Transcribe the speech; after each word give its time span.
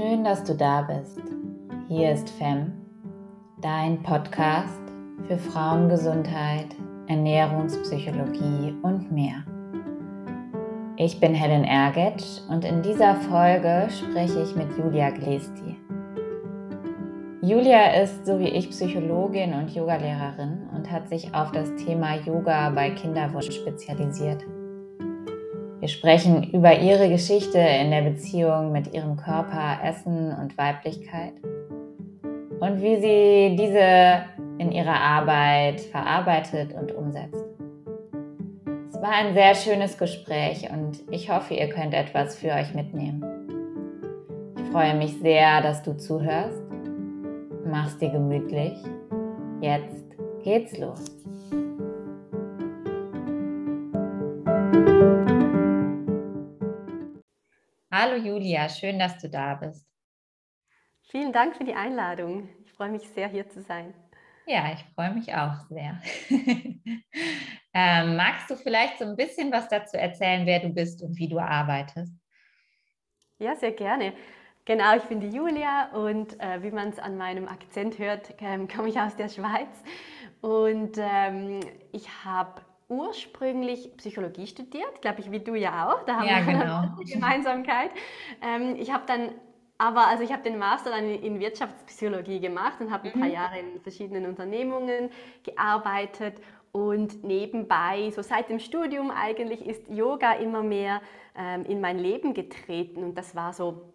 Schön, 0.00 0.24
dass 0.24 0.42
du 0.44 0.54
da 0.54 0.80
bist. 0.80 1.20
Hier 1.88 2.12
ist 2.12 2.30
FEM, 2.30 2.72
dein 3.60 4.02
Podcast 4.02 4.80
für 5.28 5.36
Frauengesundheit, 5.36 6.68
Ernährungspsychologie 7.06 8.74
und 8.80 9.12
mehr. 9.12 9.44
Ich 10.96 11.20
bin 11.20 11.34
Helen 11.34 11.64
Ergetsch 11.64 12.40
und 12.48 12.64
in 12.64 12.80
dieser 12.80 13.14
Folge 13.14 13.88
spreche 13.90 14.40
ich 14.40 14.56
mit 14.56 14.68
Julia 14.78 15.10
Glesti. 15.10 15.76
Julia 17.42 18.00
ist 18.00 18.24
so 18.24 18.38
wie 18.38 18.48
ich 18.48 18.70
Psychologin 18.70 19.52
und 19.52 19.74
Yogalehrerin 19.74 20.66
und 20.74 20.90
hat 20.90 21.10
sich 21.10 21.34
auf 21.34 21.52
das 21.52 21.74
Thema 21.76 22.16
Yoga 22.16 22.70
bei 22.70 22.88
Kinderwunsch 22.88 23.54
spezialisiert. 23.54 24.46
Wir 25.80 25.88
sprechen 25.88 26.44
über 26.52 26.78
ihre 26.78 27.08
Geschichte 27.08 27.58
in 27.58 27.90
der 27.90 28.02
Beziehung 28.02 28.70
mit 28.70 28.92
ihrem 28.92 29.16
Körper, 29.16 29.78
Essen 29.82 30.36
und 30.38 30.58
Weiblichkeit 30.58 31.32
und 32.60 32.82
wie 32.82 32.96
sie 33.00 33.56
diese 33.56 34.26
in 34.58 34.72
ihrer 34.72 35.00
Arbeit 35.00 35.80
verarbeitet 35.80 36.74
und 36.74 36.92
umsetzt. 36.92 37.46
Es 38.90 39.00
war 39.00 39.12
ein 39.12 39.32
sehr 39.32 39.54
schönes 39.54 39.96
Gespräch 39.96 40.68
und 40.70 41.00
ich 41.10 41.30
hoffe, 41.30 41.54
ihr 41.54 41.70
könnt 41.70 41.94
etwas 41.94 42.36
für 42.36 42.50
euch 42.50 42.74
mitnehmen. 42.74 43.24
Ich 44.58 44.70
freue 44.70 44.94
mich 44.94 45.18
sehr, 45.20 45.62
dass 45.62 45.82
du 45.82 45.96
zuhörst. 45.96 46.62
Mach's 47.64 47.96
dir 47.96 48.10
gemütlich. 48.10 48.74
Jetzt 49.62 50.04
geht's 50.44 50.76
los. 50.76 51.19
Hallo 58.02 58.16
Julia, 58.16 58.66
schön, 58.70 58.98
dass 58.98 59.18
du 59.18 59.28
da 59.28 59.56
bist. 59.56 59.86
Vielen 61.10 61.34
Dank 61.34 61.54
für 61.54 61.64
die 61.64 61.74
Einladung. 61.74 62.48
Ich 62.64 62.72
freue 62.72 62.88
mich 62.88 63.06
sehr, 63.10 63.28
hier 63.28 63.46
zu 63.50 63.60
sein. 63.60 63.92
Ja, 64.46 64.72
ich 64.72 64.82
freue 64.94 65.12
mich 65.12 65.34
auch 65.34 65.66
sehr. 65.68 66.00
ähm, 67.74 68.16
magst 68.16 68.48
du 68.48 68.56
vielleicht 68.56 69.00
so 69.00 69.04
ein 69.04 69.16
bisschen 69.16 69.52
was 69.52 69.68
dazu 69.68 69.98
erzählen, 69.98 70.46
wer 70.46 70.60
du 70.60 70.70
bist 70.70 71.02
und 71.02 71.18
wie 71.18 71.28
du 71.28 71.38
arbeitest? 71.38 72.14
Ja, 73.38 73.54
sehr 73.54 73.72
gerne. 73.72 74.14
Genau, 74.64 74.96
ich 74.96 75.02
bin 75.02 75.20
die 75.20 75.28
Julia 75.28 75.90
und 75.92 76.40
äh, 76.40 76.62
wie 76.62 76.70
man 76.70 76.88
es 76.88 76.98
an 76.98 77.18
meinem 77.18 77.48
Akzent 77.48 77.98
hört, 77.98 78.34
ähm, 78.40 78.66
komme 78.66 78.88
ich 78.88 78.98
aus 78.98 79.14
der 79.16 79.28
Schweiz. 79.28 79.84
Und 80.40 80.96
ähm, 80.96 81.60
ich 81.92 82.08
habe 82.24 82.62
ursprünglich 82.90 83.96
Psychologie 83.96 84.46
studiert, 84.46 85.00
glaube 85.00 85.20
ich, 85.20 85.30
wie 85.30 85.40
du 85.40 85.54
ja 85.54 85.88
auch. 85.88 86.04
Da 86.04 86.16
haben 86.16 86.28
ja, 86.28 86.46
wir 86.46 86.52
genau. 86.52 86.76
eine 86.76 87.04
Gemeinsamkeit. 87.04 87.90
Ähm, 88.42 88.76
ich 88.76 88.92
habe 88.92 89.04
dann 89.06 89.30
aber 89.78 90.08
also 90.08 90.22
ich 90.22 90.30
habe 90.30 90.42
den 90.42 90.58
Master 90.58 90.90
dann 90.90 91.08
in 91.08 91.40
Wirtschaftspsychologie 91.40 92.38
gemacht 92.38 92.80
und 92.80 92.90
habe 92.90 93.08
ein 93.08 93.12
paar 93.12 93.28
mhm. 93.28 93.34
Jahre 93.34 93.60
in 93.60 93.80
verschiedenen 93.80 94.26
Unternehmungen 94.26 95.08
gearbeitet 95.42 96.34
und 96.70 97.24
nebenbei, 97.24 98.10
so 98.14 98.20
seit 98.20 98.50
dem 98.50 98.58
Studium 98.58 99.10
eigentlich, 99.10 99.64
ist 99.64 99.88
Yoga 99.88 100.34
immer 100.34 100.62
mehr 100.62 101.00
ähm, 101.34 101.64
in 101.64 101.80
mein 101.80 101.98
Leben 101.98 102.34
getreten 102.34 103.02
und 103.02 103.16
das 103.16 103.34
war 103.34 103.54
so 103.54 103.94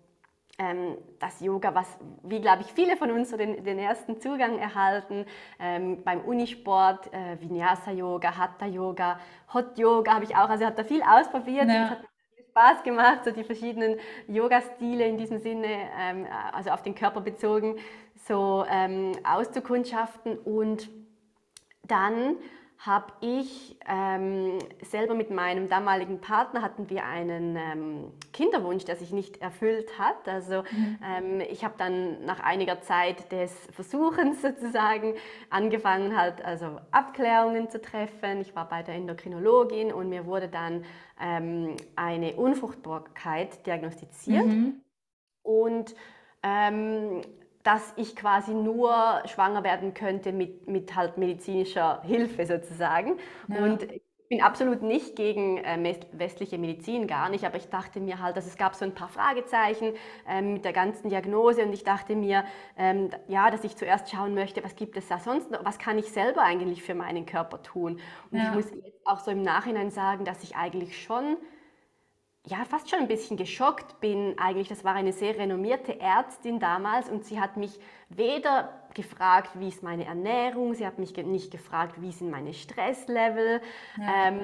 ähm, 0.58 0.98
das 1.20 1.42
Yoga, 1.42 1.76
was, 1.76 1.98
wie 2.24 2.40
glaube 2.40 2.62
ich, 2.62 2.72
viele 2.72 2.96
von 2.98 3.12
uns 3.12 3.30
so 3.30 3.38
den, 3.38 3.64
den 3.64 3.78
ersten 3.78 4.20
Zugang 4.22 4.58
erhalten, 4.58 5.26
ähm, 5.60 6.04
beim 6.04 6.22
Unisport, 6.22 7.12
äh, 7.14 7.40
Vinyasa-Yoga, 7.42 8.38
Hatha-Yoga, 8.38 9.20
Hot-Yoga 9.54 10.14
habe 10.14 10.26
ich 10.26 10.36
auch, 10.36 10.50
also 10.50 10.64
ich 10.64 10.66
habe 10.66 10.78
da 10.78 10.84
viel 10.84 11.02
ausprobiert 11.02 11.68
ja. 11.68 11.84
und 11.84 11.90
hat 11.90 12.02
mir 12.02 12.44
Spaß 12.50 12.84
gemacht, 12.84 13.26
so 13.26 13.32
die 13.32 13.44
verschiedenen 13.44 14.00
Yoga-Stile 14.28 15.06
in 15.06 15.18
diesem 15.18 15.40
Sinne, 15.40 15.90
ähm, 16.00 16.26
also 16.54 16.70
auf 16.72 16.84
den 16.84 16.96
Körper 16.96 17.22
bezogen, 17.22 17.78
so 18.16 18.66
ähm, 18.70 19.12
auszukundschaften 19.24 20.38
und 20.38 20.90
dann 21.84 22.38
habe 22.78 23.14
ich 23.22 23.78
ähm, 23.88 24.60
selber 24.82 25.16
mit 25.16 25.32
meinem 25.32 25.70
damaligen 25.70 26.20
Partner 26.20 26.62
hatten 26.62 26.90
wir 26.90 27.06
einen 27.06 27.56
ähm, 27.56 28.12
Kinderwunsch, 28.32 28.86
der 28.86 28.96
sich 28.96 29.12
nicht 29.12 29.42
erfüllt 29.42 29.98
hat. 29.98 30.28
Also 30.28 30.62
mhm. 30.62 31.00
ähm, 31.04 31.42
ich 31.50 31.64
habe 31.64 31.76
dann 31.78 32.26
nach 32.26 32.42
einiger 32.42 32.82
Zeit 32.82 33.32
des 33.32 33.52
Versuchens 33.72 34.42
sozusagen 34.44 35.16
angefangen 35.50 36.16
halt 36.18 36.44
also 36.44 36.80
Abklärungen 36.92 37.70
zu 37.70 37.82
treffen. 37.82 38.42
Ich 38.42 38.56
war 38.56 38.68
bei 38.70 38.84
der 38.84 38.96
Endokrinologin 38.96 39.92
und 39.92 40.10
mir 40.10 40.26
wurde 40.26 40.48
dann 40.48 40.86
ähm, 41.20 41.76
eine 41.96 42.36
Unfruchtbarkeit 42.36 43.66
diagnostiziert 43.66 44.46
mhm. 44.46 44.82
und 45.42 45.96
ähm, 46.44 47.22
dass 47.66 47.94
ich 47.96 48.16
quasi 48.16 48.54
nur 48.54 48.94
schwanger 49.26 49.64
werden 49.64 49.96
könnte 49.96 50.32
mit, 50.32 50.68
mit 50.68 50.96
halt 50.96 51.18
medizinischer 51.18 52.02
Hilfe 52.04 52.46
sozusagen. 52.46 53.18
Ja. 53.48 53.58
Und 53.58 53.92
ich 53.92 54.04
bin 54.30 54.44
absolut 54.44 54.84
nicht 54.84 55.16
gegen 55.16 55.58
äh, 55.58 55.98
westliche 56.12 56.60
Medizin, 56.60 57.08
gar 57.08 57.30
nicht, 57.30 57.44
aber 57.44 57.58
ich 57.58 57.70
dachte 57.70 58.00
mir 58.00 58.22
halt, 58.22 58.38
dass 58.38 58.46
es 58.46 58.58
gab 58.58 58.76
so 58.76 58.86
ein 58.86 58.94
paar 58.94 59.10
Fragezeichen 59.10 59.94
ähm, 60.28 60.54
mit 60.54 60.64
der 60.64 60.74
ganzen 60.74 61.10
Diagnose 61.10 61.64
und 61.64 61.74
ich 61.74 61.84
dachte 61.84 62.16
mir, 62.16 62.44
ähm, 62.78 63.10
ja, 63.28 63.50
dass 63.50 63.64
ich 63.64 63.76
zuerst 63.76 64.12
schauen 64.12 64.36
möchte, 64.36 64.64
was 64.64 64.76
gibt 64.76 64.96
es 64.96 65.08
da 65.08 65.18
sonst 65.18 65.50
noch, 65.50 65.66
was 65.66 65.80
kann 65.80 65.98
ich 65.98 66.12
selber 66.12 66.42
eigentlich 66.42 66.84
für 66.84 66.94
meinen 66.94 67.26
Körper 67.26 67.64
tun. 67.64 68.00
Und 68.30 68.38
ja. 68.38 68.50
ich 68.50 68.56
muss 68.56 68.72
jetzt 68.72 69.08
auch 69.08 69.20
so 69.20 69.32
im 69.32 69.42
Nachhinein 69.42 69.90
sagen, 69.90 70.24
dass 70.24 70.44
ich 70.44 70.56
eigentlich 70.56 71.02
schon 71.02 71.38
ja, 72.48 72.64
fast 72.66 72.90
schon 72.90 73.00
ein 73.00 73.08
bisschen 73.08 73.38
geschockt 73.38 74.00
bin. 74.00 74.36
Eigentlich, 74.38 74.68
das 74.68 74.84
war 74.84 74.94
eine 74.94 75.14
sehr 75.14 75.38
renommierte 75.38 76.00
Ärztin 76.00 76.60
damals 76.60 77.10
und 77.10 77.26
sie 77.26 77.40
hat 77.40 77.58
mich 77.58 77.80
weder 78.10 78.88
gefragt, 78.94 79.52
wie 79.56 79.68
ist 79.68 79.82
meine 79.82 80.06
Ernährung, 80.06 80.74
sie 80.76 80.86
hat 80.86 81.00
mich 81.00 81.16
nicht 81.18 81.52
gefragt, 81.52 82.02
wie 82.02 82.12
sind 82.12 82.30
meine 82.30 82.54
Stresslevel. 82.54 83.62
Ja. 83.98 84.28
Ähm, 84.28 84.42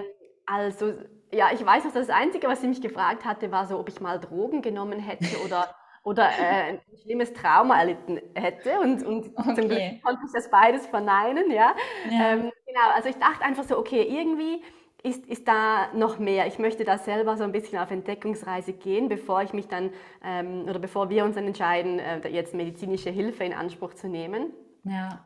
also, 0.48 0.94
ja, 1.32 1.52
ich 1.54 1.64
weiß 1.64 1.86
noch, 1.86 1.94
das 1.94 2.10
Einzige, 2.10 2.48
was 2.48 2.62
sie 2.62 2.68
mich 2.68 2.82
gefragt 2.82 3.24
hatte, 3.24 3.52
war 3.52 3.68
so, 3.68 3.80
ob 3.80 3.88
ich 3.88 4.02
mal 4.02 4.20
Drogen 4.20 4.64
genommen 4.64 5.00
hätte 5.00 5.38
oder, 5.46 5.74
oder 6.04 6.24
äh, 6.24 6.72
ein 6.72 6.82
schlimmes 7.04 7.34
Trauma 7.34 7.80
erlitten 7.80 8.20
hätte. 8.34 8.80
Und, 8.80 9.04
und 9.04 9.32
okay. 9.38 9.56
zum 9.56 9.68
Glück 9.70 10.04
konnte 10.04 10.22
ich 10.26 10.34
das 10.34 10.50
beides 10.50 10.88
verneinen, 10.88 11.52
ja. 11.52 11.76
ja. 12.10 12.32
Ähm, 12.32 12.52
genau, 12.66 12.90
also 12.96 13.10
ich 13.10 13.18
dachte 13.18 13.46
einfach 13.46 13.64
so, 13.64 13.78
okay, 13.78 14.02
irgendwie 14.02 14.64
ist, 15.04 15.26
ist 15.26 15.48
da 15.48 15.88
noch 15.94 16.20
mehr. 16.20 16.48
Ich 16.48 16.60
möchte 16.60 16.84
da 16.84 16.98
selber 16.98 17.38
so 17.38 17.44
ein 17.44 17.52
bisschen 17.52 17.80
auf 17.80 17.92
Entdeckungsreise 17.92 18.74
gehen, 18.74 19.10
bevor 19.10 19.42
ich 19.42 19.54
mich 19.54 19.68
dann 19.68 19.92
ähm, 20.24 20.66
oder 20.70 20.80
bevor 20.80 21.10
wir 21.10 21.26
uns 21.26 21.36
dann 21.36 21.48
entscheiden, 21.48 22.00
äh, 22.00 22.28
jetzt 22.30 22.54
medizinische 22.54 23.10
Hilfe 23.10 23.44
in 23.44 23.54
Anspruch 23.54 23.94
zu 23.94 24.08
nehmen. 24.08 24.54
Ja. 24.84 25.24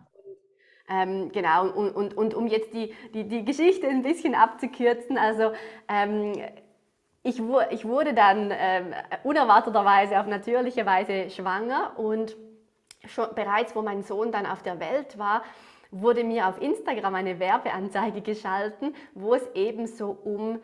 Ähm, 0.88 1.32
genau, 1.32 1.68
und, 1.68 1.92
und, 1.92 2.16
und 2.16 2.34
um 2.36 2.48
jetzt 2.48 2.74
die, 2.74 2.94
die, 3.14 3.28
die 3.28 3.44
Geschichte 3.44 3.88
ein 3.88 4.04
bisschen 4.04 4.36
abzukürzen, 4.36 5.18
also 5.18 5.52
ähm, 5.88 6.34
ich, 7.24 7.42
ich 7.72 7.86
wurde 7.86 8.14
dann 8.14 8.52
ähm, 8.56 8.94
unerwarteterweise 9.24 10.20
auf 10.20 10.28
natürliche 10.28 10.86
Weise 10.86 11.32
schwanger 11.32 11.94
und 11.98 12.36
schon 13.08 13.34
bereits, 13.34 13.76
wo 13.76 13.82
mein 13.82 14.04
Sohn 14.04 14.32
dann 14.32 14.46
auf 14.46 14.62
der 14.62 14.80
Welt 14.80 15.18
war, 15.18 15.44
wurde 16.02 16.24
mir 16.24 16.48
auf 16.48 16.62
Instagram 16.62 17.16
eine 17.16 17.40
Werbeanzeige 17.40 18.22
geschalten, 18.22 18.94
wo 19.14 19.34
es 19.34 19.48
eben 19.54 19.88
so 19.88 20.18
um 20.24 20.60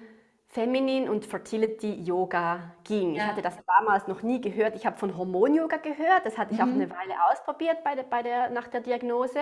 Feminin 0.48 1.08
und 1.08 1.26
Fertility 1.26 1.94
Yoga 2.04 2.74
ging. 2.84 3.16
Ja. 3.16 3.24
Ich 3.24 3.30
hatte 3.30 3.42
das 3.42 3.58
damals 3.66 4.08
noch 4.10 4.22
nie 4.22 4.42
gehört. 4.42 4.76
Ich 4.76 4.86
habe 4.86 4.98
von 4.98 5.16
Hormon-Yoga 5.16 5.78
gehört. 5.78 6.26
Das 6.26 6.38
hatte 6.38 6.54
ich 6.54 6.60
mhm. 6.60 6.66
auch 6.66 6.74
eine 6.74 6.90
Weile 6.90 7.14
ausprobiert 7.32 7.78
bei 7.86 7.96
der, 7.96 8.04
bei 8.04 8.22
der, 8.22 8.50
nach 8.50 8.68
der 8.68 8.82
Diagnose. 8.82 9.40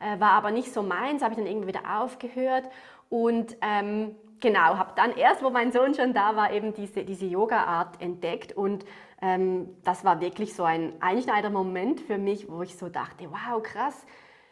Äh, 0.00 0.18
war 0.18 0.32
aber 0.32 0.50
nicht 0.50 0.72
so 0.72 0.82
meins. 0.82 1.22
Habe 1.22 1.34
ich 1.34 1.38
dann 1.38 1.46
irgendwie 1.46 1.68
wieder 1.68 2.00
aufgehört. 2.00 2.64
Und 3.08 3.56
ähm, 3.60 4.16
genau, 4.40 4.76
habe 4.76 4.94
dann 4.96 5.16
erst, 5.16 5.44
wo 5.44 5.50
mein 5.50 5.70
Sohn 5.70 5.94
schon 5.94 6.12
da 6.12 6.34
war, 6.34 6.52
eben 6.52 6.74
diese, 6.74 7.04
diese 7.04 7.26
Yoga-Art 7.26 8.02
entdeckt. 8.02 8.56
Und 8.56 8.84
ähm, 9.22 9.76
das 9.84 10.04
war 10.04 10.20
wirklich 10.20 10.56
so 10.56 10.64
ein 10.64 10.92
Einschneider-Moment 10.98 12.00
für 12.00 12.18
mich, 12.18 12.50
wo 12.50 12.62
ich 12.62 12.76
so 12.76 12.88
dachte, 12.88 13.28
wow, 13.30 13.62
krass 13.62 14.04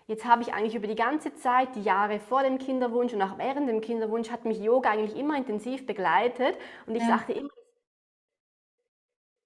Jetzt 0.08 0.24
habe 0.24 0.42
ich 0.42 0.54
eigentlich 0.54 0.76
über 0.76 0.86
die 0.86 0.94
ganze 0.94 1.34
Zeit, 1.34 1.74
die 1.74 1.82
Jahre 1.82 2.20
vor 2.20 2.44
dem 2.44 2.58
Kinderwunsch 2.58 3.12
und 3.12 3.22
auch 3.22 3.38
während 3.38 3.68
dem 3.68 3.80
Kinderwunsch, 3.80 4.30
hat 4.30 4.44
mich 4.44 4.58
Yoga 4.58 4.90
eigentlich 4.90 5.16
immer 5.16 5.36
intensiv 5.36 5.84
begleitet. 5.84 6.56
Und 6.86 6.94
ich 6.94 7.02
ja. 7.02 7.16
dachte 7.16 7.32
immer, 7.32 7.50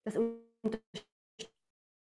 das 0.05 0.17
unterstützt 0.17 1.07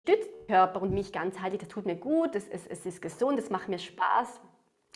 den 0.06 0.46
Körper 0.48 0.82
und 0.82 0.92
mich 0.92 1.12
ganzheitlich, 1.12 1.60
das 1.60 1.70
tut 1.70 1.86
mir 1.86 1.96
gut, 1.96 2.34
es, 2.34 2.46
es, 2.48 2.66
es 2.66 2.84
ist 2.84 3.00
gesund, 3.00 3.38
es 3.38 3.48
macht 3.48 3.68
mir 3.68 3.78
Spaß. 3.78 4.40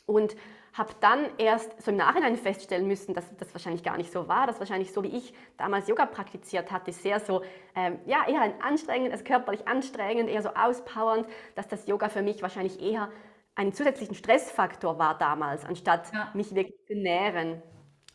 Und 0.05 0.37
habe 0.75 0.93
dann 1.01 1.27
erst 1.39 1.83
so 1.83 1.91
im 1.91 1.97
Nachhinein 1.97 2.37
feststellen 2.37 2.87
müssen, 2.87 3.15
dass 3.15 3.35
das 3.39 3.53
wahrscheinlich 3.55 3.83
gar 3.83 3.97
nicht 3.97 4.13
so 4.13 4.29
war, 4.29 4.47
dass 4.47 4.61
wahrscheinlich 4.61 4.93
so 4.93 5.03
wie 5.03 5.09
ich 5.09 5.33
damals 5.57 5.89
Yoga 5.89 6.05
praktiziert 6.07 6.71
hatte, 6.71 6.93
sehr 6.93 7.19
so, 7.19 7.43
ähm, 7.75 7.99
ja, 8.05 8.29
eher 8.29 8.43
ein 8.43 8.61
anstrengend, 8.61 9.11
also 9.13 9.25
körperlich 9.25 9.67
anstrengend, 9.67 10.29
eher 10.29 10.43
so 10.43 10.51
auspowernd, 10.51 11.27
dass 11.55 11.67
das 11.67 11.87
Yoga 11.87 12.09
für 12.11 12.23
mich 12.23 12.43
wahrscheinlich 12.43 12.81
eher 12.81 13.11
einen 13.57 13.73
zusätzlichen 13.73 14.15
Stressfaktor 14.15 14.99
war 14.99 15.19
damals, 15.19 15.65
anstatt 15.65 16.13
ja. 16.13 16.31
mich 16.35 16.55
wirklich 16.55 16.79
zu 16.87 16.95
nähren. 16.95 17.63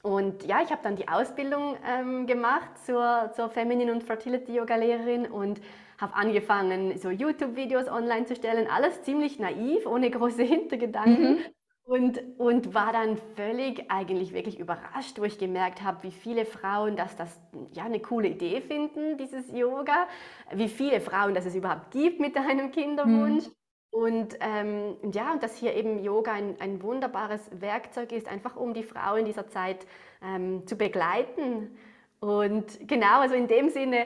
Und 0.04 0.46
ja, 0.46 0.62
ich 0.64 0.72
habe 0.72 0.82
dann 0.84 0.96
die 0.96 1.08
Ausbildung 1.08 1.76
ähm, 1.86 2.26
gemacht 2.26 2.78
zur, 2.86 3.32
zur 3.36 3.50
Feminine 3.50 3.92
und 3.92 4.04
Fertility 4.04 4.56
Yoga 4.56 4.76
Lehrerin 4.76 5.26
und 5.26 5.62
habe 6.00 6.16
angefangen, 6.16 6.98
so 6.98 7.10
YouTube-Videos 7.10 7.88
online 7.88 8.26
zu 8.26 8.36
stellen, 8.36 8.68
alles 8.68 9.04
ziemlich 9.04 9.40
naiv, 9.40 9.86
ohne 9.86 10.10
große 10.10 10.44
Hintergedanken. 10.44 11.36
Mhm. 11.36 11.40
Und, 11.84 12.22
und 12.38 12.74
war 12.74 12.94
dann 12.94 13.18
völlig 13.36 13.92
eigentlich 13.92 14.34
wirklich 14.34 14.60
überrascht, 14.60 15.20
wo 15.20 15.24
ich 15.24 15.38
gemerkt 15.38 15.82
habe, 15.82 16.04
wie 16.04 16.12
viele 16.12 16.46
Frauen 16.46 16.96
dass 16.96 17.16
das 17.16 17.42
ja 17.74 17.84
eine 17.84 18.00
coole 18.00 18.30
Idee 18.30 18.62
finden, 18.62 19.18
dieses 19.18 19.52
Yoga, 19.52 20.08
wie 20.54 20.70
viele 20.70 21.02
Frauen 21.02 21.34
dass 21.34 21.46
es 21.46 21.56
überhaupt 21.56 21.92
gibt 21.92 22.20
mit 22.20 22.38
einem 22.38 22.72
Kinderwunsch. 22.72 23.48
Mhm. 23.48 23.61
Und 23.92 24.38
ähm, 24.40 24.96
ja, 25.12 25.34
und 25.34 25.44
dass 25.44 25.58
hier 25.58 25.76
eben 25.76 26.02
Yoga 26.02 26.32
ein, 26.32 26.56
ein 26.60 26.82
wunderbares 26.82 27.42
Werkzeug 27.52 28.14
ist, 28.14 28.28
einfach 28.28 28.56
um 28.56 28.74
die 28.74 28.84
Frau 28.84 29.16
in 29.16 29.26
dieser 29.26 29.48
Zeit 29.48 29.86
ähm, 30.24 30.66
zu 30.66 30.78
begleiten. 30.78 31.78
Und 32.22 32.88
genau, 32.88 33.20
also 33.20 33.36
in 33.36 33.48
dem 33.48 33.70
Sinne, 33.70 34.06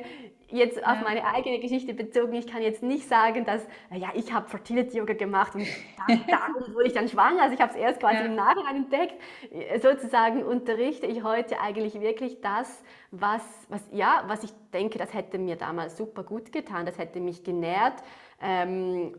jetzt 0.50 0.78
ja. 0.78 0.92
auf 0.92 1.02
meine 1.02 1.26
eigene 1.26 1.60
Geschichte 1.60 1.94
bezogen, 1.94 2.34
ich 2.34 2.48
kann 2.48 2.62
jetzt 2.62 2.82
nicht 2.82 3.08
sagen, 3.08 3.46
dass, 3.46 3.68
ja, 3.92 4.10
ich 4.16 4.34
habe 4.34 4.48
Fertility 4.50 4.98
Yoga 4.98 5.14
gemacht 5.14 5.54
und 5.54 5.68
darum 6.30 6.56
wurde 6.74 6.88
ich 6.88 6.94
dann 6.94 7.08
schwanger. 7.08 7.44
Also 7.44 7.56
ich 7.56 7.62
habe 7.62 7.74
es 7.74 7.78
erst 7.78 8.00
quasi 8.00 8.20
ja. 8.20 8.26
im 8.26 8.36
Nachhinein 8.36 8.76
entdeckt. 8.78 9.16
Sozusagen 9.81 10.44
unterrichte 10.44 11.06
ich 11.06 11.24
heute 11.24 11.60
eigentlich 11.60 12.00
wirklich 12.00 12.42
das, 12.42 12.84
was, 13.12 13.44
was, 13.70 13.81
ja, 13.92 14.24
was 14.28 14.44
ich 14.44 14.52
denke, 14.74 14.98
das 14.98 15.14
hätte 15.14 15.38
mir 15.38 15.58
damals 15.58 15.98
super 15.98 16.24
gut 16.24 16.52
getan, 16.52 16.86
das 16.86 16.98
hätte 16.98 17.20
mich 17.20 17.44
genährt. 17.44 18.02
Ähm, 18.42 19.16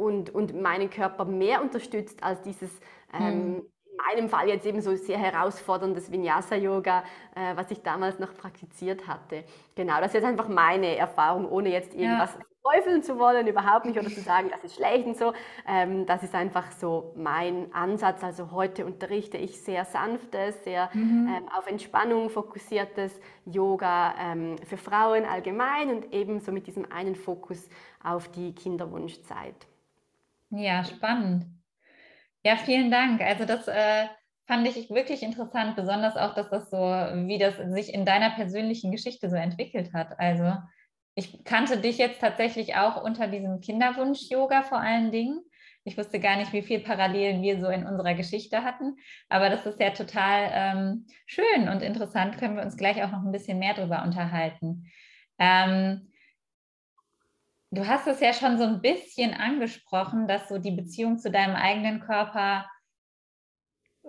und, 0.00 0.34
und 0.34 0.60
meinen 0.60 0.88
Körper 0.88 1.26
mehr 1.26 1.62
unterstützt 1.62 2.22
als 2.22 2.40
dieses 2.42 2.70
ähm, 3.12 3.20
hm. 3.20 3.56
in 3.56 3.96
meinem 4.08 4.28
Fall 4.30 4.48
jetzt 4.48 4.64
eben 4.64 4.80
so 4.80 4.96
sehr 4.96 5.18
herausforderndes 5.18 6.10
Vinyasa-Yoga, 6.10 7.04
äh, 7.34 7.54
was 7.54 7.70
ich 7.70 7.82
damals 7.82 8.18
noch 8.18 8.34
praktiziert 8.34 9.06
hatte. 9.06 9.44
Genau, 9.74 9.98
das 9.98 10.08
ist 10.08 10.14
jetzt 10.14 10.24
einfach 10.24 10.48
meine 10.48 10.96
Erfahrung, 10.96 11.46
ohne 11.50 11.70
jetzt 11.70 11.94
irgendwas 11.94 12.34
ja. 12.34 12.40
teufeln 12.72 13.02
zu 13.02 13.18
wollen, 13.18 13.46
überhaupt 13.46 13.84
nicht, 13.84 13.98
oder 13.98 14.08
zu 14.08 14.22
sagen, 14.22 14.48
das 14.50 14.64
ist 14.64 14.76
schlecht 14.76 15.06
und 15.06 15.18
so. 15.18 15.34
Ähm, 15.68 16.06
das 16.06 16.22
ist 16.22 16.34
einfach 16.34 16.72
so 16.72 17.12
mein 17.14 17.70
Ansatz. 17.74 18.24
Also 18.24 18.52
heute 18.52 18.86
unterrichte 18.86 19.36
ich 19.36 19.60
sehr 19.60 19.84
sanftes, 19.84 20.64
sehr 20.64 20.88
mhm. 20.94 21.28
ähm, 21.28 21.48
auf 21.54 21.66
Entspannung 21.66 22.30
fokussiertes 22.30 23.20
Yoga 23.44 24.14
ähm, 24.18 24.56
für 24.66 24.78
Frauen 24.78 25.26
allgemein 25.26 25.90
und 25.90 26.14
ebenso 26.14 26.52
mit 26.52 26.66
diesem 26.66 26.90
einen 26.90 27.16
Fokus 27.16 27.68
auf 28.02 28.28
die 28.28 28.54
Kinderwunschzeit. 28.54 29.69
Ja, 30.50 30.84
spannend. 30.84 31.46
Ja, 32.44 32.56
vielen 32.56 32.90
Dank. 32.90 33.20
Also 33.20 33.44
das 33.44 33.68
äh, 33.68 34.06
fand 34.46 34.66
ich 34.66 34.90
wirklich 34.90 35.22
interessant, 35.22 35.76
besonders 35.76 36.16
auch, 36.16 36.34
dass 36.34 36.50
das 36.50 36.70
so, 36.70 36.78
wie 36.78 37.38
das 37.38 37.56
sich 37.72 37.92
in 37.94 38.04
deiner 38.04 38.30
persönlichen 38.30 38.90
Geschichte 38.90 39.30
so 39.30 39.36
entwickelt 39.36 39.92
hat. 39.92 40.18
Also 40.18 40.54
ich 41.14 41.44
kannte 41.44 41.78
dich 41.78 41.98
jetzt 41.98 42.20
tatsächlich 42.20 42.76
auch 42.76 43.02
unter 43.02 43.28
diesem 43.28 43.60
Kinderwunsch-Yoga 43.60 44.62
vor 44.62 44.80
allen 44.80 45.12
Dingen. 45.12 45.40
Ich 45.84 45.96
wusste 45.96 46.20
gar 46.20 46.36
nicht, 46.36 46.52
wie 46.52 46.62
viel 46.62 46.80
Parallelen 46.80 47.42
wir 47.42 47.60
so 47.60 47.68
in 47.68 47.86
unserer 47.86 48.14
Geschichte 48.14 48.64
hatten. 48.64 48.96
Aber 49.28 49.50
das 49.50 49.66
ist 49.66 49.80
ja 49.80 49.90
total 49.90 50.50
ähm, 50.52 51.06
schön 51.26 51.68
und 51.68 51.82
interessant. 51.82 52.38
Können 52.38 52.56
wir 52.56 52.62
uns 52.64 52.76
gleich 52.76 53.02
auch 53.02 53.10
noch 53.10 53.22
ein 53.22 53.32
bisschen 53.32 53.58
mehr 53.58 53.74
darüber 53.74 54.02
unterhalten. 54.02 54.90
Ähm, 55.38 56.09
Du 57.72 57.86
hast 57.86 58.08
es 58.08 58.18
ja 58.18 58.32
schon 58.32 58.58
so 58.58 58.64
ein 58.64 58.80
bisschen 58.80 59.32
angesprochen, 59.32 60.26
dass 60.26 60.48
so 60.48 60.58
die 60.58 60.72
Beziehung 60.72 61.18
zu 61.18 61.30
deinem 61.30 61.54
eigenen 61.54 62.00
Körper 62.00 62.66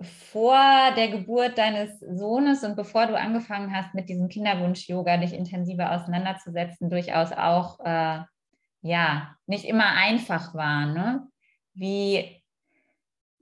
vor 0.02 0.92
der 0.96 1.10
Geburt 1.10 1.60
deines 1.60 2.00
Sohnes 2.00 2.64
und 2.64 2.76
bevor 2.76 3.06
du 3.06 3.16
angefangen 3.16 3.76
hast, 3.76 3.94
mit 3.94 4.10
diesem 4.10 4.30
Kinderwunsch-Yoga 4.30 5.18
dich 5.18 5.34
intensiver 5.34 5.92
auseinanderzusetzen, 5.92 6.90
durchaus 6.90 7.32
auch 7.34 7.80
äh, 7.82 8.22
ja 8.82 9.36
nicht 9.46 9.66
immer 9.66 9.92
einfach 9.92 10.56
war. 10.56 10.88
Ne? 10.88 11.28
Wie, 11.74 12.42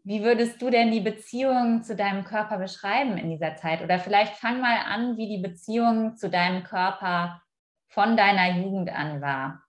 wie 0.04 0.24
würdest 0.24 0.62
du 0.62 0.70
denn 0.70 0.92
die 0.92 1.00
Beziehung 1.00 1.84
zu 1.84 1.96
deinem 1.96 2.26
Körper 2.26 2.58
beschreiben 2.58 3.18
in 3.18 3.30
dieser 3.30 3.56
Zeit? 3.56 3.82
Oder 3.82 4.00
vielleicht 4.00 4.34
fang 4.36 4.60
mal 4.60 4.80
an, 4.86 5.16
wie 5.16 5.30
die 5.30 5.42
Beziehung 5.42 6.18
zu 6.18 6.30
deinem 6.30 6.64
Körper 6.64 7.42
von 7.88 8.18
deiner 8.18 8.58
Jugend 8.58 8.90
an 8.90 9.22
war. 9.22 9.64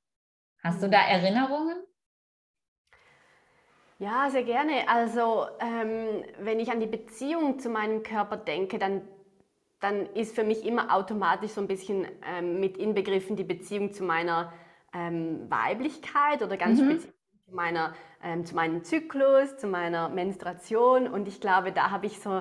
Hast 0.63 0.83
du 0.83 0.89
da 0.89 0.99
Erinnerungen? 0.99 1.77
Ja, 3.99 4.31
sehr 4.31 4.45
gerne. 4.45 4.89
Also 4.89 5.47
ähm, 5.59 6.25
wenn 6.39 6.59
ich 6.59 6.71
an 6.71 6.81
die 6.81 6.87
Beziehung 6.87 7.59
zu 7.59 7.69
meinem 7.69 8.03
Körper 8.03 8.39
denke, 8.39 8.79
dann, 8.79 9.03
dann 9.79 10.07
ist 10.15 10.35
für 10.35 10.45
mich 10.45 10.65
immer 10.65 10.95
automatisch 10.95 11.53
so 11.53 11.61
ein 11.61 11.67
bisschen 11.67 12.07
ähm, 12.27 12.61
mit 12.61 12.79
inbegriffen 12.79 13.37
die 13.37 13.45
Beziehung 13.45 13.93
zu 13.93 14.05
meiner 14.05 14.53
ähm, 14.95 15.51
Weiblichkeit 15.51 16.43
oder 16.43 16.57
ganz 16.57 16.81
mhm. 16.81 16.91
speziell 16.91 17.15
zu, 17.47 17.55
meiner, 17.55 17.95
ähm, 18.23 18.47
zu 18.47 18.55
meinem 18.55 18.85
Zyklus, 18.85 19.59
zu 19.59 19.67
meiner 19.67 20.09
Menstruation. 20.09 21.07
Und 21.07 21.29
ich 21.29 21.41
glaube, 21.41 21.71
da 21.71 21.91
habe 21.91 22.07
ich 22.07 22.21
so 22.21 22.39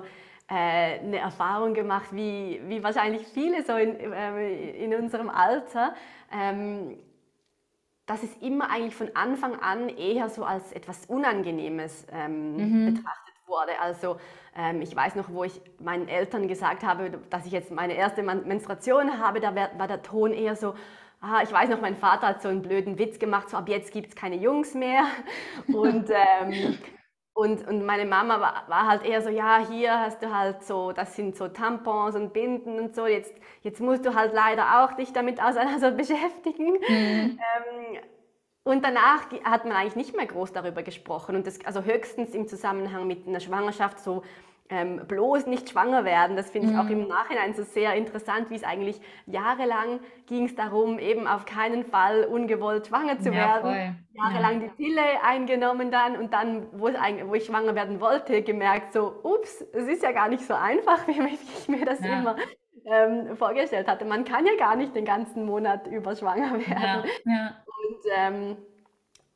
äh, 0.50 1.00
eine 1.00 1.18
Erfahrung 1.18 1.74
gemacht, 1.74 2.08
wie, 2.12 2.62
wie 2.68 2.84
wahrscheinlich 2.84 3.28
viele 3.28 3.64
so 3.64 3.76
in, 3.76 4.00
äh, 4.00 4.84
in 4.84 4.96
unserem 4.96 5.30
Alter 5.30 5.94
dass 8.10 8.24
es 8.24 8.36
immer 8.42 8.72
eigentlich 8.72 8.96
von 8.96 9.12
Anfang 9.14 9.60
an 9.60 9.88
eher 9.88 10.30
so 10.30 10.44
als 10.44 10.74
etwas 10.74 11.06
Unangenehmes 11.06 12.08
ähm, 12.12 12.56
mhm. 12.56 12.96
betrachtet 12.96 13.36
wurde. 13.46 13.80
Also 13.80 14.18
ähm, 14.58 14.82
ich 14.82 14.96
weiß 14.96 15.14
noch, 15.14 15.30
wo 15.30 15.44
ich 15.44 15.62
meinen 15.80 16.08
Eltern 16.08 16.48
gesagt 16.48 16.84
habe, 16.84 17.20
dass 17.30 17.46
ich 17.46 17.52
jetzt 17.52 17.70
meine 17.70 17.94
erste 17.94 18.24
Menstruation 18.24 19.20
habe, 19.20 19.40
da 19.40 19.54
war 19.54 19.88
der 19.88 20.02
Ton 20.02 20.34
eher 20.34 20.56
so, 20.56 20.74
ah, 21.22 21.42
ich 21.44 21.52
weiß 21.52 21.70
noch, 21.70 21.82
mein 21.82 21.96
Vater 21.96 22.30
hat 22.30 22.42
so 22.42 22.50
einen 22.50 22.64
blöden 22.64 22.98
Witz 22.98 23.20
gemacht, 23.20 23.52
so 23.52 23.58
ab 23.58 23.70
jetzt 23.70 23.92
gibt 23.92 24.10
es 24.10 24.16
keine 24.16 24.38
Jungs 24.38 24.74
mehr. 24.74 25.04
Und 25.68 26.10
ähm, 26.10 26.80
und, 27.34 27.68
und 27.68 27.86
meine 27.86 28.06
Mama 28.06 28.42
war, 28.42 28.64
war, 28.68 28.88
halt 28.88 29.06
eher 29.06 29.22
so, 29.22 29.30
ja, 29.30 29.60
hier 29.60 30.00
hast 30.00 30.22
du 30.22 30.34
halt 30.34 30.64
so, 30.64 30.92
das 30.92 31.16
sind 31.16 31.38
so 31.38 31.48
Tampons 31.48 32.16
und 32.16 32.34
Binden 32.34 32.80
und 32.80 32.96
so, 32.96 33.08
jetzt, 33.08 33.34
jetzt 33.62 33.80
musst 33.80 34.06
du 34.06 34.14
halt 34.14 34.34
leider 34.34 34.84
auch 34.84 34.94
dich 34.94 35.14
damit 35.14 35.40
also 35.44 35.60
beschäftigen. 35.92 36.74
Mhm. 36.74 37.40
Ähm, 37.40 38.00
und 38.64 38.84
danach 38.84 39.32
hat 39.44 39.64
man 39.66 39.74
eigentlich 39.74 39.96
nicht 39.96 40.16
mehr 40.16 40.26
groß 40.28 40.52
darüber 40.52 40.84
gesprochen 40.84 41.36
und 41.36 41.48
das, 41.48 41.64
also 41.66 41.84
höchstens 41.84 42.36
im 42.36 42.48
Zusammenhang 42.48 43.08
mit 43.08 43.28
einer 43.28 43.40
Schwangerschaft 43.40 44.00
so, 44.00 44.24
ähm, 44.70 45.02
bloß 45.08 45.48
nicht 45.48 45.70
schwanger 45.70 46.06
werden. 46.06 46.36
Das 46.36 46.52
finde 46.52 46.68
ich 46.68 46.74
mhm. 46.74 46.80
auch 46.80 46.90
im 46.90 47.08
Nachhinein 47.08 47.54
so 47.54 47.64
sehr 47.64 47.96
interessant, 47.96 48.50
wie 48.50 48.56
es 48.56 48.64
eigentlich 48.64 49.02
jahrelang 49.26 50.00
ging 50.28 50.46
es 50.46 50.56
darum, 50.56 51.00
eben 51.00 51.28
auf 51.28 51.46
keinen 51.46 51.84
Fall 51.84 52.26
ungewollt 52.26 52.88
schwanger 52.88 53.20
zu 53.20 53.30
ja, 53.30 53.36
werden. 53.36 53.62
Voll. 53.62 53.96
Jahrelang 54.14 54.62
ja. 54.62 54.68
die 54.68 54.84
Pille 54.84 55.24
eingenommen 55.24 55.92
dann 55.92 56.18
und 56.18 56.34
dann, 56.34 56.68
wo, 56.72 56.88
wo, 56.88 57.34
ich 57.34 57.46
schwanger 57.46 57.74
werden 57.74 58.00
wollte, 58.00 58.44
gemerkt 58.44 58.94
so, 58.94 59.14
ups, 59.24 59.62
es 59.74 59.88
ist 59.88 60.04
ja 60.04 60.12
gar 60.12 60.30
nicht 60.30 60.46
so 60.46 60.54
einfach, 60.54 61.08
wie 61.08 61.20
ich 61.34 61.68
mir 61.68 61.86
das 61.86 62.00
ja. 62.02 62.20
immer 62.20 62.36
ähm, 62.86 63.36
vorgestellt 63.38 63.88
hatte. 63.88 64.06
Man 64.06 64.24
kann 64.24 64.46
ja 64.46 64.56
gar 64.58 64.76
nicht 64.76 64.96
den 64.96 65.06
ganzen 65.06 65.46
Monat 65.46 65.88
über 65.88 66.16
schwanger 66.16 66.54
werden. 66.60 67.10
Und 67.26 68.12
ähm, 68.16 68.58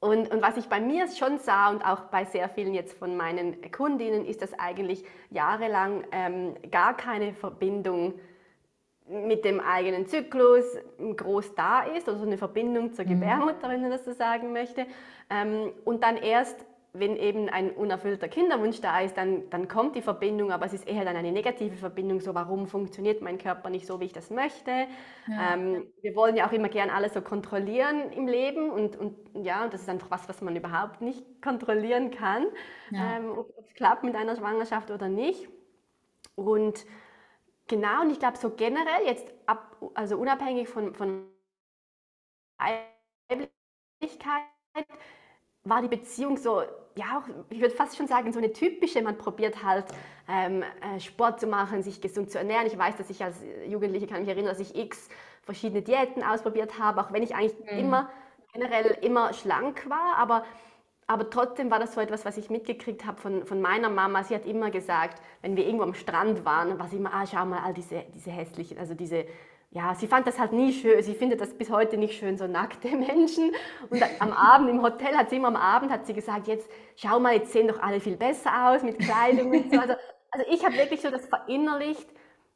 und, 0.04 0.32
und, 0.32 0.42
was 0.42 0.58
ich 0.58 0.68
bei 0.68 0.82
mir 0.82 1.08
schon 1.08 1.38
sah 1.38 1.70
und 1.70 1.82
auch 1.82 2.02
bei 2.12 2.26
sehr 2.26 2.50
vielen 2.50 2.74
jetzt 2.74 2.98
von 2.98 3.16
meinen 3.16 3.72
Kundinnen, 3.72 4.26
ist, 4.26 4.42
dass 4.42 4.54
eigentlich 4.60 5.06
jahrelang 5.30 6.04
ähm, 6.12 6.56
gar 6.72 6.98
keine 6.98 7.34
Verbindung 7.34 8.16
mit 9.08 9.46
dem 9.46 9.62
eigenen 9.62 10.06
Zyklus 10.06 10.66
groß 10.98 11.56
da 11.56 11.84
ist, 11.84 12.10
also 12.10 12.26
eine 12.26 12.38
Verbindung 12.38 12.94
zur 12.94 13.06
mhm. 13.06 13.10
Gebärmutter, 13.12 13.70
wenn 13.70 13.82
man 13.82 13.92
das 13.92 14.04
so 14.04 14.12
sagen 14.12 14.52
möchte. 14.52 14.86
Ähm, 15.30 15.72
und 15.86 16.04
dann 16.04 16.18
erst 16.18 16.66
wenn 16.96 17.16
eben 17.18 17.50
ein 17.50 17.72
unerfüllter 17.72 18.28
Kinderwunsch 18.28 18.80
da 18.80 19.00
ist, 19.00 19.18
dann, 19.18 19.50
dann 19.50 19.68
kommt 19.68 19.96
die 19.96 20.04
Verbindung, 20.04 20.52
aber 20.52 20.68
es 20.68 20.74
ist 20.74 20.88
eher 20.88 21.04
dann 21.04 21.16
eine 21.16 21.32
negative 21.32 21.76
Verbindung, 21.76 22.22
so 22.22 22.36
warum 22.36 22.68
funktioniert 22.68 23.20
mein 23.20 23.40
Körper 23.40 23.72
nicht 23.72 23.88
so, 23.88 24.00
wie 24.00 24.06
ich 24.06 24.14
das 24.14 24.30
möchte. 24.30 24.70
Ja. 25.28 25.56
Ähm, 25.56 25.92
wir 26.04 26.16
wollen 26.16 26.36
ja 26.36 26.48
auch 26.48 26.52
immer 26.52 26.70
gern 26.70 26.92
alles 26.92 27.16
so 27.16 27.22
kontrollieren 27.22 28.12
im 28.12 28.28
Leben 28.28 28.70
und, 28.70 28.96
und 28.96 29.18
ja, 29.44 29.64
und 29.64 29.74
das 29.74 29.82
ist 29.82 29.90
einfach 29.90 30.12
was, 30.12 30.30
was 30.30 30.42
man 30.42 30.56
überhaupt 30.56 31.02
nicht 31.02 31.42
kontrollieren 31.42 32.12
kann, 32.12 32.46
ja. 32.92 33.18
ähm, 33.18 33.32
ob 33.40 33.50
es 33.58 33.74
klappt 33.74 34.04
mit 34.04 34.16
einer 34.16 34.36
Schwangerschaft 34.36 34.92
oder 34.92 35.10
nicht. 35.10 35.50
Und 36.36 36.86
genau, 37.68 38.02
und 38.02 38.12
ich 38.12 38.20
glaube 38.20 38.38
so 38.38 38.52
generell 38.52 39.08
jetzt 39.08 39.34
ab, 39.48 39.78
also 39.96 40.16
unabhängig 40.18 40.70
von, 40.70 40.94
von 40.94 41.26
Weiblichkeit, 43.28 44.44
war 45.64 45.82
die 45.82 45.88
Beziehung 45.88 46.38
so, 46.38 46.62
ja, 46.96 47.18
auch, 47.18 47.30
ich 47.50 47.60
würde 47.60 47.74
fast 47.74 47.96
schon 47.98 48.08
sagen, 48.08 48.32
so 48.32 48.40
eine 48.40 48.54
typische. 48.54 49.02
Man 49.02 49.18
probiert 49.18 49.64
halt 49.64 49.86
ähm, 50.28 50.64
äh, 50.64 51.00
Sport 51.00 51.40
zu 51.40 51.48
machen, 51.48 51.82
sich 51.84 52.02
gesund 52.02 52.32
zu 52.32 52.38
ernähren. 52.38 52.68
Ich 52.68 52.78
weiß, 52.78 52.98
dass 52.98 53.10
ich 53.10 53.24
als 53.24 53.38
Jugendliche 53.68 54.08
kann 54.08 54.20
mich 54.20 54.30
erinnern, 54.30 54.50
dass 54.50 54.60
ich 54.60 54.76
x 54.76 55.10
verschiedene 55.42 55.82
Diäten 55.82 56.24
ausprobiert 56.24 56.80
habe, 56.80 57.02
auch 57.02 57.12
wenn 57.12 57.24
ich 57.24 57.36
eigentlich 57.36 57.60
mhm. 57.60 57.80
immer 57.80 58.10
generell 58.54 58.98
immer 59.02 59.34
schlank 59.34 59.90
war, 59.90 60.16
aber 60.18 60.44
aber 61.06 61.30
trotzdem 61.30 61.70
war 61.70 61.80
das 61.80 61.94
so 61.94 62.02
etwas, 62.02 62.24
was 62.24 62.38
ich 62.38 62.50
mitgekriegt 62.50 63.06
habe 63.06 63.20
von, 63.20 63.46
von 63.46 63.60
meiner 63.62 63.90
Mama. 63.90 64.24
Sie 64.24 64.34
hat 64.34 64.46
immer 64.46 64.72
gesagt, 64.72 65.22
wenn 65.42 65.58
wir 65.58 65.66
irgendwo 65.66 65.84
am 65.84 65.94
Strand 65.94 66.46
waren, 66.46 66.80
war 66.80 66.88
sie 66.88 66.96
immer, 66.96 67.14
ah, 67.14 67.26
schau 67.30 67.46
mal, 67.46 67.60
all 67.60 67.74
diese, 67.74 68.06
diese 68.16 68.32
hässlichen, 68.32 68.78
also 68.78 68.94
diese, 68.94 69.26
ja, 69.74 69.96
sie 69.96 70.08
fand 70.08 70.28
das 70.28 70.38
halt 70.38 70.54
nie 70.54 70.72
schön, 70.72 71.02
sie 71.02 71.16
findet 71.16 71.42
das 71.42 71.54
bis 71.56 71.72
heute 71.72 71.98
nicht 71.98 72.18
schön, 72.18 72.38
so 72.38 72.48
nackte 72.48 72.90
Menschen. 72.96 73.52
Und 73.90 74.04
am 74.20 74.32
Abend 74.32 74.70
im 74.70 74.82
Hotel 74.82 75.18
hat 75.18 75.30
sie 75.30 75.38
immer 75.38 75.48
am 75.48 75.56
Abend 75.56 75.92
hat 75.92 76.06
sie 76.06 76.14
gesagt, 76.14 76.48
jetzt 76.48 76.70
schau 76.96 77.20
mal, 77.20 77.34
jetzt 77.34 77.52
sehen 77.52 77.68
doch 77.68 77.82
alle 77.82 78.00
viel 78.00 78.16
besser 78.16 78.52
aus 78.70 78.84
mit 78.84 79.00
Kleidung 79.00 79.52
und 79.52 79.72
so. 79.72 79.80
Also, 79.80 79.94
also 80.32 80.46
ich 80.52 80.64
habe 80.64 80.76
wirklich 80.76 81.02
so 81.02 81.10
das 81.10 81.26
verinnerlicht, 81.26 82.08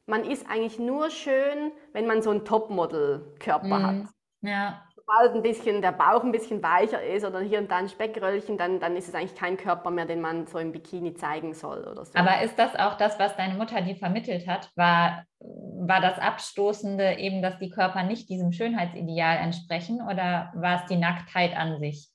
man 0.05 0.23
ist 0.23 0.49
eigentlich 0.49 0.79
nur 0.79 1.09
schön, 1.09 1.71
wenn 1.91 2.05
man 2.05 2.21
so 2.21 2.29
einen 2.29 2.45
Topmodel-Körper 2.45 3.79
mhm. 3.79 3.85
hat. 3.85 4.07
Ja 4.41 4.86
sobald 5.07 5.35
ein 5.35 5.41
bisschen 5.41 5.81
der 5.81 5.91
Bauch 5.91 6.23
ein 6.23 6.31
bisschen 6.31 6.61
weicher 6.61 7.01
ist 7.01 7.25
oder 7.25 7.39
hier 7.39 7.59
und 7.59 7.71
da 7.71 7.77
ein 7.77 7.89
Speckröllchen, 7.89 8.57
dann, 8.57 8.79
dann 8.79 8.95
ist 8.95 9.07
es 9.07 9.15
eigentlich 9.15 9.35
kein 9.35 9.57
Körper 9.57 9.89
mehr, 9.89 10.05
den 10.05 10.21
man 10.21 10.47
so 10.47 10.59
im 10.59 10.71
Bikini 10.71 11.13
zeigen 11.13 11.53
soll 11.53 11.87
oder 11.87 12.05
so. 12.05 12.17
Aber 12.17 12.41
ist 12.41 12.59
das 12.59 12.75
auch 12.75 12.97
das, 12.97 13.17
was 13.17 13.35
deine 13.37 13.55
Mutter 13.55 13.81
dir 13.81 13.95
vermittelt 13.95 14.47
hat? 14.47 14.69
War, 14.75 15.23
war 15.39 16.01
das 16.01 16.19
Abstoßende 16.19 17.17
eben, 17.19 17.41
dass 17.41 17.57
die 17.57 17.69
Körper 17.69 18.03
nicht 18.03 18.29
diesem 18.29 18.51
Schönheitsideal 18.51 19.37
entsprechen 19.37 20.01
oder 20.01 20.51
war 20.55 20.81
es 20.81 20.85
die 20.87 20.97
Nacktheit 20.97 21.55
an 21.55 21.79
sich? 21.79 22.09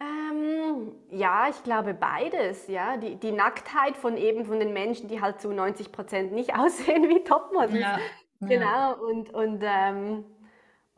Ähm, 0.00 0.92
ja, 1.10 1.46
ich 1.50 1.62
glaube 1.62 1.94
beides. 1.94 2.66
Ja, 2.66 2.96
die, 2.96 3.16
die 3.16 3.32
Nacktheit 3.32 3.96
von 3.96 4.16
eben 4.16 4.44
von 4.44 4.58
den 4.58 4.72
Menschen, 4.72 5.08
die 5.08 5.20
halt 5.20 5.40
zu 5.40 5.52
90 5.52 5.92
Prozent 5.92 6.32
nicht 6.32 6.54
aussehen 6.58 7.08
wie 7.08 7.22
Topmodels. 7.22 7.78
Ja, 7.78 7.98
genau. 8.40 8.64
Ja. 8.64 8.92
Und, 8.92 9.32
und 9.32 9.62
ähm, 9.64 10.24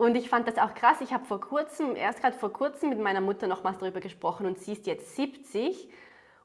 und 0.02 0.16
ich 0.16 0.28
fand 0.28 0.48
das 0.48 0.58
auch 0.58 0.74
krass. 0.74 1.00
Ich 1.00 1.12
habe 1.12 1.24
vor 1.24 1.40
kurzem, 1.40 1.94
erst 1.94 2.20
gerade 2.20 2.36
vor 2.36 2.52
kurzem 2.52 2.88
mit 2.88 2.98
meiner 2.98 3.20
Mutter 3.20 3.46
nochmals 3.46 3.78
darüber 3.78 4.00
gesprochen 4.00 4.46
und 4.46 4.58
sie 4.58 4.72
ist 4.72 4.86
jetzt 4.86 5.14
70 5.14 5.88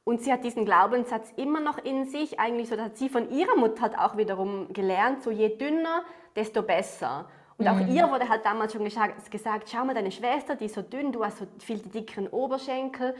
und 0.04 0.22
sie 0.22 0.32
hat 0.32 0.44
diesen 0.44 0.64
Glaubenssatz 0.64 1.32
immer 1.36 1.60
noch 1.60 1.78
in 1.78 2.04
sich, 2.04 2.38
eigentlich 2.38 2.68
so, 2.68 2.76
dass 2.76 2.96
sie 2.98 3.08
von 3.08 3.30
ihrer 3.30 3.56
Mutter 3.56 3.82
hat 3.82 3.98
auch 3.98 4.16
wiederum 4.16 4.72
gelernt, 4.72 5.22
so 5.24 5.32
je 5.32 5.56
dünner, 5.56 6.04
desto 6.36 6.62
besser. 6.62 7.28
Und 7.56 7.66
auch 7.66 7.74
mhm. 7.74 7.88
ihr 7.88 8.08
wurde 8.08 8.28
halt 8.28 8.44
damals 8.44 8.72
schon 8.72 8.84
gesagt, 8.84 9.28
gesagt, 9.28 9.68
schau 9.68 9.84
mal, 9.84 9.94
deine 9.94 10.12
Schwester, 10.12 10.54
die 10.54 10.66
ist 10.66 10.76
so 10.76 10.82
dünn, 10.82 11.10
du 11.10 11.24
hast 11.24 11.38
so 11.38 11.46
viel 11.58 11.78
die 11.78 11.88
dickeren 11.88 12.28
Oberschenkel. 12.28 13.16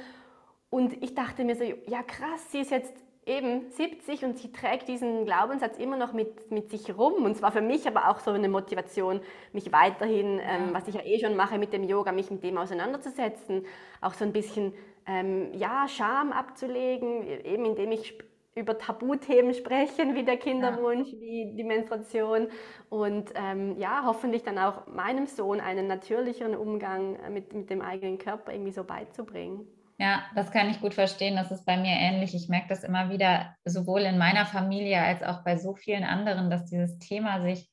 Und 0.71 1.03
ich 1.03 1.17
dachte 1.17 1.43
mir 1.43 1.57
so, 1.57 1.65
ja 1.65 2.05
krass, 2.05 2.53
sie 2.53 2.61
ist 2.61 2.71
jetzt 2.71 2.95
eben 3.29 3.71
70 3.71 4.25
und 4.25 4.39
sie 4.39 4.51
trägt 4.51 4.89
diesen 4.89 5.25
Glaubenssatz 5.25 5.79
immer 5.79 5.97
noch 5.97 6.13
mit, 6.13 6.51
mit 6.51 6.71
sich 6.71 6.97
rum. 6.97 7.25
Und 7.25 7.37
zwar 7.37 7.53
für 7.53 7.61
mich 7.61 7.87
aber 7.87 8.09
auch 8.09 8.19
so 8.19 8.31
eine 8.31 8.49
Motivation, 8.49 9.21
mich 9.53 9.71
weiterhin, 9.73 10.41
ähm, 10.43 10.71
was 10.73 10.89
ich 10.89 10.95
ja 10.95 11.03
eh 11.05 11.21
schon 11.21 11.37
mache 11.37 11.59
mit 11.59 11.73
dem 11.73 11.85
Yoga, 11.85 12.13
mich 12.13 12.31
mit 12.31 12.43
dem 12.43 12.59
auseinanderzusetzen. 12.59 13.67
Auch 14.01 14.15
so 14.15 14.25
ein 14.25 14.33
bisschen, 14.33 14.73
ähm, 15.07 15.53
ja, 15.55 15.87
Scham 15.89 16.33
abzulegen, 16.33 17.23
eben 17.45 17.65
indem 17.65 17.93
ich 17.93 18.19
über 18.55 18.77
Tabuthemen 18.77 19.55
spreche, 19.55 20.15
wie 20.15 20.25
der 20.25 20.37
Kinderwunsch, 20.37 21.13
ja. 21.13 21.21
wie 21.21 21.55
die 21.55 21.65
Menstruation 21.65 22.49
und 22.89 23.33
ähm, 23.35 23.79
ja, 23.79 24.03
hoffentlich 24.05 24.43
dann 24.43 24.59
auch 24.59 24.87
meinem 24.89 25.27
Sohn 25.27 25.61
einen 25.61 25.87
natürlicheren 25.87 26.57
Umgang 26.57 27.19
mit, 27.33 27.53
mit 27.53 27.71
dem 27.71 27.81
eigenen 27.83 28.19
Körper 28.19 28.53
irgendwie 28.53 28.73
so 28.73 28.85
beizubringen. 28.85 29.67
Ja, 30.01 30.23
das 30.37 30.53
kann 30.53 30.71
ich 30.71 30.81
gut 30.81 30.95
verstehen. 30.95 31.35
Das 31.35 31.51
ist 31.51 31.67
bei 31.67 31.77
mir 31.77 31.91
ähnlich. 31.91 32.33
Ich 32.35 32.49
merke 32.49 32.69
das 32.69 32.85
immer 32.85 33.11
wieder, 33.11 33.57
sowohl 33.65 34.03
in 34.03 34.17
meiner 34.17 34.47
Familie 34.47 35.03
als 35.03 35.25
auch 35.25 35.43
bei 35.43 35.57
so 35.59 35.75
vielen 35.75 36.05
anderen, 36.05 36.51
dass 36.51 36.67
dieses 36.67 36.99
Thema 37.01 37.43
sich 37.43 37.69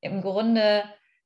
im 0.00 0.20
Grunde 0.20 0.82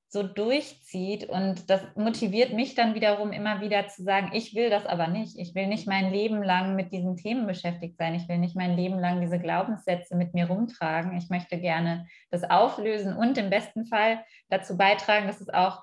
so 0.08 0.22
durchzieht. 0.22 1.24
Und 1.24 1.70
das 1.70 1.80
motiviert 1.96 2.52
mich 2.52 2.74
dann 2.74 2.94
wiederum 2.94 3.32
immer 3.32 3.62
wieder 3.62 3.88
zu 3.88 4.02
sagen, 4.02 4.32
ich 4.34 4.54
will 4.54 4.68
das 4.68 4.84
aber 4.84 5.08
nicht. 5.08 5.38
Ich 5.38 5.54
will 5.54 5.68
nicht 5.68 5.86
mein 5.86 6.12
Leben 6.12 6.42
lang 6.42 6.76
mit 6.76 6.92
diesen 6.92 7.16
Themen 7.16 7.46
beschäftigt 7.46 7.96
sein. 7.96 8.14
Ich 8.14 8.28
will 8.28 8.36
nicht 8.36 8.54
mein 8.54 8.76
Leben 8.76 8.98
lang 8.98 9.22
diese 9.22 9.38
Glaubenssätze 9.38 10.16
mit 10.16 10.34
mir 10.34 10.48
rumtragen. 10.48 11.16
Ich 11.16 11.30
möchte 11.30 11.58
gerne 11.58 12.06
das 12.30 12.44
auflösen 12.44 13.16
und 13.16 13.38
im 13.38 13.48
besten 13.48 13.86
Fall 13.86 14.22
dazu 14.50 14.76
beitragen, 14.76 15.28
dass 15.28 15.40
es 15.40 15.48
auch 15.48 15.82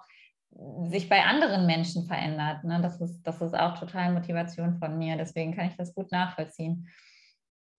sich 0.89 1.09
bei 1.09 1.23
anderen 1.23 1.65
Menschen 1.65 2.05
verändert. 2.05 2.63
Ne? 2.63 2.79
Das, 2.81 2.99
ist, 3.01 3.21
das 3.23 3.41
ist 3.41 3.53
auch 3.53 3.77
total 3.77 4.13
Motivation 4.13 4.77
von 4.77 4.97
mir. 4.97 5.17
Deswegen 5.17 5.55
kann 5.55 5.67
ich 5.67 5.75
das 5.75 5.93
gut 5.93 6.11
nachvollziehen. 6.11 6.89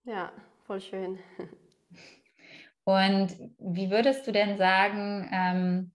Ja, 0.04 0.32
voll 0.66 0.80
schön. 0.80 1.18
Und 2.84 3.36
wie 3.58 3.90
würdest 3.90 4.26
du 4.26 4.32
denn 4.32 4.56
sagen, 4.56 5.28
ähm, 5.32 5.92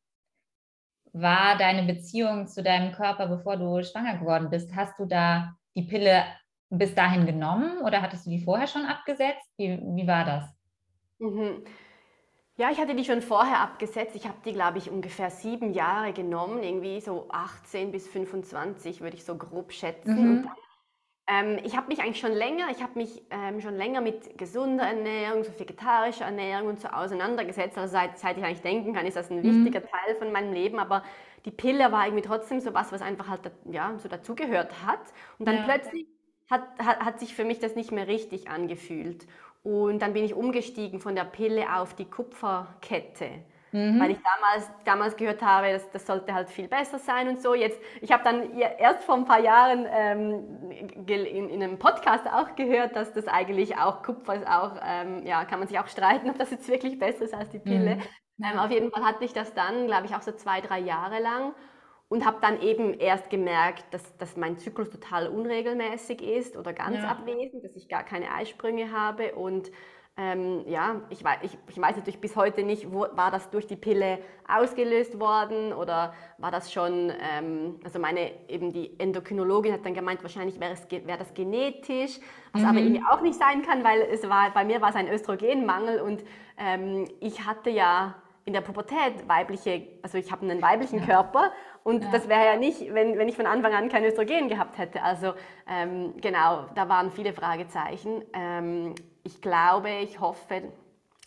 war 1.13 1.57
deine 1.57 1.83
Beziehung 1.83 2.47
zu 2.47 2.61
deinem 2.61 2.91
Körper, 2.91 3.27
bevor 3.27 3.57
du 3.57 3.83
schwanger 3.83 4.17
geworden 4.17 4.49
bist? 4.49 4.75
Hast 4.75 4.99
du 4.99 5.05
da 5.05 5.55
die 5.75 5.83
Pille 5.83 6.23
bis 6.69 6.93
dahin 6.93 7.25
genommen 7.25 7.79
oder 7.83 8.01
hattest 8.01 8.25
du 8.25 8.29
die 8.29 8.43
vorher 8.43 8.67
schon 8.67 8.85
abgesetzt? 8.85 9.49
Wie, 9.57 9.79
wie 9.81 10.07
war 10.07 10.25
das? 10.25 10.43
Mhm. 11.19 11.63
Ja, 12.57 12.71
ich 12.71 12.79
hatte 12.79 12.95
die 12.95 13.03
schon 13.03 13.21
vorher 13.21 13.59
abgesetzt. 13.59 14.15
Ich 14.15 14.27
habe 14.27 14.37
die, 14.45 14.53
glaube 14.53 14.77
ich, 14.77 14.89
ungefähr 14.89 15.29
sieben 15.29 15.73
Jahre 15.73 16.13
genommen, 16.13 16.63
irgendwie 16.63 17.01
so 17.01 17.27
18 17.29 17.91
bis 17.91 18.07
25 18.07 19.01
würde 19.01 19.17
ich 19.17 19.25
so 19.25 19.35
grob 19.35 19.73
schätzen. 19.73 20.39
Mhm. 20.39 20.49
Ähm, 21.27 21.59
ich 21.63 21.75
habe 21.75 21.87
mich 21.87 22.01
eigentlich 22.01 22.19
schon 22.19 22.31
länger, 22.31 22.67
ich 22.71 22.81
habe 22.81 22.97
mich 22.97 23.23
ähm, 23.31 23.59
schon 23.59 23.75
länger 23.75 23.99
mit 23.99 24.37
gesunder 24.37 24.85
Ernährung, 24.85 25.43
so 25.43 25.51
vegetarischer 25.57 26.25
Ernährung 26.25 26.69
und 26.69 26.79
so 26.79 26.87
auseinandergesetzt. 26.87 27.77
Also 27.77 27.91
seit, 27.91 28.17
seit 28.19 28.37
ich 28.37 28.43
eigentlich 28.43 28.61
denken 28.61 28.93
kann, 28.93 29.05
ist 29.05 29.17
das 29.17 29.31
ein 29.31 29.39
mhm. 29.39 29.43
wichtiger 29.43 29.81
Teil 29.81 30.15
von 30.17 30.31
meinem 30.31 30.53
Leben. 30.53 30.79
Aber 30.79 31.03
die 31.43 31.51
Pille 31.51 31.91
war 31.91 32.05
irgendwie 32.05 32.23
trotzdem 32.23 32.61
so 32.61 32.73
was, 32.73 32.91
was 32.91 33.01
einfach 33.01 33.27
halt 33.27 33.51
ja, 33.69 33.97
so 33.97 34.07
dazugehört 34.07 34.85
hat. 34.85 35.01
Und 35.39 35.47
dann 35.47 35.55
ja. 35.55 35.63
plötzlich 35.63 36.05
hat, 36.49 36.63
hat, 36.77 36.99
hat 36.99 37.19
sich 37.19 37.33
für 37.35 37.43
mich 37.43 37.59
das 37.59 37.75
nicht 37.75 37.91
mehr 37.91 38.07
richtig 38.07 38.49
angefühlt. 38.49 39.25
Und 39.65 39.99
dann 39.99 40.13
bin 40.13 40.23
ich 40.23 40.35
umgestiegen 40.35 40.99
von 40.99 41.15
der 41.15 41.23
Pille 41.23 41.75
auf 41.75 41.95
die 41.95 42.05
Kupferkette. 42.05 43.29
Mhm. 43.71 43.99
Weil 43.99 44.11
ich 44.11 44.19
damals, 44.19 44.71
damals 44.85 45.17
gehört 45.17 45.41
habe, 45.41 45.71
das, 45.71 45.89
das 45.89 46.05
sollte 46.05 46.35
halt 46.35 46.49
viel 46.49 46.67
besser 46.67 46.99
sein 46.99 47.27
und 47.27 47.41
so. 47.41 47.55
Jetzt, 47.55 47.81
ich 47.99 48.11
habe 48.11 48.23
dann 48.23 48.57
erst 48.57 49.03
vor 49.03 49.15
ein 49.15 49.25
paar 49.25 49.39
Jahren 49.39 49.87
ähm, 49.91 50.71
in, 51.07 51.49
in, 51.49 51.63
einem 51.63 51.79
Podcast 51.79 52.27
auch 52.27 52.55
gehört, 52.55 52.95
dass 52.95 53.11
das 53.11 53.27
eigentlich 53.27 53.75
auch 53.75 54.03
Kupfer 54.03 54.35
ist, 54.35 54.47
auch, 54.47 54.73
ähm, 54.85 55.25
ja, 55.25 55.43
kann 55.45 55.57
man 55.57 55.67
sich 55.67 55.79
auch 55.79 55.87
streiten, 55.87 56.29
ob 56.29 56.37
das 56.37 56.51
jetzt 56.51 56.69
wirklich 56.69 56.99
besser 56.99 57.23
ist 57.23 57.33
als 57.33 57.49
die 57.49 57.59
Pille. 57.59 57.95
Mhm. 57.95 58.43
Ähm, 58.43 58.59
auf 58.59 58.69
jeden 58.69 58.91
Fall 58.91 59.03
hatte 59.03 59.25
ich 59.25 59.33
das 59.33 59.55
dann, 59.55 59.87
glaube 59.87 60.05
ich, 60.05 60.15
auch 60.15 60.21
so 60.21 60.31
zwei, 60.31 60.61
drei 60.61 60.79
Jahre 60.79 61.19
lang 61.19 61.55
und 62.07 62.25
habe 62.25 62.37
dann 62.41 62.61
eben 62.61 62.93
erst 62.93 63.29
gemerkt, 63.29 63.85
dass, 63.91 64.15
dass 64.17 64.37
mein 64.37 64.57
Zyklus 64.57 64.89
total 64.89 65.27
unregelmäßig 65.27 66.21
ist 66.21 66.57
oder 66.57 66.73
ganz 66.73 66.97
ja. 66.97 67.09
abwesend, 67.09 67.63
dass 67.63 67.75
ich 67.75 67.89
gar 67.89 68.03
keine 68.03 68.31
Eisprünge 68.31 68.91
habe 68.91 69.35
und 69.35 69.71
ähm, 70.17 70.63
ja, 70.65 71.01
ich 71.09 71.21
weiß, 71.25 71.39
ich, 71.41 71.57
ich 71.67 71.77
weiß 71.77 71.97
natürlich 71.97 72.21
bis 72.21 72.37
heute 72.37 72.63
nicht, 72.63 72.89
wo, 72.89 73.05
war 73.11 73.31
das 73.31 73.49
durch 73.49 73.67
die 73.67 73.75
Pille 73.75 74.19
ausgelöst 74.47 75.19
worden 75.19 75.73
oder 75.73 76.13
war 76.37 76.51
das 76.51 76.71
schon, 76.71 77.11
ähm, 77.19 77.81
also 77.83 77.99
meine, 77.99 78.31
eben 78.47 78.71
die 78.71 78.97
Endokrinologin 78.97 79.73
hat 79.73 79.85
dann 79.85 79.93
gemeint, 79.93 80.23
wahrscheinlich 80.23 80.57
wäre, 80.61 80.71
es, 80.71 80.89
wäre 80.89 81.17
das 81.17 81.33
genetisch, 81.33 82.19
was 82.53 82.61
mhm. 82.61 82.67
aber 82.67 82.79
irgendwie 82.79 83.03
auch 83.03 83.19
nicht 83.21 83.37
sein 83.37 83.61
kann, 83.63 83.83
weil 83.83 84.03
es 84.03 84.27
war, 84.29 84.51
bei 84.51 84.63
mir 84.63 84.79
war 84.79 84.89
es 84.89 84.95
ein 84.95 85.09
Östrogenmangel 85.09 85.99
und 85.99 86.23
ähm, 86.57 87.09
ich 87.19 87.45
hatte 87.45 87.69
ja 87.69 88.15
in 88.45 88.53
der 88.53 88.61
Pubertät 88.61 89.27
weibliche, 89.27 89.85
also 90.01 90.17
ich 90.17 90.31
habe 90.31 90.43
einen 90.43 90.61
weiblichen 90.61 90.99
ja. 90.99 91.05
Körper 91.05 91.51
und 91.85 92.03
ja. 92.03 92.09
das 92.11 92.27
wäre 92.27 92.43
ja 92.43 92.57
nicht, 92.57 92.91
wenn, 92.95 93.15
wenn 93.15 93.29
ich 93.29 93.35
von 93.35 93.45
Anfang 93.45 93.71
an 93.75 93.89
kein 93.89 94.03
Östrogen 94.03 94.49
gehabt 94.49 94.79
hätte. 94.79 95.03
Also 95.03 95.33
ähm, 95.69 96.15
genau, 96.19 96.65
da 96.73 96.89
waren 96.89 97.11
viele 97.11 97.31
Fragezeichen. 97.31 98.23
Ähm, 98.33 98.95
ich 99.23 99.39
glaube, 99.39 99.91
ich 100.01 100.19
hoffe, 100.19 100.63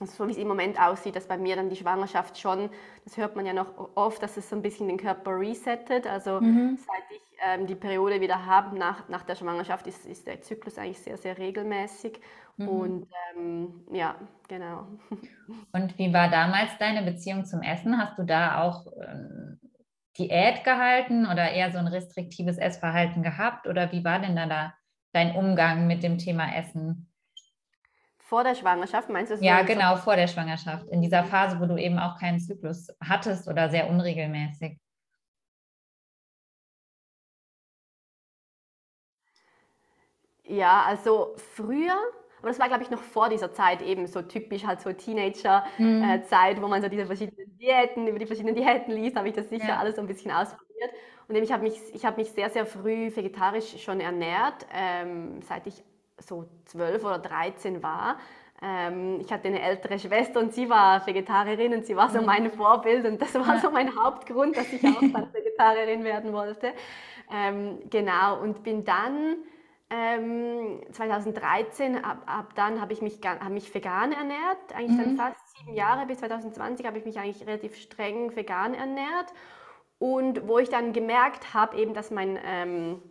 so 0.01 0.27
wie 0.27 0.33
es 0.33 0.37
im 0.37 0.49
Moment 0.49 0.81
aussieht, 0.81 1.15
dass 1.15 1.29
bei 1.29 1.39
mir 1.39 1.55
dann 1.55 1.71
die 1.71 1.77
Schwangerschaft 1.77 2.41
schon, 2.41 2.71
das 3.05 3.17
hört 3.17 3.37
man 3.37 3.47
ja 3.47 3.53
noch 3.53 3.73
oft, 3.95 4.21
dass 4.21 4.37
es 4.37 4.51
so 4.51 4.57
ein 4.57 4.63
bisschen 4.63 4.89
den 4.89 4.97
Körper 4.97 5.39
resettet. 5.39 6.09
Also 6.09 6.41
mhm. 6.41 6.77
seit 6.77 7.17
ich 7.17 7.23
ähm, 7.47 7.69
die 7.69 7.77
Periode 7.77 8.21
wieder 8.21 8.45
habe 8.45 8.77
nach, 8.77 9.09
nach 9.09 9.23
der 9.23 9.37
Schwangerschaft, 9.37 9.87
ist, 9.87 10.07
ist 10.07 10.27
der 10.27 10.41
Zyklus 10.43 10.77
eigentlich 10.77 10.99
sehr, 10.99 11.19
sehr 11.19 11.39
regelmäßig. 11.39 12.19
Mhm. 12.57 12.69
Und 12.69 13.07
ähm, 13.37 13.85
ja, 13.93 14.17
genau. 14.49 14.89
Und 15.73 15.97
wie 15.99 16.13
war 16.13 16.29
damals 16.29 16.77
deine 16.81 17.09
Beziehung 17.09 17.45
zum 17.45 17.63
Essen? 17.63 17.97
Hast 17.97 18.19
du 18.19 18.25
da 18.25 18.65
auch 18.65 18.89
ähm, 19.01 19.61
Diät 20.19 20.65
gehalten 20.65 21.27
oder 21.27 21.51
eher 21.51 21.71
so 21.71 21.79
ein 21.79 21.87
restriktives 21.87 22.59
Essverhalten 22.59 23.23
gehabt? 23.23 23.67
Oder 23.67 23.93
wie 23.93 24.05
war 24.05 24.19
denn 24.19 24.37
da, 24.37 24.47
da 24.47 24.75
dein 25.13 25.35
Umgang 25.35 25.87
mit 25.87 26.03
dem 26.03 26.19
Thema 26.19 26.55
Essen? 26.55 27.11
Vor 28.19 28.45
der 28.45 28.55
Schwangerschaft 28.55 29.09
meinst 29.09 29.31
du? 29.31 29.37
es? 29.37 29.41
Ja, 29.41 29.63
genau, 29.63 29.97
vor 29.97 30.17
der 30.17 30.27
Schwangerschaft. 30.27 30.87
In 30.89 31.01
dieser 31.01 31.25
Phase, 31.25 31.61
wo 31.61 31.67
du 31.67 31.77
eben 31.77 31.99
auch 31.99 32.19
keinen 32.19 32.41
Zyklus 32.41 32.89
hattest 33.03 33.49
oder 33.49 33.71
sehr 33.71 33.89
unregelmäßig. 33.89 34.79
Ja, 40.45 40.83
also 40.83 41.35
früher, 41.37 41.97
aber 42.39 42.49
das 42.49 42.59
war, 42.59 42.69
glaube 42.69 42.83
ich, 42.83 42.91
noch 42.91 43.03
vor 43.03 43.29
dieser 43.29 43.53
Zeit 43.53 43.83
eben 43.83 44.07
so 44.07 44.23
typisch 44.23 44.65
halt 44.65 44.81
so 44.81 44.93
Teenager-Zeit, 44.93 45.77
mhm. 45.79 46.59
äh, 46.59 46.63
wo 46.63 46.69
man 46.69 46.83
so 46.83 46.89
diese 46.89 47.07
verschiedenen 47.07 47.57
Diäten, 47.59 48.07
über 48.07 48.19
die 48.19 48.27
verschiedenen 48.27 48.55
Diäten 48.55 48.93
liest, 48.95 49.17
habe 49.17 49.29
ich 49.29 49.35
das 49.35 49.49
sicher 49.49 49.69
ja. 49.69 49.79
alles 49.79 49.97
so 49.97 50.03
ein 50.03 50.07
bisschen 50.07 50.31
ausprobiert. 50.31 50.69
probiert. 50.79 50.93
Und 51.29 51.37
ich 51.37 51.53
habe 51.53 51.63
mich, 51.63 51.79
hab 52.05 52.17
mich 52.17 52.31
sehr, 52.33 52.51
sehr 52.51 52.67
früh 52.67 53.15
vegetarisch 53.15 53.83
schon 53.83 54.01
ernährt, 54.01 54.67
ähm, 54.73 55.43
seit 55.43 55.67
ich 55.67 55.83
so 56.19 56.47
zwölf 56.65 57.05
oder 57.05 57.19
dreizehn 57.19 57.83
war. 57.83 58.19
Ähm, 58.61 59.21
ich 59.21 59.31
hatte 59.33 59.49
eine 59.49 59.63
ältere 59.63 59.99
Schwester 59.99 60.41
und 60.41 60.53
sie 60.53 60.69
war 60.69 61.07
Vegetarierin 61.07 61.75
und 61.75 61.87
sie 61.87 61.95
war 61.95 62.11
so 62.11 62.21
mhm. 62.21 62.27
mein 62.27 62.51
Vorbild 62.51 63.05
und 63.07 63.21
das 63.21 63.35
war 63.35 63.59
so 63.61 63.71
mein 63.71 63.95
Hauptgrund, 63.95 64.57
dass 64.57 64.73
ich 64.73 64.85
auch 64.85 65.01
dann 65.01 65.33
Vegetarierin 65.33 66.03
werden 66.03 66.33
wollte. 66.33 66.73
Ähm, 67.33 67.79
genau, 67.89 68.41
und 68.41 68.63
bin 68.65 68.85
dann 68.85 69.37
ähm, 69.91 70.81
2013, 70.93 72.05
ab, 72.05 72.23
ab 72.27 72.55
dann 72.55 72.81
habe 72.81 72.93
ich 72.93 73.01
mich, 73.01 73.21
hab 73.25 73.49
mich 73.49 73.73
vegan 73.75 74.13
ernährt, 74.13 74.75
eigentlich 74.75 74.99
mhm. 74.99 75.17
dann 75.17 75.17
fast 75.17 75.57
sieben 75.57 75.75
Jahre, 75.75 76.07
bis 76.07 76.19
2020 76.19 76.87
habe 76.87 76.99
ich 76.99 77.05
mich 77.05 77.19
eigentlich 77.19 77.47
relativ 77.47 77.77
streng 77.77 78.35
vegan 78.37 78.75
ernährt. 78.75 79.33
Und 79.99 80.47
wo 80.47 80.59
ich 80.59 80.69
dann 80.69 80.93
gemerkt 80.93 81.55
habe, 81.55 81.77
eben, 81.77 81.95
dass, 81.95 82.11
mein, 82.11 82.39
ähm, 82.45 83.03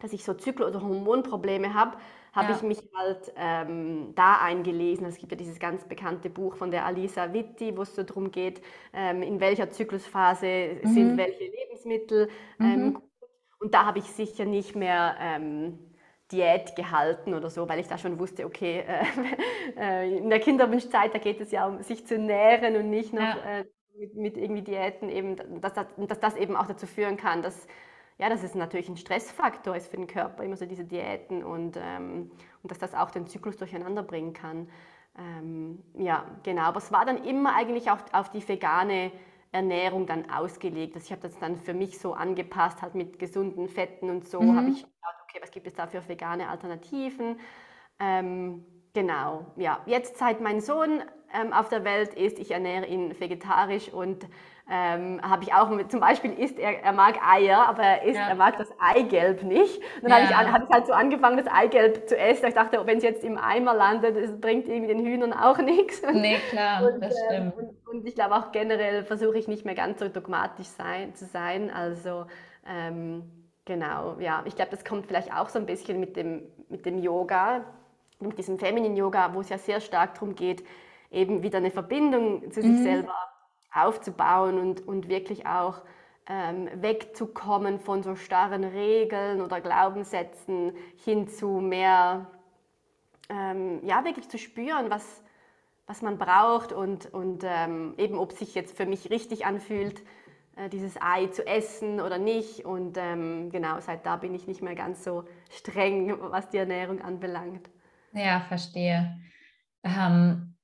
dass 0.00 0.12
ich 0.12 0.24
so 0.24 0.34
Zyklus- 0.34 0.68
oder 0.68 0.82
Hormonprobleme 0.82 1.72
habe, 1.74 1.96
habe 2.32 2.50
ja. 2.50 2.56
ich 2.56 2.62
mich 2.62 2.82
halt 2.94 3.32
ähm, 3.36 4.12
da 4.14 4.38
eingelesen. 4.42 5.06
Es 5.06 5.16
gibt 5.16 5.32
ja 5.32 5.38
dieses 5.38 5.58
ganz 5.58 5.84
bekannte 5.84 6.28
Buch 6.28 6.56
von 6.56 6.70
der 6.70 6.84
Alisa 6.84 7.32
Vitti, 7.32 7.74
wo 7.76 7.82
es 7.82 7.94
so 7.94 8.02
darum 8.02 8.30
geht, 8.30 8.60
ähm, 8.92 9.22
in 9.22 9.40
welcher 9.40 9.70
Zyklusphase 9.70 10.80
mhm. 10.82 10.88
sind 10.88 11.16
welche 11.16 11.44
Lebensmittel. 11.44 12.28
Ähm, 12.60 12.88
mhm. 12.88 13.02
Und 13.58 13.72
da 13.72 13.86
habe 13.86 14.00
ich 14.00 14.04
sicher 14.04 14.44
nicht 14.44 14.76
mehr 14.76 15.16
ähm, 15.18 15.78
Diät 16.32 16.74
gehalten 16.76 17.34
oder 17.34 17.50
so, 17.50 17.68
weil 17.68 17.78
ich 17.78 17.88
da 17.88 17.98
schon 17.98 18.18
wusste, 18.18 18.46
okay, 18.46 18.84
äh, 19.76 20.04
äh, 20.04 20.18
in 20.18 20.30
der 20.30 20.40
Kinderwunschzeit, 20.40 21.14
da 21.14 21.18
geht 21.18 21.40
es 21.40 21.50
ja 21.50 21.66
um 21.66 21.82
sich 21.82 22.06
zu 22.06 22.18
nähren 22.18 22.76
und 22.76 22.90
nicht 22.90 23.12
noch 23.12 23.22
ja. 23.22 23.60
äh, 23.60 23.64
mit, 23.98 24.14
mit, 24.14 24.36
irgendwie 24.36 24.62
Diäten 24.62 25.08
eben, 25.08 25.36
dass 25.60 25.74
das, 25.74 25.86
dass 25.96 26.20
das 26.20 26.36
eben 26.36 26.56
auch 26.56 26.66
dazu 26.66 26.86
führen 26.86 27.16
kann, 27.16 27.42
dass 27.42 27.66
ja, 28.18 28.30
dass 28.30 28.42
es 28.42 28.54
natürlich 28.54 28.88
ein 28.88 28.96
Stressfaktor 28.96 29.76
ist 29.76 29.90
für 29.90 29.96
den 29.96 30.06
Körper, 30.06 30.42
immer 30.42 30.56
so 30.56 30.64
diese 30.64 30.84
Diäten 30.84 31.44
und, 31.44 31.76
ähm, 31.76 32.30
und 32.62 32.70
dass 32.70 32.78
das 32.78 32.94
auch 32.94 33.10
den 33.10 33.26
Zyklus 33.26 33.56
durcheinander 33.58 34.02
bringen 34.02 34.32
kann. 34.32 34.68
Ähm, 35.18 35.82
ja, 35.94 36.24
genau. 36.42 36.62
Aber 36.62 36.78
es 36.78 36.90
war 36.92 37.04
dann 37.04 37.24
immer 37.24 37.54
eigentlich 37.54 37.90
auch 37.90 37.98
auf 38.12 38.30
die 38.30 38.46
vegane 38.46 39.12
Ernährung 39.52 40.06
dann 40.06 40.30
ausgelegt. 40.30 40.94
Also 40.94 41.06
ich 41.06 41.12
habe 41.12 41.22
das 41.22 41.38
dann 41.38 41.56
für 41.56 41.74
mich 41.74 41.98
so 41.98 42.14
angepasst, 42.14 42.82
halt 42.82 42.94
mit 42.94 43.18
gesunden 43.18 43.68
Fetten 43.68 44.10
und 44.10 44.26
so 44.26 44.40
mhm. 44.40 44.56
habe 44.56 44.70
ich 44.70 44.86
okay, 45.36 45.42
was 45.42 45.50
gibt 45.50 45.66
es 45.66 45.74
da 45.74 45.86
für 45.86 46.06
vegane 46.08 46.48
Alternativen? 46.48 47.38
Ähm, 47.98 48.64
genau, 48.94 49.46
ja. 49.56 49.80
Jetzt 49.86 50.18
seit 50.18 50.40
mein 50.40 50.60
Sohn 50.60 51.02
ähm, 51.34 51.52
auf 51.52 51.68
der 51.68 51.84
Welt 51.84 52.14
ist, 52.14 52.38
ich 52.38 52.50
ernähre 52.50 52.86
ihn 52.86 53.18
vegetarisch 53.18 53.92
und 53.92 54.26
ähm, 54.68 55.20
habe 55.22 55.44
ich 55.44 55.54
auch 55.54 55.70
zum 55.88 56.00
Beispiel 56.00 56.32
isst 56.32 56.58
er, 56.58 56.82
er 56.82 56.92
mag 56.92 57.20
Eier, 57.24 57.68
aber 57.68 57.82
er, 57.84 58.02
isst, 58.02 58.16
ja. 58.16 58.28
er 58.28 58.34
mag 58.34 58.58
das 58.58 58.68
Eigelb 58.80 59.44
nicht. 59.44 59.80
Und 60.02 60.10
dann 60.10 60.24
ja. 60.24 60.30
habe 60.30 60.48
ich, 60.48 60.54
hab 60.54 60.64
ich 60.64 60.70
halt 60.70 60.86
so 60.86 60.92
angefangen, 60.92 61.36
das 61.36 61.46
Eigelb 61.46 62.08
zu 62.08 62.18
essen. 62.18 62.46
Ich 62.48 62.54
dachte, 62.54 62.84
wenn 62.84 62.98
es 62.98 63.04
jetzt 63.04 63.22
im 63.22 63.38
Eimer 63.38 63.74
landet, 63.74 64.16
das 64.16 64.40
bringt 64.40 64.66
irgendwie 64.66 64.92
den 64.92 65.06
Hühnern 65.06 65.32
auch 65.32 65.58
nichts. 65.58 66.02
Nee, 66.12 66.38
klar, 66.50 66.84
und, 66.92 67.00
das 67.00 67.14
ähm, 67.30 67.52
stimmt. 67.52 67.56
und, 67.56 67.94
und, 67.94 68.06
ich 68.06 68.16
glaube 68.16 68.34
auch 68.34 68.50
generell 68.50 69.04
versuche 69.04 69.38
ich 69.38 69.46
nicht 69.46 69.64
mehr 69.64 69.76
ganz 69.76 70.00
so 70.00 70.08
dogmatisch 70.08 70.66
sein, 70.66 71.14
zu 71.14 71.26
sein. 71.26 71.70
Also 71.70 72.26
ähm, 72.68 73.22
Genau, 73.66 74.16
ja. 74.20 74.42
Ich 74.46 74.54
glaube, 74.54 74.70
das 74.70 74.84
kommt 74.84 75.06
vielleicht 75.06 75.32
auch 75.34 75.48
so 75.48 75.58
ein 75.58 75.66
bisschen 75.66 76.00
mit 76.00 76.16
dem, 76.16 76.42
mit 76.68 76.86
dem 76.86 76.98
Yoga, 76.98 77.64
mit 78.20 78.38
diesem 78.38 78.58
Feminine 78.58 78.96
Yoga, 78.96 79.34
wo 79.34 79.40
es 79.40 79.48
ja 79.48 79.58
sehr 79.58 79.80
stark 79.80 80.14
darum 80.14 80.34
geht, 80.34 80.64
eben 81.10 81.42
wieder 81.42 81.58
eine 81.58 81.72
Verbindung 81.72 82.50
zu 82.52 82.62
sich 82.62 82.70
mhm. 82.70 82.82
selber 82.82 83.14
aufzubauen 83.74 84.58
und, 84.58 84.86
und 84.86 85.08
wirklich 85.08 85.46
auch 85.46 85.82
ähm, 86.28 86.68
wegzukommen 86.80 87.80
von 87.80 88.04
so 88.04 88.14
starren 88.14 88.64
Regeln 88.64 89.40
oder 89.40 89.60
Glaubenssätzen 89.60 90.72
hin 91.04 91.28
zu 91.28 91.48
mehr, 91.48 92.30
ähm, 93.28 93.80
ja, 93.84 94.04
wirklich 94.04 94.28
zu 94.28 94.38
spüren, 94.38 94.90
was, 94.90 95.24
was 95.88 96.02
man 96.02 96.18
braucht 96.18 96.72
und, 96.72 97.12
und 97.12 97.42
ähm, 97.44 97.94
eben, 97.98 98.16
ob 98.16 98.32
sich 98.32 98.54
jetzt 98.54 98.76
für 98.76 98.86
mich 98.86 99.10
richtig 99.10 99.44
anfühlt, 99.44 100.02
äh, 100.56 100.68
dieses 100.68 100.96
Ei 101.00 101.26
zu 101.28 101.46
essen 101.46 102.00
oder 102.00 102.18
nicht. 102.18 102.64
Und 102.64 102.96
ähm, 102.96 103.50
genau, 103.50 103.80
seit 103.80 104.04
da 104.06 104.16
bin 104.16 104.34
ich 104.34 104.46
nicht 104.46 104.62
mehr 104.62 104.74
ganz 104.74 105.04
so 105.04 105.24
streng, 105.50 106.16
was 106.30 106.48
die 106.48 106.58
Ernährung 106.58 107.00
anbelangt. 107.02 107.68
Ja, 108.12 108.40
verstehe. 108.40 109.20
Ähm, 109.84 110.56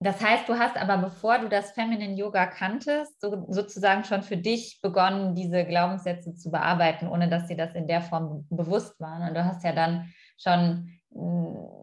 das 0.00 0.20
heißt, 0.20 0.48
du 0.48 0.58
hast 0.58 0.76
aber, 0.76 0.98
bevor 0.98 1.38
du 1.38 1.48
das 1.48 1.72
Feminine 1.72 2.14
Yoga 2.14 2.46
kanntest, 2.46 3.20
so, 3.20 3.46
sozusagen 3.48 4.04
schon 4.04 4.22
für 4.22 4.36
dich 4.36 4.80
begonnen, 4.80 5.34
diese 5.34 5.64
Glaubenssätze 5.64 6.36
zu 6.36 6.50
bearbeiten, 6.50 7.08
ohne 7.08 7.28
dass 7.28 7.46
dir 7.46 7.56
das 7.56 7.74
in 7.74 7.88
der 7.88 8.02
Form 8.02 8.46
bewusst 8.48 9.00
waren. 9.00 9.28
Und 9.28 9.34
du 9.34 9.44
hast 9.44 9.64
ja 9.64 9.72
dann 9.72 10.12
schon 10.36 10.97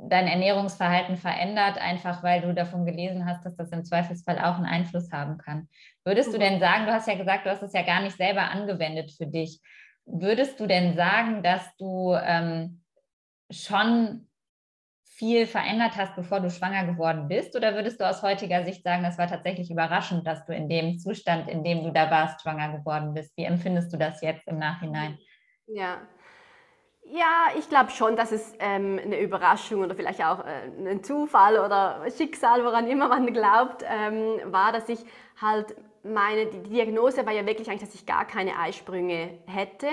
dein 0.08 0.28
Ernährungsverhalten 0.28 1.18
verändert, 1.18 1.78
einfach 1.78 2.24
weil 2.24 2.42
du 2.42 2.54
davon 2.54 2.86
gelesen 2.86 3.26
hast, 3.26 3.46
dass 3.46 3.56
das 3.56 3.72
im 3.72 3.84
Zweifelsfall 3.84 4.40
auch 4.40 4.56
einen 4.56 4.66
Einfluss 4.66 5.12
haben 5.12 5.38
kann. 5.38 5.68
Würdest 6.04 6.30
du 6.30 6.38
mhm. 6.38 6.42
denn 6.42 6.60
sagen, 6.60 6.86
du 6.86 6.94
hast 6.94 7.08
ja 7.08 7.16
gesagt, 7.16 7.46
du 7.46 7.50
hast 7.50 7.64
es 7.64 7.74
ja 7.74 7.82
gar 7.82 8.02
nicht 8.02 8.18
selber 8.18 8.50
angewendet 8.50 9.12
für 9.12 9.28
dich. 9.28 9.62
Würdest 10.06 10.60
du 10.60 10.68
denn 10.68 10.96
sagen, 10.96 11.44
dass 11.44 11.76
du 11.78 12.14
ähm, 12.14 12.84
schon 13.50 14.28
viel 15.04 15.48
verändert 15.48 15.96
hast, 15.96 16.16
bevor 16.16 16.42
du 16.42 16.50
schwanger 16.50 16.86
geworden 16.86 17.28
bist? 17.28 17.56
Oder 17.56 17.74
würdest 17.74 18.00
du 18.00 18.08
aus 18.08 18.22
heutiger 18.22 18.64
Sicht 18.64 18.84
sagen, 18.84 19.04
das 19.04 19.18
war 19.18 19.28
tatsächlich 19.28 19.72
überraschend, 19.72 20.28
dass 20.28 20.46
du 20.46 20.54
in 20.54 20.70
dem 20.70 21.00
Zustand, 21.00 21.50
in 21.50 21.64
dem 21.64 21.84
du 21.84 21.92
da 21.92 22.12
warst, 22.12 22.42
schwanger 22.42 22.78
geworden 22.78 23.14
bist? 23.14 23.36
Wie 23.38 23.46
empfindest 23.46 23.92
du 23.92 23.98
das 23.98 24.22
jetzt 24.22 24.48
im 24.48 24.60
Nachhinein? 24.60 25.18
Ja, 25.68 26.02
ja, 27.12 27.48
ich 27.58 27.70
glaube 27.70 27.92
schon, 27.92 28.16
dass 28.16 28.32
es 28.32 28.54
ähm, 28.60 29.00
eine 29.02 29.20
Überraschung 29.20 29.84
oder 29.84 29.96
vielleicht 29.96 30.24
auch 30.24 30.40
äh, 30.40 30.90
ein 30.90 31.04
Zufall 31.04 31.60
oder 31.60 32.02
Schicksal, 32.16 32.64
woran 32.66 32.88
immer 32.88 33.08
man 33.08 33.32
glaubt, 33.32 33.84
ähm, 33.88 34.40
war, 34.52 34.72
dass 34.72 34.90
ich 34.90 35.00
halt 35.40 35.76
meine, 36.04 36.48
die 36.48 36.64
Diagnose 36.64 37.26
war 37.26 37.34
ja 37.34 37.46
wirklich 37.46 37.70
eigentlich, 37.70 37.88
dass 37.88 37.96
ich 37.96 38.06
gar 38.06 38.26
keine 38.26 38.58
Eisprünge 38.58 39.40
hätte 39.46 39.88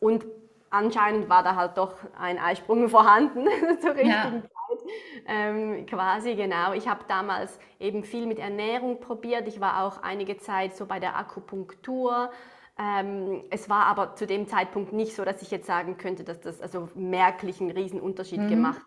und 0.00 0.24
anscheinend 0.70 1.28
war 1.28 1.42
da 1.42 1.56
halt 1.56 1.76
doch 1.76 1.94
ein 2.18 2.38
Eisprung 2.38 2.88
vorhanden 2.88 3.46
zur 3.80 3.94
richtigen 3.94 4.10
ja. 4.10 4.32
Zeit. 4.32 4.50
Ähm, 5.26 5.86
quasi 5.86 6.34
genau. 6.34 6.72
Ich 6.72 6.88
habe 6.88 7.04
damals 7.06 7.58
eben 7.78 8.04
viel 8.04 8.26
mit 8.26 8.38
Ernährung 8.38 9.00
probiert. 9.00 9.46
Ich 9.46 9.60
war 9.60 9.84
auch 9.84 10.02
einige 10.02 10.38
Zeit 10.38 10.74
so 10.74 10.86
bei 10.86 10.98
der 10.98 11.16
Akupunktur. 11.16 12.30
Ähm, 12.78 13.44
es 13.50 13.68
war 13.68 13.86
aber 13.86 14.14
zu 14.14 14.26
dem 14.26 14.46
Zeitpunkt 14.48 14.92
nicht 14.92 15.14
so, 15.14 15.24
dass 15.24 15.42
ich 15.42 15.50
jetzt 15.50 15.66
sagen 15.66 15.98
könnte, 15.98 16.24
dass 16.24 16.40
das 16.40 16.60
also 16.60 16.88
merklich 16.94 17.60
einen 17.60 17.70
riesen 17.70 18.00
Unterschied 18.00 18.40
mhm. 18.40 18.48
gemacht 18.48 18.82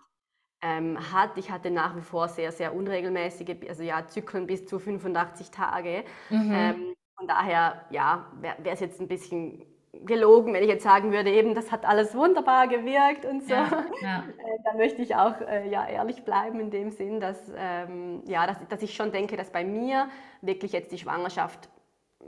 ähm, 0.62 0.98
hat. 1.14 1.38
Ich 1.38 1.52
hatte 1.52 1.70
nach 1.70 1.96
wie 1.96 2.02
vor 2.02 2.28
sehr, 2.28 2.52
sehr 2.52 2.74
unregelmäßige, 2.74 3.56
also 3.68 3.84
ja, 3.84 4.08
Zyklen 4.08 4.48
bis 4.48 4.66
zu 4.66 4.80
85 4.80 5.52
Tage. 5.52 6.04
Mhm. 6.30 6.52
Ähm, 6.54 6.96
von 7.16 7.28
daher, 7.28 7.86
ja, 7.92 8.32
wäre 8.42 8.58
es 8.66 8.80
jetzt 8.80 9.00
ein 9.00 9.08
bisschen 9.08 9.64
gelogen, 10.04 10.54
wenn 10.54 10.64
ich 10.64 10.70
jetzt 10.70 10.84
sagen 10.84 11.12
würde, 11.12 11.32
eben, 11.32 11.56
das 11.56 11.72
hat 11.72 11.86
alles 11.86 12.16
wunderbar 12.16 12.68
gewirkt 12.68 13.26
und 13.26 13.44
so. 13.44 13.54
Ja, 13.54 13.86
ja. 14.02 14.24
Äh, 14.38 14.58
da 14.64 14.78
möchte 14.78 15.02
ich 15.02 15.16
auch 15.16 15.40
äh, 15.42 15.70
ja, 15.70 15.88
ehrlich 15.88 16.24
bleiben 16.24 16.60
in 16.60 16.72
dem 16.72 16.92
Sinn, 16.92 17.20
dass, 17.20 17.52
ähm, 17.56 18.24
ja, 18.26 18.46
dass, 18.46 18.58
dass 18.68 18.82
ich 18.82 18.94
schon 18.94 19.12
denke, 19.12 19.38
dass 19.38 19.52
bei 19.52 19.64
mir 19.64 20.10
wirklich 20.42 20.74
jetzt 20.74 20.92
die 20.92 20.98
Schwangerschaft 20.98 21.70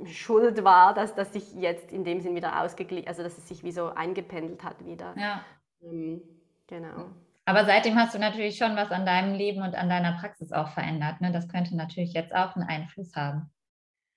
schuld 0.06 0.64
war, 0.64 0.94
dass 0.94 1.16
das 1.16 1.34
sich 1.34 1.54
jetzt 1.54 1.92
in 1.92 2.04
dem 2.04 2.22
Sinn 2.22 2.36
wieder 2.36 2.62
ausgeglichen, 2.62 3.08
also 3.08 3.24
dass 3.24 3.38
es 3.38 3.48
sich 3.48 3.64
wie 3.64 3.72
so 3.72 3.88
eingependelt 3.90 4.64
hat 4.64 4.86
wieder. 4.86 5.14
Ja. 5.18 5.42
Ähm, 5.82 6.22
genau. 6.68 7.06
Aber 7.46 7.66
seitdem 7.66 7.96
hast 7.96 8.14
du 8.14 8.20
natürlich 8.20 8.58
schon 8.58 8.76
was 8.76 8.92
an 8.92 9.06
deinem 9.06 9.34
Leben 9.34 9.62
und 9.62 9.76
an 9.76 9.90
deiner 9.90 10.18
Praxis 10.20 10.52
auch 10.52 10.70
verändert. 10.70 11.22
Ne? 11.22 11.32
Das 11.32 11.48
könnte 11.48 11.76
natürlich 11.76 12.14
jetzt 12.14 12.36
auch 12.36 12.56
einen 12.56 12.68
Einfluss 12.68 13.16
haben. 13.16 13.50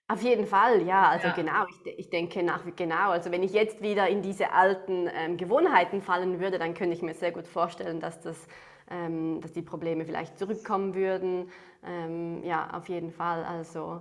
Auf 0.09 0.23
jeden 0.23 0.47
Fall, 0.47 0.83
ja. 0.83 1.09
Also 1.09 1.29
ja. 1.29 1.35
genau, 1.35 1.65
ich, 1.69 1.99
ich, 1.99 2.11
denke 2.11 2.43
nach 2.43 2.65
genau. 2.75 3.11
Also 3.11 3.31
wenn 3.31 3.45
ich 3.45 3.53
jetzt 3.53 3.81
wieder 3.81 4.09
in 4.09 4.23
diese 4.23 4.53
alten 4.53 5.09
ähm, 5.15 5.37
Gewohnheiten 5.37 6.03
fallen 6.03 6.41
würde, 6.41 6.59
dann 6.59 6.75
könnte 6.75 6.97
ich 6.97 7.03
mir 7.03 7.15
sehr 7.15 7.31
gut 7.31 7.47
vorstellen, 7.47 8.01
dass 8.01 8.21
das 8.21 8.49
ähm, 8.91 9.41
dass 9.41 9.53
die 9.53 9.63
Probleme 9.63 10.05
vielleicht 10.05 10.39
zurückkommen 10.39 10.95
würden. 10.95 11.51
Ähm, 11.87 12.43
ja, 12.45 12.71
auf 12.73 12.89
jeden 12.89 13.11
Fall. 13.11 13.45
Also 13.45 14.01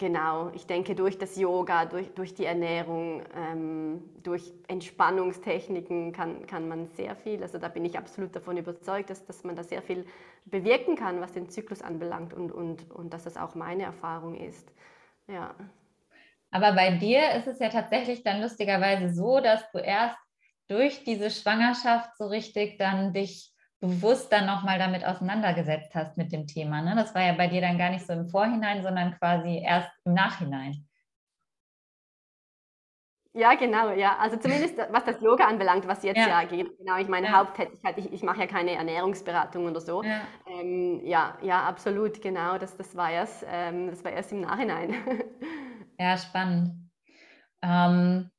Genau, 0.00 0.50
ich 0.54 0.64
denke 0.64 0.94
durch 0.94 1.18
das 1.18 1.36
Yoga, 1.36 1.84
durch, 1.84 2.14
durch 2.14 2.32
die 2.34 2.46
Ernährung, 2.46 3.22
ähm, 3.36 4.02
durch 4.22 4.50
Entspannungstechniken 4.66 6.12
kann, 6.12 6.46
kann 6.46 6.68
man 6.68 6.88
sehr 6.88 7.14
viel, 7.14 7.42
also 7.42 7.58
da 7.58 7.68
bin 7.68 7.84
ich 7.84 7.98
absolut 7.98 8.34
davon 8.34 8.56
überzeugt, 8.56 9.10
dass, 9.10 9.26
dass 9.26 9.44
man 9.44 9.56
da 9.56 9.62
sehr 9.62 9.82
viel 9.82 10.06
bewirken 10.46 10.96
kann, 10.96 11.20
was 11.20 11.32
den 11.32 11.50
Zyklus 11.50 11.82
anbelangt 11.82 12.32
und, 12.32 12.50
und, 12.50 12.90
und 12.90 13.12
dass 13.12 13.24
das 13.24 13.36
auch 13.36 13.54
meine 13.54 13.82
Erfahrung 13.82 14.36
ist. 14.36 14.72
Ja. 15.28 15.54
Aber 16.50 16.72
bei 16.72 16.96
dir 16.96 17.32
ist 17.32 17.46
es 17.46 17.58
ja 17.58 17.68
tatsächlich 17.68 18.22
dann 18.22 18.40
lustigerweise 18.40 19.12
so, 19.12 19.40
dass 19.40 19.70
du 19.70 19.80
erst 19.80 20.16
durch 20.68 21.04
diese 21.04 21.30
Schwangerschaft 21.30 22.16
so 22.16 22.26
richtig 22.26 22.78
dann 22.78 23.12
dich 23.12 23.52
bewusst 23.80 24.30
dann 24.30 24.46
nochmal 24.46 24.78
damit 24.78 25.04
auseinandergesetzt 25.04 25.94
hast 25.94 26.16
mit 26.16 26.32
dem 26.32 26.46
Thema. 26.46 26.82
Ne? 26.82 26.94
Das 26.94 27.14
war 27.14 27.22
ja 27.22 27.32
bei 27.32 27.48
dir 27.48 27.60
dann 27.60 27.78
gar 27.78 27.90
nicht 27.90 28.06
so 28.06 28.12
im 28.12 28.28
Vorhinein, 28.28 28.82
sondern 28.82 29.16
quasi 29.18 29.62
erst 29.64 29.90
im 30.04 30.14
Nachhinein. 30.14 30.86
Ja, 33.32 33.54
genau, 33.54 33.92
ja. 33.92 34.18
Also 34.18 34.36
zumindest 34.36 34.76
was 34.90 35.04
das 35.04 35.20
Yoga 35.20 35.46
anbelangt, 35.46 35.86
was 35.86 36.02
jetzt 36.02 36.16
ja, 36.16 36.28
ja 36.28 36.44
geht. 36.44 36.76
Genau, 36.78 36.96
ich 36.96 37.06
meine 37.06 37.28
ja. 37.28 37.38
Haupttätigkeit, 37.38 37.96
ich, 37.96 38.12
ich 38.12 38.22
mache 38.22 38.40
ja 38.40 38.46
keine 38.46 38.72
Ernährungsberatung 38.72 39.66
oder 39.66 39.80
so. 39.80 40.02
Ja, 40.02 40.22
ähm, 40.46 41.00
ja, 41.04 41.38
ja, 41.40 41.62
absolut, 41.62 42.20
genau. 42.20 42.58
Das, 42.58 42.76
das, 42.76 42.96
war 42.96 43.10
erst, 43.10 43.46
ähm, 43.48 43.88
das 43.88 44.04
war 44.04 44.10
erst 44.12 44.32
im 44.32 44.42
Nachhinein. 44.42 44.94
Ja, 46.02 46.16
spannend. 46.16 46.90
Ähm, 47.60 48.30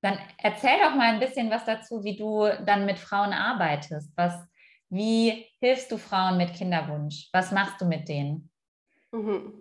dann 0.00 0.18
erzähl 0.38 0.78
doch 0.82 0.94
mal 0.94 1.12
ein 1.12 1.20
bisschen 1.20 1.50
was 1.50 1.66
dazu, 1.66 2.02
wie 2.04 2.16
du 2.16 2.48
dann 2.64 2.86
mit 2.86 2.98
Frauen 2.98 3.34
arbeitest. 3.34 4.16
Was, 4.16 4.48
wie 4.90 5.46
hilfst 5.60 5.90
du 5.90 5.98
Frauen 5.98 6.36
mit 6.36 6.54
Kinderwunsch? 6.54 7.28
Was 7.32 7.52
machst 7.52 7.80
du 7.80 7.86
mit 7.86 8.08
denen? 8.08 8.50
Mhm. 9.12 9.52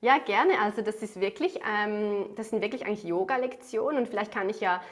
Ja, 0.00 0.18
gerne. 0.18 0.60
Also 0.60 0.82
das 0.82 0.96
ist 0.96 1.20
wirklich, 1.20 1.60
ähm, 1.64 2.26
das 2.36 2.50
sind 2.50 2.60
wirklich 2.60 2.84
eigentlich 2.84 3.04
Yoga-Lektionen 3.04 3.98
und 3.98 4.08
vielleicht 4.08 4.32
kann 4.32 4.50
ich 4.50 4.60
ja 4.60 4.82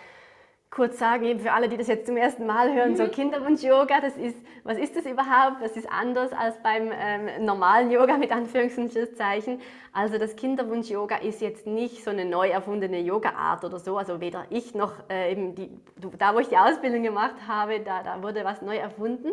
kurz 0.70 1.00
sagen, 1.00 1.24
eben 1.24 1.40
für 1.40 1.52
alle, 1.52 1.68
die 1.68 1.76
das 1.76 1.88
jetzt 1.88 2.06
zum 2.06 2.16
ersten 2.16 2.46
Mal 2.46 2.72
hören, 2.72 2.92
mhm. 2.92 2.96
so 2.96 3.08
Kinderwunsch-Yoga, 3.08 4.00
das 4.00 4.16
ist, 4.16 4.36
was 4.62 4.78
ist 4.78 4.94
das 4.94 5.04
überhaupt? 5.04 5.60
Das 5.60 5.76
ist 5.76 5.90
anders 5.90 6.32
als 6.32 6.62
beim 6.62 6.92
ähm, 6.92 7.44
normalen 7.44 7.90
Yoga 7.90 8.16
mit 8.16 8.30
Anführungs- 8.30 8.78
und 8.78 8.92
Schlusszeichen. 8.92 9.60
Also 9.92 10.16
das 10.18 10.36
Kinderwunsch-Yoga 10.36 11.16
ist 11.16 11.40
jetzt 11.40 11.66
nicht 11.66 12.04
so 12.04 12.10
eine 12.10 12.24
neu 12.24 12.48
erfundene 12.48 13.00
Yoga-Art 13.00 13.64
oder 13.64 13.80
so, 13.80 13.98
also 13.98 14.20
weder 14.20 14.46
ich 14.50 14.72
noch 14.74 14.92
äh, 15.10 15.32
eben 15.32 15.56
die, 15.56 15.70
da, 16.18 16.36
wo 16.36 16.38
ich 16.38 16.48
die 16.48 16.56
Ausbildung 16.56 17.02
gemacht 17.02 17.34
habe, 17.48 17.80
da, 17.80 18.04
da 18.04 18.22
wurde 18.22 18.44
was 18.44 18.62
neu 18.62 18.76
erfunden, 18.76 19.30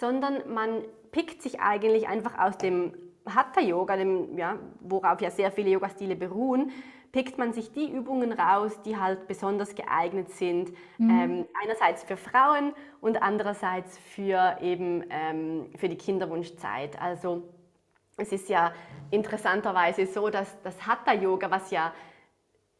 sondern 0.00 0.52
man 0.52 0.82
pickt 1.12 1.40
sich 1.40 1.60
eigentlich 1.60 2.08
einfach 2.08 2.36
aus 2.36 2.58
dem 2.58 2.94
Hatha-Yoga, 3.28 3.94
ja, 4.36 4.58
worauf 4.80 5.20
ja 5.20 5.30
sehr 5.30 5.52
viele 5.52 5.70
Yoga-Stile 5.70 6.16
beruhen, 6.16 6.72
pickt 7.12 7.38
man 7.38 7.52
sich 7.52 7.72
die 7.72 7.90
Übungen 7.90 8.32
raus, 8.32 8.80
die 8.82 8.96
halt 8.96 9.26
besonders 9.26 9.74
geeignet 9.74 10.30
sind. 10.30 10.70
Mhm. 10.98 11.10
Ähm, 11.10 11.46
einerseits 11.62 12.04
für 12.04 12.16
Frauen 12.16 12.72
und 13.00 13.22
andererseits 13.22 13.98
für 13.98 14.58
eben 14.60 15.04
ähm, 15.10 15.70
für 15.76 15.88
die 15.88 15.96
Kinderwunschzeit. 15.96 17.00
Also 17.00 17.42
es 18.16 18.32
ist 18.32 18.48
ja 18.48 18.72
interessanterweise 19.10 20.06
so, 20.06 20.28
dass 20.30 20.60
das 20.62 20.86
Hatha-Yoga, 20.86 21.50
was 21.50 21.70
ja 21.70 21.92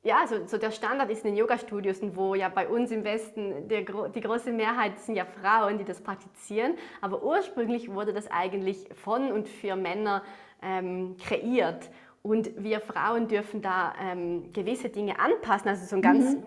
ja, 0.02 0.26
so, 0.26 0.46
so, 0.46 0.56
der 0.56 0.70
Standard 0.70 1.10
ist 1.10 1.24
in 1.26 1.32
den 1.32 1.36
Yoga-Studios, 1.36 2.00
wo 2.14 2.34
ja 2.34 2.48
bei 2.48 2.66
uns 2.66 2.90
im 2.90 3.04
Westen 3.04 3.68
der, 3.68 3.82
die 3.82 4.20
große 4.20 4.50
Mehrheit 4.50 4.98
sind 4.98 5.14
ja 5.16 5.26
Frauen, 5.26 5.76
die 5.76 5.84
das 5.84 6.00
praktizieren. 6.00 6.74
Aber 7.02 7.22
ursprünglich 7.22 7.92
wurde 7.92 8.14
das 8.14 8.30
eigentlich 8.30 8.88
von 8.94 9.30
und 9.30 9.46
für 9.46 9.76
Männer 9.76 10.22
ähm, 10.62 11.16
kreiert. 11.18 11.90
Und 12.22 12.62
wir 12.62 12.80
Frauen 12.80 13.28
dürfen 13.28 13.62
da 13.62 13.94
ähm, 14.00 14.52
gewisse 14.52 14.88
Dinge 14.88 15.18
anpassen. 15.18 15.68
Also 15.68 15.86
so 15.86 15.96
ein 15.96 16.02
ganz, 16.02 16.34
mhm. 16.34 16.46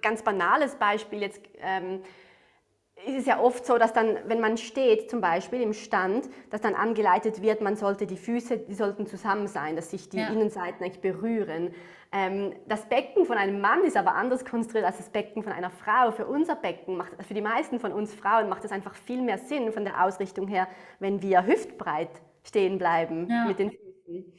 ganz 0.00 0.22
banales 0.22 0.74
Beispiel 0.76 1.20
jetzt. 1.20 1.42
Ähm, 1.60 2.02
ist 3.06 3.16
es 3.16 3.26
ja 3.26 3.40
oft 3.40 3.66
so, 3.66 3.78
dass 3.78 3.92
dann, 3.92 4.16
wenn 4.26 4.40
man 4.40 4.56
steht, 4.56 5.10
zum 5.10 5.20
Beispiel 5.20 5.60
im 5.60 5.72
Stand, 5.72 6.28
dass 6.50 6.60
dann 6.60 6.74
angeleitet 6.74 7.42
wird, 7.42 7.60
man 7.60 7.74
sollte 7.74 8.06
die 8.06 8.16
Füße, 8.16 8.58
die 8.58 8.74
sollten 8.74 9.06
zusammen 9.06 9.48
sein, 9.48 9.76
dass 9.76 9.90
sich 9.90 10.08
die 10.08 10.18
ja. 10.18 10.28
Innenseiten 10.28 10.84
eigentlich 10.84 11.00
berühren. 11.00 11.74
Ähm, 12.12 12.52
das 12.68 12.88
Becken 12.88 13.24
von 13.24 13.38
einem 13.38 13.60
Mann 13.60 13.82
ist 13.84 13.96
aber 13.96 14.14
anders 14.14 14.44
konstruiert 14.44 14.86
als 14.86 14.98
das 14.98 15.08
Becken 15.08 15.42
von 15.42 15.52
einer 15.52 15.70
Frau. 15.70 16.12
Für 16.12 16.26
unser 16.26 16.54
Becken, 16.54 16.96
macht, 16.96 17.12
für 17.26 17.34
die 17.34 17.40
meisten 17.40 17.80
von 17.80 17.92
uns 17.92 18.14
Frauen, 18.14 18.48
macht 18.48 18.64
es 18.64 18.70
einfach 18.70 18.94
viel 18.94 19.22
mehr 19.22 19.38
Sinn 19.38 19.72
von 19.72 19.84
der 19.84 20.04
Ausrichtung 20.04 20.46
her, 20.46 20.68
wenn 21.00 21.22
wir 21.22 21.46
hüftbreit 21.46 22.10
stehen 22.44 22.78
bleiben 22.78 23.28
ja. 23.28 23.46
mit 23.46 23.58
den 23.58 23.70
Füßen. 23.70 24.32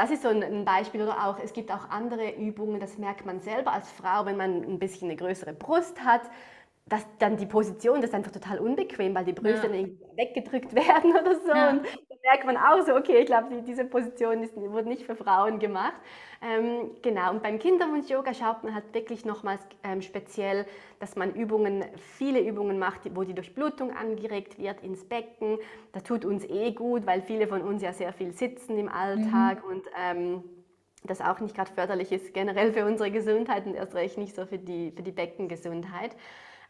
Das 0.00 0.10
ist 0.10 0.22
so 0.22 0.30
ein 0.30 0.64
Beispiel. 0.64 1.02
Oder 1.02 1.28
auch, 1.28 1.38
es 1.38 1.52
gibt 1.52 1.70
auch 1.70 1.90
andere 1.90 2.30
Übungen, 2.30 2.80
das 2.80 2.96
merkt 2.96 3.26
man 3.26 3.40
selber 3.40 3.74
als 3.74 3.90
Frau, 3.90 4.24
wenn 4.24 4.38
man 4.38 4.62
ein 4.62 4.78
bisschen 4.78 5.10
eine 5.10 5.16
größere 5.16 5.52
Brust 5.52 6.02
hat, 6.02 6.22
dass 6.90 7.06
dann 7.20 7.36
die 7.36 7.46
Position, 7.46 8.00
das 8.00 8.10
ist 8.10 8.16
einfach 8.16 8.32
total 8.32 8.58
unbequem, 8.58 9.14
weil 9.14 9.24
die 9.24 9.32
Brüste 9.32 9.68
ja. 9.68 9.86
weggedrückt 10.16 10.74
werden 10.74 11.12
oder 11.12 11.36
so. 11.36 11.48
Ja. 11.48 11.70
Und 11.70 11.86
da 11.86 12.16
merkt 12.24 12.44
man 12.44 12.56
auch 12.56 12.84
so, 12.84 12.96
okay, 12.96 13.18
ich 13.18 13.26
glaube, 13.26 13.48
die, 13.54 13.62
diese 13.62 13.84
Position 13.84 14.42
ist, 14.42 14.56
wurde 14.56 14.88
nicht 14.88 15.04
für 15.04 15.14
Frauen 15.14 15.60
gemacht. 15.60 15.94
Ähm, 16.42 16.90
genau, 17.00 17.30
und 17.30 17.44
beim 17.44 17.60
Kinderwunsch-Yoga 17.60 18.34
schaut 18.34 18.64
man 18.64 18.74
halt 18.74 18.92
wirklich 18.92 19.24
nochmals 19.24 19.62
ähm, 19.84 20.02
speziell, 20.02 20.66
dass 20.98 21.14
man 21.14 21.32
Übungen, 21.32 21.84
viele 21.96 22.40
Übungen 22.40 22.80
macht, 22.80 23.02
wo 23.14 23.22
die 23.22 23.34
Durchblutung 23.34 23.96
angeregt 23.96 24.58
wird 24.58 24.82
ins 24.82 25.04
Becken. 25.04 25.58
Das 25.92 26.02
tut 26.02 26.24
uns 26.24 26.44
eh 26.44 26.72
gut, 26.72 27.06
weil 27.06 27.22
viele 27.22 27.46
von 27.46 27.62
uns 27.62 27.82
ja 27.82 27.92
sehr 27.92 28.12
viel 28.12 28.32
sitzen 28.32 28.76
im 28.76 28.88
Alltag 28.88 29.62
mhm. 29.64 29.70
und 29.70 29.82
ähm, 29.96 30.44
das 31.04 31.20
auch 31.20 31.38
nicht 31.38 31.54
gerade 31.54 31.70
förderlich 31.70 32.10
ist 32.10 32.34
generell 32.34 32.72
für 32.72 32.84
unsere 32.84 33.10
Gesundheit 33.12 33.64
und 33.64 33.74
erst 33.74 33.94
recht 33.94 34.18
nicht 34.18 34.34
so 34.34 34.44
für 34.44 34.58
die, 34.58 34.90
für 34.90 35.02
die 35.02 35.12
Beckengesundheit. 35.12 36.16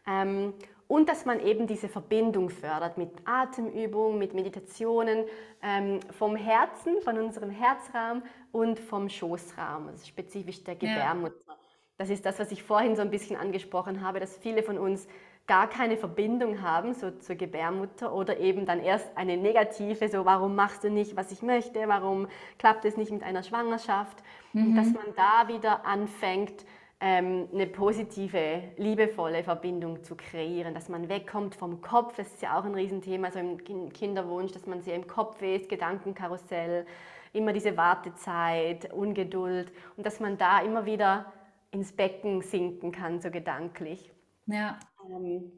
Ähm, 0.07 0.53
und 0.87 1.07
dass 1.07 1.25
man 1.25 1.39
eben 1.39 1.67
diese 1.67 1.87
Verbindung 1.87 2.49
fördert 2.49 2.97
mit 2.97 3.11
Atemübungen, 3.23 4.19
mit 4.19 4.33
Meditationen 4.33 5.23
ähm, 5.63 6.01
vom 6.11 6.35
Herzen, 6.35 7.01
von 7.01 7.17
unserem 7.17 7.49
Herzraum 7.49 8.23
und 8.51 8.77
vom 8.77 9.07
Schoßraum, 9.07 9.87
also 9.87 10.05
spezifisch 10.05 10.63
der 10.65 10.75
Gebärmutter. 10.75 11.37
Ja. 11.47 11.55
Das 11.97 12.09
ist 12.09 12.25
das, 12.25 12.39
was 12.39 12.51
ich 12.51 12.63
vorhin 12.63 12.95
so 12.97 13.01
ein 13.01 13.09
bisschen 13.09 13.37
angesprochen 13.37 14.01
habe, 14.01 14.19
dass 14.19 14.35
viele 14.35 14.63
von 14.63 14.77
uns 14.77 15.07
gar 15.47 15.69
keine 15.69 15.97
Verbindung 15.97 16.61
haben 16.61 16.93
so 16.93 17.11
zur 17.11 17.35
Gebärmutter 17.35 18.13
oder 18.13 18.39
eben 18.39 18.65
dann 18.65 18.79
erst 18.79 19.15
eine 19.15 19.37
negative, 19.37 20.09
so 20.09 20.25
warum 20.25 20.55
machst 20.55 20.83
du 20.83 20.89
nicht, 20.89 21.15
was 21.15 21.31
ich 21.31 21.41
möchte, 21.41 21.87
warum 21.87 22.27
klappt 22.57 22.85
es 22.85 22.97
nicht 22.97 23.11
mit 23.11 23.23
einer 23.23 23.43
Schwangerschaft, 23.43 24.23
mhm. 24.53 24.75
dass 24.75 24.87
man 24.91 25.05
da 25.15 25.47
wieder 25.47 25.85
anfängt, 25.85 26.65
eine 27.03 27.65
positive, 27.65 28.61
liebevolle 28.77 29.43
Verbindung 29.43 30.03
zu 30.03 30.15
kreieren, 30.15 30.75
dass 30.75 30.87
man 30.87 31.09
wegkommt 31.09 31.55
vom 31.55 31.81
Kopf, 31.81 32.15
das 32.15 32.27
ist 32.27 32.43
ja 32.43 32.59
auch 32.59 32.63
ein 32.63 32.75
Riesenthema, 32.75 33.31
so 33.31 33.39
im 33.39 33.57
Kinderwunsch, 33.91 34.51
dass 34.51 34.67
man 34.67 34.81
sehr 34.81 34.95
im 34.95 35.07
Kopf 35.07 35.41
ist, 35.41 35.67
Gedankenkarussell, 35.67 36.85
immer 37.33 37.53
diese 37.53 37.75
Wartezeit, 37.75 38.93
Ungeduld 38.93 39.71
und 39.97 40.05
dass 40.05 40.19
man 40.19 40.37
da 40.37 40.59
immer 40.61 40.85
wieder 40.85 41.33
ins 41.71 41.91
Becken 41.91 42.41
sinken 42.41 42.91
kann, 42.91 43.19
so 43.19 43.31
gedanklich. 43.31 44.11
Ja. 44.45 44.77
Ähm, 45.09 45.53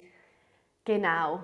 genau. 0.86 1.44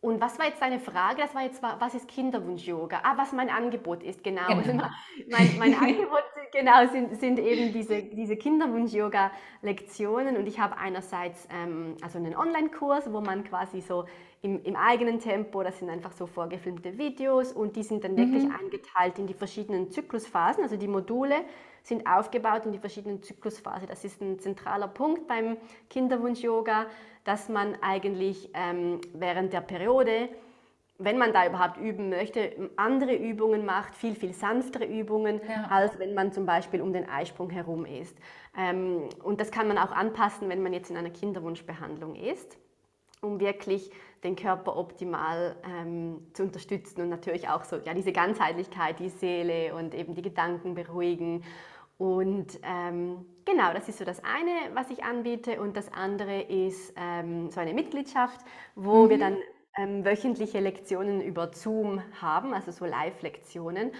Und 0.00 0.22
was 0.22 0.38
war 0.38 0.46
jetzt 0.46 0.62
deine 0.62 0.80
Frage? 0.80 1.20
Das 1.20 1.34
war 1.34 1.42
jetzt, 1.42 1.62
was 1.62 1.94
ist 1.94 2.08
Kinderwunsch-Yoga? 2.08 3.02
Ah, 3.04 3.18
was 3.18 3.32
mein 3.32 3.50
Angebot 3.50 4.02
ist, 4.02 4.24
genau. 4.24 4.48
genau. 4.62 4.86
Mein, 5.30 5.58
mein 5.58 5.74
Angebot 5.80 6.24
genau, 6.52 6.86
sind, 6.86 7.18
sind 7.18 7.38
eben 7.38 7.72
diese, 7.72 8.02
diese 8.02 8.36
Kinderwunsch-Yoga-Lektionen. 8.36 10.36
Und 10.36 10.46
ich 10.46 10.60
habe 10.60 10.76
einerseits 10.76 11.48
ähm, 11.50 11.96
also 12.02 12.18
einen 12.18 12.36
Online-Kurs, 12.36 13.12
wo 13.12 13.20
man 13.20 13.42
quasi 13.42 13.80
so 13.80 14.04
im, 14.42 14.62
im, 14.62 14.76
eigenen 14.76 15.18
Tempo, 15.18 15.62
das 15.62 15.78
sind 15.78 15.90
einfach 15.90 16.12
so 16.12 16.26
vorgefilmte 16.26 16.98
Videos 16.98 17.52
und 17.52 17.76
die 17.76 17.82
sind 17.82 18.04
dann 18.04 18.12
mhm. 18.12 18.18
wirklich 18.18 18.44
eingeteilt 18.44 19.18
in 19.18 19.26
die 19.26 19.34
verschiedenen 19.34 19.90
Zyklusphasen. 19.90 20.62
Also 20.62 20.76
die 20.76 20.88
Module 20.88 21.36
sind 21.82 22.06
aufgebaut 22.06 22.66
in 22.66 22.72
die 22.72 22.78
verschiedenen 22.78 23.22
Zyklusphasen. 23.22 23.88
Das 23.88 24.04
ist 24.04 24.20
ein 24.20 24.38
zentraler 24.38 24.88
Punkt 24.88 25.26
beim 25.26 25.56
Kinderwunsch-Yoga 25.90 26.86
dass 27.24 27.48
man 27.48 27.76
eigentlich 27.80 28.50
ähm, 28.54 29.00
während 29.14 29.52
der 29.52 29.60
Periode, 29.60 30.28
wenn 30.98 31.18
man 31.18 31.32
da 31.32 31.46
überhaupt 31.46 31.78
üben 31.78 32.10
möchte, 32.10 32.70
andere 32.76 33.14
Übungen 33.14 33.64
macht, 33.64 33.94
viel, 33.94 34.14
viel 34.14 34.32
sanftere 34.32 34.84
Übungen, 34.84 35.40
ja. 35.48 35.66
als 35.68 35.98
wenn 35.98 36.14
man 36.14 36.32
zum 36.32 36.46
Beispiel 36.46 36.80
um 36.80 36.92
den 36.92 37.08
Eisprung 37.08 37.50
herum 37.50 37.84
ist. 37.84 38.16
Ähm, 38.56 39.08
und 39.22 39.40
das 39.40 39.50
kann 39.50 39.68
man 39.68 39.78
auch 39.78 39.92
anpassen, 39.92 40.48
wenn 40.48 40.62
man 40.62 40.72
jetzt 40.72 40.90
in 40.90 40.96
einer 40.96 41.10
Kinderwunschbehandlung 41.10 42.14
ist, 42.14 42.56
um 43.20 43.40
wirklich 43.40 43.90
den 44.22 44.36
Körper 44.36 44.76
optimal 44.76 45.56
ähm, 45.64 46.26
zu 46.32 46.44
unterstützen 46.44 47.02
und 47.02 47.08
natürlich 47.08 47.48
auch 47.48 47.64
so 47.64 47.76
ja, 47.76 47.94
diese 47.94 48.12
Ganzheitlichkeit, 48.12 49.00
die 49.00 49.08
Seele 49.08 49.74
und 49.74 49.94
eben 49.94 50.14
die 50.14 50.22
Gedanken 50.22 50.74
beruhigen 50.74 51.42
und 52.02 52.58
ähm, 52.64 53.24
genau, 53.44 53.72
das 53.72 53.88
ist 53.88 53.98
so 53.98 54.04
das 54.04 54.24
eine, 54.24 54.74
was 54.74 54.90
ich 54.90 55.04
anbiete. 55.04 55.60
Und 55.60 55.76
das 55.76 55.92
andere 55.92 56.40
ist 56.40 56.92
ähm, 56.96 57.48
so 57.52 57.60
eine 57.60 57.74
Mitgliedschaft, 57.74 58.40
wo 58.74 59.04
mhm. 59.04 59.10
wir 59.10 59.18
dann 59.18 59.36
ähm, 59.76 60.04
wöchentliche 60.04 60.60
Lektionen 60.60 61.20
über 61.20 61.52
Zoom 61.52 62.02
haben, 62.20 62.54
also 62.54 62.70
so 62.70 62.84
Live-Lektionen. 62.84 63.92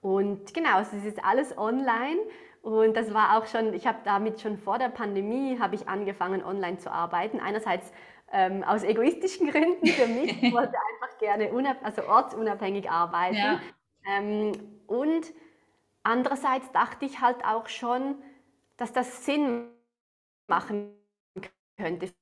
Und 0.00 0.52
genau, 0.54 0.80
es 0.80 0.92
ist 0.92 1.24
alles 1.24 1.56
online. 1.56 2.20
Und 2.62 2.96
das 2.96 3.14
war 3.14 3.38
auch 3.38 3.46
schon, 3.46 3.72
ich 3.74 3.86
habe 3.86 3.98
damit 4.04 4.40
schon 4.40 4.58
vor 4.58 4.78
der 4.78 4.88
Pandemie, 4.88 5.58
habe 5.58 5.74
ich 5.74 5.88
angefangen, 5.88 6.44
online 6.44 6.78
zu 6.78 6.90
arbeiten. 6.90 7.40
Einerseits 7.40 7.92
ähm, 8.32 8.62
aus 8.64 8.82
egoistischen 8.82 9.50
Gründen 9.50 9.86
für 9.86 10.06
mich. 10.06 10.30
Ich 10.42 10.52
wollte 10.52 10.74
einfach 10.74 11.18
gerne 11.18 11.50
also 11.82 12.02
ortsunabhängig 12.06 12.90
arbeiten. 12.90 13.36
Ja. 13.36 13.60
Ähm, 14.06 14.52
und 14.86 15.32
Andererseits 16.02 16.72
dachte 16.72 17.04
ich 17.04 17.20
halt 17.20 17.44
auch 17.44 17.68
schon, 17.68 18.22
dass 18.76 18.92
das 18.92 19.24
Sinn 19.26 19.68
machen 20.46 20.94
könnte 21.76 22.12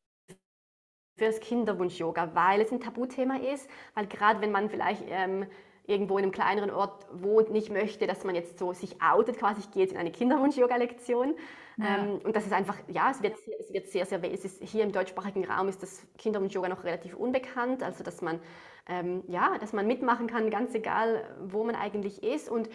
für 1.19 1.27
das 1.27 1.41
Kinderwunsch-Yoga, 1.41 2.31
weil 2.35 2.61
es 2.61 2.73
ein 2.73 2.81
Tabuthema 2.81 3.37
ist, 3.37 3.69
weil 3.95 4.07
gerade 4.07 4.41
wenn 4.41 4.53
man 4.53 4.71
vielleicht 4.71 5.05
ähm, 5.09 5.47
irgendwo 5.89 6.19
in 6.19 6.25
einem 6.25 6.33
kleineren 6.33 6.71
Ort 6.71 7.07
wohnt, 7.13 7.51
nicht 7.51 7.71
möchte, 7.71 8.07
dass 8.07 8.23
man 8.23 8.35
jetzt 8.35 8.59
so 8.59 8.73
sich 8.73 9.03
outet, 9.03 9.39
quasi, 9.39 9.61
ich 9.61 9.71
gehe 9.71 9.83
jetzt 9.83 9.93
in 9.93 9.99
eine 9.99 10.13
Kinderwunsch-Yoga-Lektion. 10.13 11.35
Ja. 11.79 11.97
Ähm, 11.99 12.21
und 12.23 12.37
das 12.37 12.47
ist 12.47 12.53
einfach, 12.53 12.77
ja, 12.89 13.11
es 13.11 13.23
wird, 13.23 13.37
es 13.59 13.73
wird 13.73 13.89
sehr, 13.89 14.05
sehr, 14.05 14.23
es 14.33 14.45
ist 14.45 14.63
hier 14.63 14.85
im 14.85 14.93
deutschsprachigen 14.93 15.45
Raum 15.47 15.69
ist 15.69 15.83
das 15.83 16.07
Kinderwunsch-Yoga 16.19 16.69
noch 16.69 16.85
relativ 16.85 17.15
unbekannt, 17.15 17.83
also 17.83 18.05
dass 18.05 18.21
man, 18.21 18.39
ähm, 18.87 19.25
ja, 19.29 19.57
dass 19.59 19.73
man 19.73 19.87
mitmachen 19.87 20.27
kann, 20.27 20.51
ganz 20.51 20.75
egal, 20.75 21.25
wo 21.43 21.65
man 21.65 21.75
eigentlich 21.75 22.23
ist. 22.23 22.51
Und 22.51 22.69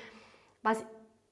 was 0.64 0.84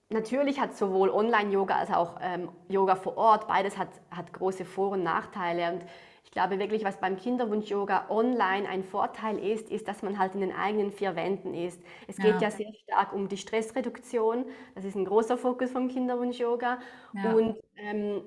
natürlich 0.10 0.60
hat 0.60 0.78
sowohl 0.78 1.10
Online-Yoga 1.10 1.76
als 1.76 1.92
auch 1.92 2.20
ähm, 2.22 2.50
Yoga 2.70 2.96
vor 2.96 3.18
Ort, 3.18 3.48
beides 3.48 3.78
hat, 3.78 3.90
hat 4.12 4.32
große 4.34 4.66
Vor- 4.66 4.92
und 4.92 5.04
Nachteile. 5.04 5.74
Und 5.74 5.86
ich 6.24 6.32
glaube 6.32 6.60
wirklich, 6.60 6.86
was 6.86 7.00
beim 7.00 7.18
Kinderwunsch-Yoga 7.18 8.06
online 8.10 8.68
ein 8.70 8.84
Vorteil 8.84 9.38
ist, 9.38 9.70
ist, 9.70 9.88
dass 9.88 10.02
man 10.02 10.18
halt 10.18 10.34
in 10.36 10.42
den 10.42 10.54
eigenen 10.54 10.92
vier 10.92 11.16
Wänden 11.16 11.54
ist. 11.54 11.82
Es 12.08 12.18
geht 12.18 12.36
ja, 12.36 12.42
ja 12.42 12.52
sehr 12.52 12.72
stark 12.84 13.14
um 13.14 13.28
die 13.28 13.38
Stressreduktion. 13.38 14.46
Das 14.76 14.86
ist 14.86 14.96
ein 14.96 15.06
großer 15.06 15.38
Fokus 15.38 15.72
vom 15.72 15.90
Kinderwunsch-Yoga. 15.90 16.80
Ja. 17.14 17.34
Und 17.34 17.58
ähm, 17.76 18.22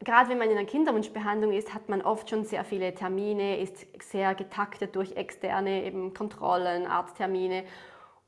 gerade 0.00 0.28
wenn 0.28 0.38
man 0.38 0.50
in 0.50 0.58
einer 0.58 0.66
Kinderwunschbehandlung 0.66 1.52
ist, 1.52 1.72
hat 1.72 1.88
man 1.88 2.02
oft 2.02 2.28
schon 2.28 2.44
sehr 2.44 2.64
viele 2.64 2.94
Termine, 2.94 3.58
ist 3.60 3.86
sehr 4.02 4.34
getaktet 4.34 4.96
durch 4.96 5.12
externe 5.12 5.84
eben 5.84 6.14
Kontrollen, 6.14 6.86
Arzttermine. 6.86 7.64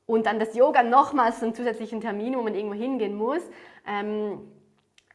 Und 0.07 0.27
dann 0.27 0.39
das 0.39 0.55
Yoga 0.55 0.83
nochmals 0.83 1.43
einen 1.43 1.55
zusätzlichen 1.55 2.01
Termin, 2.01 2.37
wo 2.37 2.43
man 2.43 2.55
irgendwo 2.55 2.75
hingehen 2.77 3.15
muss. 3.15 3.43
Ähm, 3.87 4.41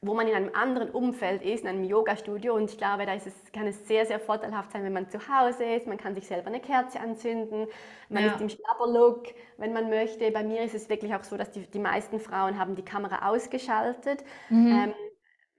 wo 0.01 0.13
man 0.13 0.27
in 0.27 0.35
einem 0.35 0.51
anderen 0.53 0.89
Umfeld 0.89 1.41
ist, 1.41 1.63
in 1.63 1.69
einem 1.69 1.83
Yoga-Studio. 1.83 2.55
Und 2.55 2.71
ich 2.71 2.77
glaube, 2.77 3.05
da 3.05 3.13
ist 3.13 3.27
es, 3.27 3.33
kann 3.51 3.67
es 3.67 3.87
sehr, 3.87 4.05
sehr 4.05 4.19
vorteilhaft 4.19 4.71
sein, 4.71 4.83
wenn 4.83 4.93
man 4.93 5.09
zu 5.09 5.19
Hause 5.27 5.63
ist. 5.63 5.87
Man 5.87 5.97
kann 5.97 6.15
sich 6.15 6.27
selber 6.27 6.47
eine 6.47 6.59
Kerze 6.59 6.99
anzünden. 6.99 7.67
Man 8.09 8.23
ja. 8.23 8.31
ist 8.31 8.41
im 8.41 8.49
Schlapperlook, 8.49 9.27
wenn 9.57 9.73
man 9.73 9.89
möchte. 9.89 10.29
Bei 10.31 10.43
mir 10.43 10.61
ist 10.61 10.75
es 10.75 10.89
wirklich 10.89 11.13
auch 11.15 11.23
so, 11.23 11.37
dass 11.37 11.51
die, 11.51 11.61
die 11.67 11.79
meisten 11.79 12.19
Frauen 12.19 12.59
haben 12.59 12.75
die 12.75 12.85
Kamera 12.85 13.29
ausgeschaltet. 13.29 14.23
Mhm. 14.49 14.67
Ähm, 14.67 14.93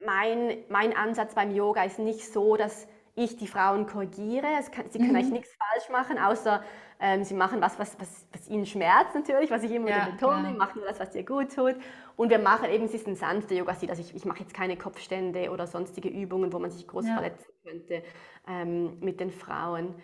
mein, 0.05 0.65
mein 0.69 0.97
Ansatz 0.97 1.35
beim 1.35 1.55
Yoga 1.55 1.83
ist 1.85 1.99
nicht 1.99 2.33
so, 2.33 2.57
dass 2.57 2.87
ich 3.17 3.37
die 3.37 3.49
Frauen 3.49 3.87
korrigiere. 3.87 4.47
Kann, 4.71 4.91
sie 4.91 4.99
können 4.99 5.11
mhm. 5.11 5.17
eigentlich 5.17 5.33
nichts 5.33 5.57
falsch 5.57 5.91
machen, 5.91 6.19
außer 6.19 6.63
ähm, 7.01 7.25
sie 7.25 7.35
machen 7.35 7.61
was, 7.61 7.79
was, 7.79 7.99
was, 8.01 8.27
was, 8.33 8.49
ihnen 8.49 8.67
schmerzt 8.67 9.15
natürlich, 9.15 9.51
was 9.51 9.63
ich 9.63 9.71
immer 9.71 9.91
ja, 9.91 9.97
wieder 9.97 10.13
betone, 10.13 10.51
machen 10.51 10.79
nur 10.79 10.89
das, 10.89 10.99
was 10.99 11.11
dir 11.11 11.25
gut 11.25 11.55
tut. 11.55 11.77
Und 12.17 12.31
wir 12.31 12.39
machen 12.39 12.69
eben, 12.71 12.85
es 12.85 12.95
ist 12.95 13.07
ein 13.07 13.15
sanfter 13.15 13.55
Yoga-Stil, 13.55 13.91
also 13.91 14.03
ich, 14.03 14.15
ich 14.15 14.25
mache 14.25 14.41
jetzt 14.41 14.55
keine 14.55 14.77
Kopfstände 14.77 15.51
oder 15.51 15.67
sonstige 15.67 16.09
Übungen, 16.09 16.53
wo 16.53 16.59
man 16.59 16.71
sich 16.71 16.87
groß 16.87 17.07
ja. 17.07 17.15
verletzen 17.15 17.53
könnte 17.65 18.03
ähm, 18.49 18.99
mit 19.01 19.21
den 19.21 19.31
Frauen. 19.31 19.95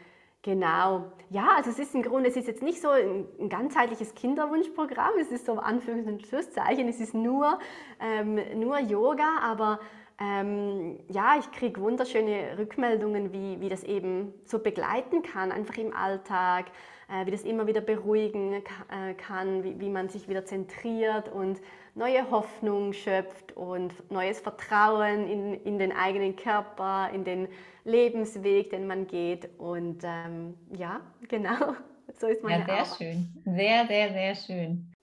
Genau. 0.42 1.10
Ja, 1.30 1.52
also 1.56 1.70
es 1.70 1.78
ist 1.78 1.94
im 1.94 2.02
Grunde, 2.02 2.28
es 2.28 2.36
ist 2.36 2.46
jetzt 2.46 2.62
nicht 2.62 2.80
so 2.80 2.90
ein, 2.90 3.26
ein 3.40 3.48
ganzheitliches 3.48 4.14
Kinderwunschprogramm, 4.14 5.12
es 5.18 5.32
ist 5.32 5.46
so 5.46 5.54
Anführungs- 5.54 6.06
und 6.06 6.26
Schlusszeichen, 6.26 6.86
es 6.86 7.00
ist 7.00 7.14
nur, 7.14 7.58
ähm, 7.98 8.38
nur 8.60 8.78
Yoga, 8.78 9.38
aber 9.42 9.80
ähm, 10.20 11.00
ja, 11.08 11.36
ich 11.38 11.50
kriege 11.50 11.80
wunderschöne 11.80 12.56
Rückmeldungen, 12.56 13.32
wie, 13.32 13.60
wie 13.60 13.68
das 13.68 13.82
eben 13.82 14.32
so 14.44 14.60
begleiten 14.60 15.22
kann, 15.22 15.50
einfach 15.50 15.76
im 15.76 15.94
Alltag, 15.94 16.66
äh, 17.08 17.26
wie 17.26 17.32
das 17.32 17.42
immer 17.42 17.66
wieder 17.66 17.80
beruhigen 17.80 18.52
äh, 18.54 19.14
kann, 19.14 19.64
wie, 19.64 19.80
wie 19.80 19.88
man 19.88 20.08
sich 20.08 20.28
wieder 20.28 20.44
zentriert 20.44 21.28
und 21.28 21.60
neue 21.94 22.30
Hoffnung 22.30 22.92
schöpft 22.92 23.56
und 23.56 23.92
neues 24.10 24.40
Vertrauen 24.40 25.28
in, 25.28 25.54
in 25.64 25.78
den 25.78 25.92
eigenen 25.92 26.36
Körper, 26.36 27.10
in 27.12 27.24
den 27.24 27.48
Lebensweg, 27.84 28.70
den 28.70 28.86
man 28.86 29.06
geht. 29.06 29.48
Und 29.58 30.02
ähm, 30.04 30.54
ja, 30.76 31.00
genau, 31.28 31.74
so 32.20 32.28
ist 32.28 32.42
meine 32.42 32.66
Ja, 32.68 32.84
sehr 32.84 32.96
schön. 32.96 33.42
Sehr, 33.44 33.86
sehr, 33.86 34.12
sehr 34.12 34.34
schön. 34.36 34.94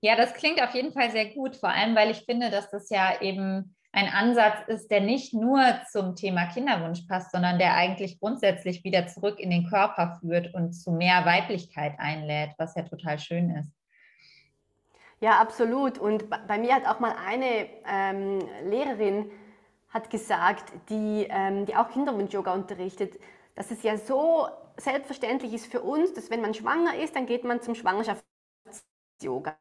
Ja, 0.00 0.16
das 0.16 0.34
klingt 0.34 0.62
auf 0.62 0.74
jeden 0.74 0.92
Fall 0.92 1.10
sehr 1.10 1.30
gut, 1.30 1.56
vor 1.56 1.70
allem 1.70 1.96
weil 1.96 2.10
ich 2.10 2.26
finde, 2.26 2.50
dass 2.50 2.70
das 2.70 2.90
ja 2.90 3.22
eben 3.22 3.73
ein 3.94 4.08
Ansatz 4.08 4.66
ist, 4.66 4.90
der 4.90 5.00
nicht 5.00 5.34
nur 5.34 5.62
zum 5.88 6.16
Thema 6.16 6.46
Kinderwunsch 6.46 7.02
passt, 7.02 7.30
sondern 7.30 7.58
der 7.58 7.74
eigentlich 7.74 8.18
grundsätzlich 8.18 8.82
wieder 8.82 9.06
zurück 9.06 9.38
in 9.38 9.50
den 9.50 9.68
Körper 9.68 10.18
führt 10.20 10.52
und 10.52 10.72
zu 10.72 10.90
mehr 10.90 11.24
Weiblichkeit 11.24 11.94
einlädt, 11.98 12.50
was 12.58 12.74
ja 12.74 12.82
total 12.82 13.20
schön 13.20 13.50
ist. 13.50 13.70
Ja, 15.20 15.38
absolut. 15.40 15.98
Und 15.98 16.28
bei 16.28 16.58
mir 16.58 16.74
hat 16.74 16.86
auch 16.86 16.98
mal 16.98 17.14
eine 17.24 17.68
ähm, 17.86 18.40
Lehrerin 18.64 19.30
hat 19.90 20.10
gesagt, 20.10 20.72
die, 20.88 21.28
ähm, 21.30 21.64
die 21.66 21.76
auch 21.76 21.88
Kinderwunsch-Yoga 21.88 22.52
unterrichtet, 22.52 23.20
dass 23.54 23.70
es 23.70 23.84
ja 23.84 23.96
so 23.96 24.48
selbstverständlich 24.76 25.52
ist 25.54 25.70
für 25.70 25.82
uns, 25.82 26.12
dass 26.14 26.30
wenn 26.30 26.40
man 26.40 26.52
schwanger 26.52 26.96
ist, 26.96 27.14
dann 27.14 27.26
geht 27.26 27.44
man 27.44 27.62
zum 27.62 27.76
Schwangerschafts-Yoga. 27.76 29.56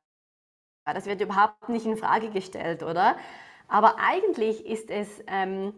Das 0.86 1.06
wird 1.06 1.22
überhaupt 1.22 1.70
nicht 1.70 1.86
in 1.86 1.98
Frage 1.98 2.32
gestellt, 2.32 2.82
oder? 2.82 3.16
Aber 3.68 3.96
eigentlich 4.00 4.66
ist 4.66 4.90
es 4.90 5.24
ähm, 5.28 5.74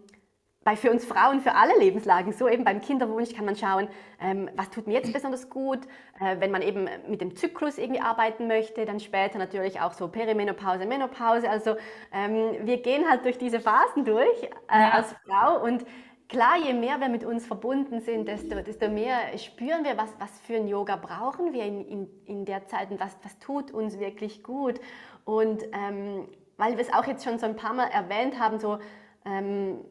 bei 0.65 0.75
für 0.75 0.89
uns 0.89 1.05
Frauen 1.05 1.41
für 1.41 1.53
alle 1.53 1.77
Lebenslagen 1.77 2.33
so, 2.33 2.49
eben 2.49 2.63
beim 2.63 2.81
Kinderwunsch 2.81 3.35
kann 3.35 3.45
man 3.45 3.55
schauen, 3.55 3.87
ähm, 4.19 4.49
was 4.55 4.71
tut 4.71 4.87
mir 4.87 4.93
jetzt 4.93 5.13
besonders 5.13 5.47
gut, 5.51 5.85
äh, 6.19 6.37
wenn 6.39 6.49
man 6.49 6.63
eben 6.63 6.89
mit 7.07 7.21
dem 7.21 7.35
Zyklus 7.35 7.77
irgendwie 7.77 8.01
arbeiten 8.01 8.47
möchte, 8.47 8.83
dann 8.85 8.99
später 8.99 9.37
natürlich 9.37 9.79
auch 9.79 9.93
so 9.93 10.07
Perimenopause, 10.07 10.87
Menopause. 10.87 11.47
Also 11.47 11.75
ähm, 12.11 12.55
wir 12.65 12.81
gehen 12.81 13.07
halt 13.07 13.25
durch 13.25 13.37
diese 13.37 13.59
Phasen 13.59 14.05
durch 14.05 14.43
äh, 14.43 14.47
ja. 14.71 14.89
als 14.89 15.15
Frau 15.23 15.63
und 15.63 15.85
klar, 16.29 16.57
je 16.57 16.73
mehr 16.73 16.99
wir 16.99 17.09
mit 17.09 17.23
uns 17.23 17.45
verbunden 17.45 18.01
sind, 18.01 18.27
desto, 18.27 18.59
desto 18.61 18.89
mehr 18.89 19.37
spüren 19.37 19.83
wir, 19.83 19.97
was, 19.97 20.09
was 20.17 20.39
für 20.41 20.55
ein 20.55 20.67
Yoga 20.67 20.95
brauchen 20.95 21.53
wir 21.53 21.63
in, 21.63 21.85
in, 21.85 22.09
in 22.25 22.45
der 22.45 22.65
Zeit 22.65 22.89
und 22.89 22.99
was, 22.99 23.15
was 23.21 23.37
tut 23.37 23.69
uns 23.69 23.99
wirklich 23.99 24.41
gut. 24.41 24.79
Und 25.25 25.63
ähm, 25.73 26.27
weil 26.57 26.73
wir 26.73 26.81
es 26.81 26.93
auch 26.93 27.05
jetzt 27.05 27.23
schon 27.23 27.39
so 27.39 27.45
ein 27.45 27.55
paar 27.55 27.73
Mal 27.73 27.87
erwähnt 27.87 28.39
haben, 28.39 28.59
so 28.59 28.79
ähm, 29.25 29.83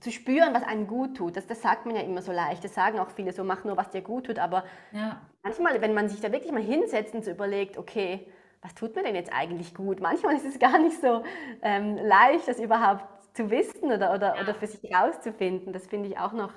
zu 0.00 0.10
spüren, 0.10 0.52
was 0.52 0.64
einem 0.64 0.86
gut 0.86 1.16
tut. 1.16 1.36
Das, 1.36 1.46
das 1.46 1.62
sagt 1.62 1.86
man 1.86 1.94
ja 1.94 2.02
immer 2.02 2.22
so 2.22 2.32
leicht. 2.32 2.64
Das 2.64 2.74
sagen 2.74 2.98
auch 2.98 3.10
viele 3.10 3.32
so, 3.32 3.44
mach 3.44 3.64
nur, 3.64 3.76
was 3.76 3.90
dir 3.90 4.02
gut 4.02 4.26
tut. 4.26 4.38
Aber 4.38 4.64
ja. 4.92 5.20
manchmal, 5.42 5.80
wenn 5.80 5.94
man 5.94 6.08
sich 6.08 6.20
da 6.20 6.32
wirklich 6.32 6.52
mal 6.52 6.62
hinsetzt 6.62 7.14
und 7.14 7.24
so 7.24 7.30
überlegt, 7.30 7.78
okay, 7.78 8.26
was 8.62 8.74
tut 8.74 8.94
mir 8.94 9.02
denn 9.02 9.14
jetzt 9.14 9.32
eigentlich 9.32 9.74
gut? 9.74 10.00
Manchmal 10.00 10.36
ist 10.36 10.44
es 10.44 10.58
gar 10.58 10.78
nicht 10.78 11.00
so 11.00 11.22
ähm, 11.62 11.96
leicht, 11.96 12.48
das 12.48 12.58
überhaupt 12.58 13.04
zu 13.34 13.50
wissen 13.50 13.84
oder, 13.84 14.12
oder, 14.14 14.36
ja. 14.36 14.42
oder 14.42 14.54
für 14.54 14.66
sich 14.66 14.82
herauszufinden. 14.90 15.72
Das 15.72 15.86
finde 15.86 16.08
ich 16.08 16.18
auch 16.18 16.32
noch, 16.32 16.52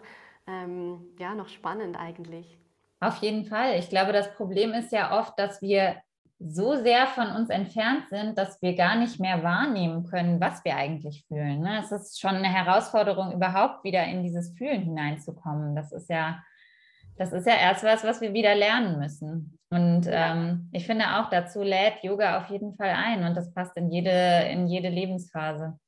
ähm, 0.47 1.13
ja, 1.19 1.35
noch 1.35 1.47
spannend 1.47 1.97
eigentlich. 1.97 2.57
Auf 2.99 3.17
jeden 3.17 3.45
Fall. 3.45 3.77
Ich 3.77 3.89
glaube, 3.89 4.13
das 4.13 4.33
Problem 4.35 4.73
ist 4.73 4.91
ja 4.91 5.19
oft, 5.19 5.37
dass 5.37 5.61
wir 5.61 5.97
so 6.39 6.75
sehr 6.75 7.07
von 7.07 7.31
uns 7.31 7.49
entfernt 7.49 8.09
sind, 8.09 8.37
dass 8.37 8.61
wir 8.61 8.75
gar 8.75 8.95
nicht 8.95 9.19
mehr 9.19 9.43
wahrnehmen 9.43 10.03
können, 10.03 10.41
was 10.41 10.63
wir 10.65 10.75
eigentlich 10.75 11.25
fühlen. 11.27 11.61
Ne? 11.61 11.79
Es 11.81 11.91
ist 11.91 12.19
schon 12.19 12.35
eine 12.35 12.49
Herausforderung, 12.49 13.31
überhaupt 13.31 13.83
wieder 13.83 14.03
in 14.05 14.21
dieses 14.23 14.55
Fühlen 14.57 14.81
hineinzukommen. 14.81 15.75
Das 15.75 15.91
ist 15.93 16.09
ja, 16.09 16.43
das 17.17 17.31
ist 17.31 17.47
ja 17.47 17.55
erst 17.55 17.83
was, 17.83 18.03
was 18.03 18.19
wir 18.19 18.33
wieder 18.33 18.53
lernen 18.53 18.99
müssen. 18.99 19.57
Und 19.69 20.07
ähm, 20.09 20.69
ich 20.73 20.85
finde 20.85 21.05
auch, 21.17 21.29
dazu 21.29 21.63
lädt 21.63 22.03
Yoga 22.03 22.37
auf 22.37 22.49
jeden 22.49 22.75
Fall 22.75 22.89
ein 22.89 23.23
und 23.23 23.35
das 23.35 23.53
passt 23.53 23.75
in 23.77 23.89
jede, 23.89 24.47
in 24.49 24.67
jede 24.67 24.89
Lebensphase. 24.89 25.79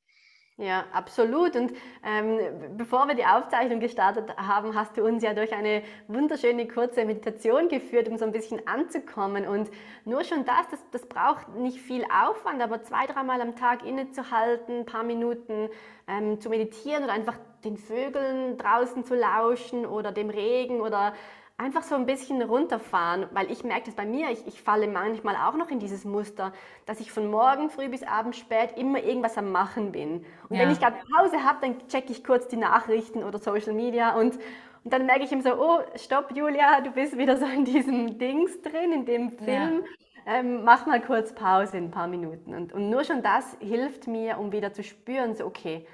Ja, 0.60 0.86
absolut. 0.92 1.54
Und 1.54 1.72
ähm, 2.04 2.40
bevor 2.76 3.06
wir 3.06 3.14
die 3.14 3.24
Aufzeichnung 3.24 3.78
gestartet 3.78 4.36
haben, 4.36 4.74
hast 4.74 4.96
du 4.96 5.04
uns 5.04 5.22
ja 5.22 5.32
durch 5.32 5.52
eine 5.54 5.84
wunderschöne 6.08 6.66
kurze 6.66 7.04
Meditation 7.04 7.68
geführt, 7.68 8.08
um 8.08 8.18
so 8.18 8.24
ein 8.24 8.32
bisschen 8.32 8.66
anzukommen. 8.66 9.46
Und 9.46 9.70
nur 10.04 10.24
schon 10.24 10.44
das, 10.44 10.68
das, 10.68 10.80
das 10.90 11.06
braucht 11.06 11.54
nicht 11.54 11.78
viel 11.80 12.04
Aufwand, 12.06 12.60
aber 12.60 12.82
zwei, 12.82 13.06
dreimal 13.06 13.40
am 13.40 13.54
Tag 13.54 13.86
innezuhalten, 13.86 14.80
ein 14.80 14.84
paar 14.84 15.04
Minuten 15.04 15.68
ähm, 16.08 16.40
zu 16.40 16.48
meditieren 16.48 17.04
oder 17.04 17.12
einfach 17.12 17.38
den 17.62 17.76
Vögeln 17.76 18.58
draußen 18.58 19.04
zu 19.04 19.14
lauschen 19.14 19.86
oder 19.86 20.10
dem 20.10 20.28
Regen 20.28 20.80
oder 20.80 21.12
einfach 21.58 21.82
so 21.82 21.96
ein 21.96 22.06
bisschen 22.06 22.40
runterfahren, 22.40 23.26
weil 23.32 23.50
ich 23.50 23.64
merke 23.64 23.86
das 23.86 23.94
bei 23.94 24.06
mir, 24.06 24.30
ich, 24.30 24.46
ich 24.46 24.62
falle 24.62 24.86
manchmal 24.86 25.34
auch 25.34 25.54
noch 25.54 25.70
in 25.70 25.80
dieses 25.80 26.04
Muster, 26.04 26.52
dass 26.86 27.00
ich 27.00 27.10
von 27.10 27.28
morgen 27.28 27.68
früh 27.68 27.88
bis 27.88 28.04
abends 28.04 28.38
spät 28.38 28.76
immer 28.76 29.02
irgendwas 29.02 29.36
am 29.36 29.50
Machen 29.50 29.90
bin. 29.90 30.24
Und 30.48 30.56
ja. 30.56 30.62
wenn 30.62 30.70
ich 30.70 30.78
gerade 30.78 30.96
Pause 31.16 31.42
habe, 31.42 31.58
dann 31.60 31.88
checke 31.88 32.12
ich 32.12 32.22
kurz 32.22 32.46
die 32.46 32.56
Nachrichten 32.56 33.24
oder 33.24 33.38
Social 33.38 33.74
Media 33.74 34.14
und, 34.14 34.38
und 34.84 34.92
dann 34.92 35.04
merke 35.04 35.24
ich 35.24 35.32
ihm 35.32 35.40
so, 35.40 35.50
oh, 35.54 35.80
stopp 35.96 36.34
Julia, 36.34 36.80
du 36.80 36.92
bist 36.92 37.18
wieder 37.18 37.36
so 37.36 37.46
in 37.46 37.64
diesem 37.64 38.18
Dings 38.18 38.62
drin, 38.62 38.92
in 38.92 39.04
dem 39.04 39.32
Film. 39.32 39.82
Ja. 40.26 40.36
Ähm, 40.36 40.62
mach 40.62 40.86
mal 40.86 41.00
kurz 41.00 41.34
Pause 41.34 41.78
in 41.78 41.86
ein 41.86 41.90
paar 41.90 42.06
Minuten. 42.06 42.54
Und, 42.54 42.72
und 42.72 42.88
nur 42.88 43.02
schon 43.02 43.22
das 43.22 43.56
hilft 43.58 44.06
mir, 44.06 44.38
um 44.38 44.52
wieder 44.52 44.72
zu 44.72 44.84
spüren, 44.84 45.34
so 45.34 45.44
okay, 45.44 45.86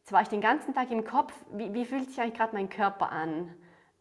jetzt 0.00 0.10
war 0.10 0.22
ich 0.22 0.28
den 0.28 0.40
ganzen 0.40 0.74
Tag 0.74 0.90
im 0.90 1.04
Kopf, 1.04 1.32
wie, 1.52 1.72
wie 1.74 1.84
fühlt 1.84 2.08
sich 2.08 2.20
eigentlich 2.20 2.34
gerade 2.34 2.56
mein 2.56 2.68
Körper 2.68 3.12
an? 3.12 3.54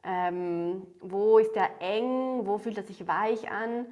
Ähm, 0.04 0.88
wo 1.02 1.38
ist 1.40 1.56
er 1.56 1.82
eng? 1.82 2.46
Wo 2.46 2.58
fühlt 2.58 2.78
er 2.78 2.84
sich 2.84 3.08
weich 3.08 3.50
an? 3.52 3.86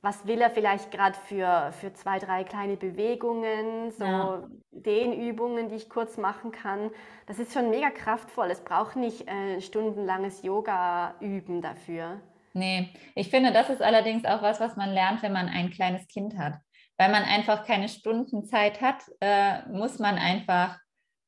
Was 0.00 0.26
will 0.28 0.40
er 0.40 0.50
vielleicht 0.50 0.92
gerade 0.92 1.18
für, 1.26 1.72
für 1.72 1.92
zwei, 1.92 2.20
drei 2.20 2.44
kleine 2.44 2.76
Bewegungen, 2.76 3.90
so 3.90 4.04
ja. 4.04 4.48
Dehnübungen, 4.70 5.68
die 5.68 5.74
ich 5.74 5.90
kurz 5.90 6.16
machen 6.16 6.52
kann? 6.52 6.90
Das 7.26 7.40
ist 7.40 7.52
schon 7.52 7.70
mega 7.70 7.90
kraftvoll. 7.90 8.48
Es 8.50 8.62
braucht 8.62 8.94
nicht 8.94 9.28
äh, 9.28 9.60
stundenlanges 9.60 10.42
Yoga 10.42 11.16
üben 11.20 11.62
dafür. 11.62 12.20
Nee, 12.54 12.90
ich 13.16 13.28
finde, 13.28 13.52
das 13.52 13.70
ist 13.70 13.82
allerdings 13.82 14.24
auch 14.24 14.42
was, 14.42 14.60
was 14.60 14.76
man 14.76 14.90
lernt, 14.90 15.22
wenn 15.22 15.32
man 15.32 15.48
ein 15.48 15.70
kleines 15.70 16.06
Kind 16.06 16.38
hat. 16.38 16.54
Weil 16.96 17.10
man 17.10 17.24
einfach 17.24 17.64
keine 17.64 17.88
Stundenzeit 17.88 18.80
hat, 18.80 19.02
äh, 19.20 19.68
muss 19.68 19.98
man 19.98 20.16
einfach 20.16 20.78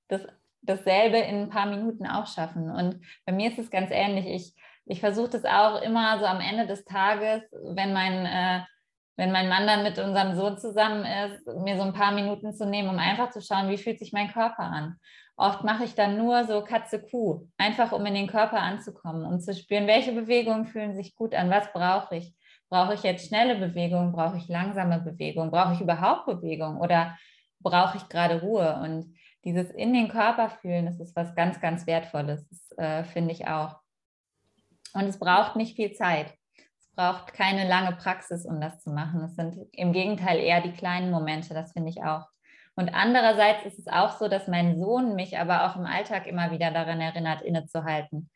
das, 0.08 0.26
dasselbe 0.62 1.18
in 1.18 1.42
ein 1.42 1.50
paar 1.50 1.66
Minuten 1.66 2.06
auch 2.06 2.26
schaffen. 2.26 2.70
Und 2.70 3.00
bei 3.24 3.32
mir 3.32 3.50
ist 3.50 3.58
es 3.58 3.70
ganz 3.70 3.90
ähnlich. 3.90 4.26
Ich, 4.26 4.54
ich 4.86 5.00
versuche 5.00 5.30
das 5.30 5.44
auch 5.44 5.82
immer 5.82 6.18
so 6.18 6.26
am 6.26 6.40
Ende 6.40 6.66
des 6.66 6.84
Tages, 6.84 7.42
wenn 7.74 7.92
mein, 7.92 8.26
äh, 8.26 8.60
wenn 9.16 9.32
mein 9.32 9.48
Mann 9.48 9.66
dann 9.66 9.82
mit 9.82 9.98
unserem 9.98 10.34
Sohn 10.34 10.58
zusammen 10.58 11.04
ist, 11.04 11.46
mir 11.46 11.76
so 11.76 11.82
ein 11.82 11.92
paar 11.92 12.12
Minuten 12.12 12.52
zu 12.54 12.66
nehmen, 12.66 12.88
um 12.88 12.98
einfach 12.98 13.30
zu 13.30 13.40
schauen, 13.40 13.68
wie 13.68 13.78
fühlt 13.78 13.98
sich 13.98 14.12
mein 14.12 14.32
Körper 14.32 14.64
an. 14.64 14.96
Oft 15.36 15.64
mache 15.64 15.84
ich 15.84 15.94
dann 15.94 16.18
nur 16.18 16.44
so 16.44 16.62
Katze-Kuh, 16.62 17.46
einfach 17.56 17.92
um 17.92 18.04
in 18.04 18.14
den 18.14 18.26
Körper 18.26 18.60
anzukommen, 18.60 19.24
um 19.24 19.40
zu 19.40 19.54
spüren, 19.54 19.86
welche 19.86 20.12
Bewegungen 20.12 20.66
fühlen 20.66 20.94
sich 20.94 21.14
gut 21.14 21.34
an, 21.34 21.50
was 21.50 21.72
brauche 21.72 22.16
ich. 22.16 22.34
Brauche 22.68 22.94
ich 22.94 23.02
jetzt 23.02 23.26
schnelle 23.26 23.56
Bewegung? 23.56 24.12
Brauche 24.12 24.36
ich 24.36 24.48
langsame 24.48 25.00
Bewegung? 25.00 25.50
Brauche 25.50 25.74
ich 25.74 25.80
überhaupt 25.80 26.26
Bewegung? 26.26 26.78
Oder 26.78 27.16
brauche 27.58 27.96
ich 27.96 28.08
gerade 28.08 28.42
Ruhe? 28.42 28.80
Und 28.82 29.16
dieses 29.44 29.70
in 29.70 29.92
den 29.92 30.08
Körper 30.08 30.50
fühlen, 30.50 30.86
das 30.86 31.00
ist 31.00 31.16
was 31.16 31.34
ganz, 31.34 31.60
ganz 31.60 31.86
Wertvolles, 31.86 32.44
äh, 32.76 33.04
finde 33.04 33.32
ich 33.32 33.46
auch. 33.46 33.80
Und 34.92 35.04
es 35.04 35.18
braucht 35.18 35.56
nicht 35.56 35.76
viel 35.76 35.92
Zeit. 35.92 36.34
Es 36.78 36.90
braucht 36.94 37.32
keine 37.32 37.68
lange 37.68 37.96
Praxis, 37.96 38.44
um 38.44 38.60
das 38.60 38.80
zu 38.82 38.90
machen. 38.90 39.22
Es 39.22 39.36
sind 39.36 39.56
im 39.72 39.92
Gegenteil 39.92 40.38
eher 40.38 40.60
die 40.60 40.72
kleinen 40.72 41.10
Momente, 41.10 41.54
das 41.54 41.72
finde 41.72 41.90
ich 41.90 42.02
auch. 42.02 42.26
Und 42.76 42.94
andererseits 42.94 43.64
ist 43.66 43.78
es 43.78 43.86
auch 43.88 44.18
so, 44.18 44.28
dass 44.28 44.48
mein 44.48 44.78
Sohn 44.78 45.14
mich 45.14 45.38
aber 45.38 45.64
auch 45.64 45.76
im 45.76 45.86
Alltag 45.86 46.26
immer 46.26 46.50
wieder 46.50 46.70
daran 46.70 47.00
erinnert, 47.00 47.42
innezuhalten, 47.42 48.30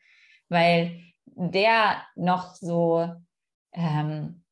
weil 0.49 1.01
der 1.25 2.03
noch 2.15 2.55
so 2.55 3.11
ähm, 3.71 4.43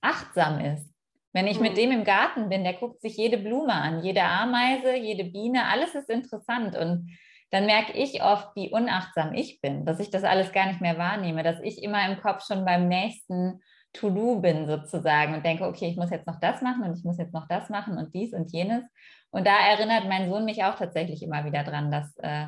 achtsam 0.00 0.60
ist. 0.60 0.89
Wenn 1.32 1.46
ich 1.46 1.60
mit 1.60 1.72
mhm. 1.72 1.76
dem 1.76 1.90
im 1.92 2.04
Garten 2.04 2.48
bin, 2.48 2.64
der 2.64 2.74
guckt 2.74 3.00
sich 3.00 3.16
jede 3.16 3.38
Blume 3.38 3.72
an, 3.72 4.02
jede 4.02 4.22
Ameise, 4.22 4.96
jede 4.96 5.24
Biene, 5.24 5.66
alles 5.66 5.94
ist 5.94 6.10
interessant. 6.10 6.76
Und 6.76 7.10
dann 7.50 7.66
merke 7.66 7.92
ich 7.92 8.22
oft, 8.22 8.54
wie 8.56 8.70
unachtsam 8.70 9.34
ich 9.34 9.60
bin, 9.60 9.84
dass 9.84 10.00
ich 10.00 10.10
das 10.10 10.24
alles 10.24 10.52
gar 10.52 10.66
nicht 10.66 10.80
mehr 10.80 10.98
wahrnehme, 10.98 11.42
dass 11.42 11.60
ich 11.60 11.82
immer 11.82 12.08
im 12.08 12.20
Kopf 12.20 12.44
schon 12.46 12.64
beim 12.64 12.88
nächsten 12.88 13.60
To-Do 13.92 14.40
bin 14.40 14.66
sozusagen 14.66 15.34
und 15.34 15.44
denke, 15.44 15.66
okay, 15.66 15.88
ich 15.88 15.96
muss 15.96 16.10
jetzt 16.10 16.26
noch 16.26 16.38
das 16.38 16.62
machen 16.62 16.84
und 16.84 16.96
ich 16.96 17.04
muss 17.04 17.18
jetzt 17.18 17.34
noch 17.34 17.48
das 17.48 17.70
machen 17.70 17.98
und 17.98 18.14
dies 18.14 18.32
und 18.32 18.52
jenes. 18.52 18.84
Und 19.30 19.46
da 19.46 19.56
erinnert 19.68 20.08
mein 20.08 20.28
Sohn 20.28 20.44
mich 20.44 20.62
auch 20.62 20.76
tatsächlich 20.76 21.22
immer 21.22 21.44
wieder 21.44 21.64
dran, 21.64 21.90
dass 21.90 22.16
äh, 22.18 22.46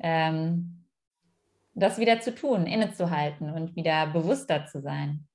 ähm, 0.00 0.86
das 1.74 1.98
wieder 1.98 2.20
zu 2.20 2.34
tun, 2.34 2.66
innezuhalten 2.66 3.50
und 3.50 3.76
wieder 3.76 4.08
bewusster 4.08 4.66
zu 4.66 4.80
sein. 4.80 5.28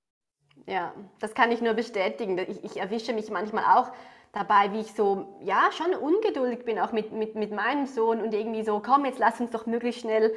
Ja, 0.68 0.94
das 1.20 1.34
kann 1.34 1.52
ich 1.52 1.62
nur 1.62 1.74
bestätigen. 1.74 2.38
Ich, 2.38 2.64
ich 2.64 2.78
erwische 2.78 3.14
mich 3.14 3.30
manchmal 3.30 3.64
auch 3.78 3.92
dabei, 4.32 4.72
wie 4.72 4.80
ich 4.80 4.94
so, 4.94 5.28
ja, 5.42 5.70
schon 5.72 5.94
ungeduldig 5.94 6.64
bin, 6.64 6.80
auch 6.80 6.92
mit, 6.92 7.12
mit, 7.12 7.36
mit 7.36 7.52
meinem 7.52 7.86
Sohn 7.86 8.22
und 8.22 8.34
irgendwie 8.34 8.64
so, 8.64 8.82
komm, 8.84 9.06
jetzt 9.06 9.20
lass 9.20 9.40
uns 9.42 9.52
doch 9.52 9.66
möglichst 9.66 10.02
schnell 10.02 10.34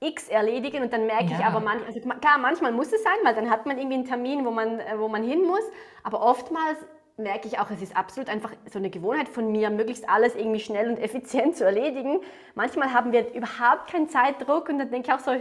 X 0.00 0.28
erledigen 0.28 0.82
und 0.82 0.92
dann 0.92 1.06
merke 1.06 1.26
ja. 1.26 1.38
ich 1.38 1.44
aber, 1.44 1.60
man, 1.60 1.78
also 1.86 2.00
klar, 2.00 2.38
manchmal 2.38 2.72
muss 2.72 2.92
es 2.92 3.02
sein, 3.02 3.16
weil 3.22 3.34
dann 3.34 3.50
hat 3.50 3.66
man 3.66 3.78
irgendwie 3.78 3.94
einen 3.94 4.04
Termin, 4.04 4.44
wo 4.44 4.50
man, 4.50 4.80
äh, 4.80 4.98
wo 4.98 5.08
man 5.08 5.22
hin 5.22 5.42
muss, 5.44 5.62
aber 6.02 6.20
oftmals 6.20 6.78
merke 7.16 7.48
ich 7.48 7.58
auch, 7.58 7.70
es 7.70 7.80
ist 7.80 7.96
absolut 7.96 8.28
einfach 8.28 8.52
so 8.70 8.78
eine 8.78 8.90
Gewohnheit 8.90 9.28
von 9.28 9.50
mir, 9.50 9.70
möglichst 9.70 10.06
alles 10.08 10.34
irgendwie 10.34 10.60
schnell 10.60 10.90
und 10.90 10.98
effizient 11.02 11.56
zu 11.56 11.64
erledigen. 11.64 12.20
Manchmal 12.54 12.92
haben 12.92 13.12
wir 13.12 13.32
überhaupt 13.32 13.90
keinen 13.90 14.08
Zeitdruck 14.08 14.68
und 14.68 14.78
dann 14.78 14.90
denke 14.90 15.08
ich 15.08 15.14
auch 15.14 15.20
so, 15.20 15.34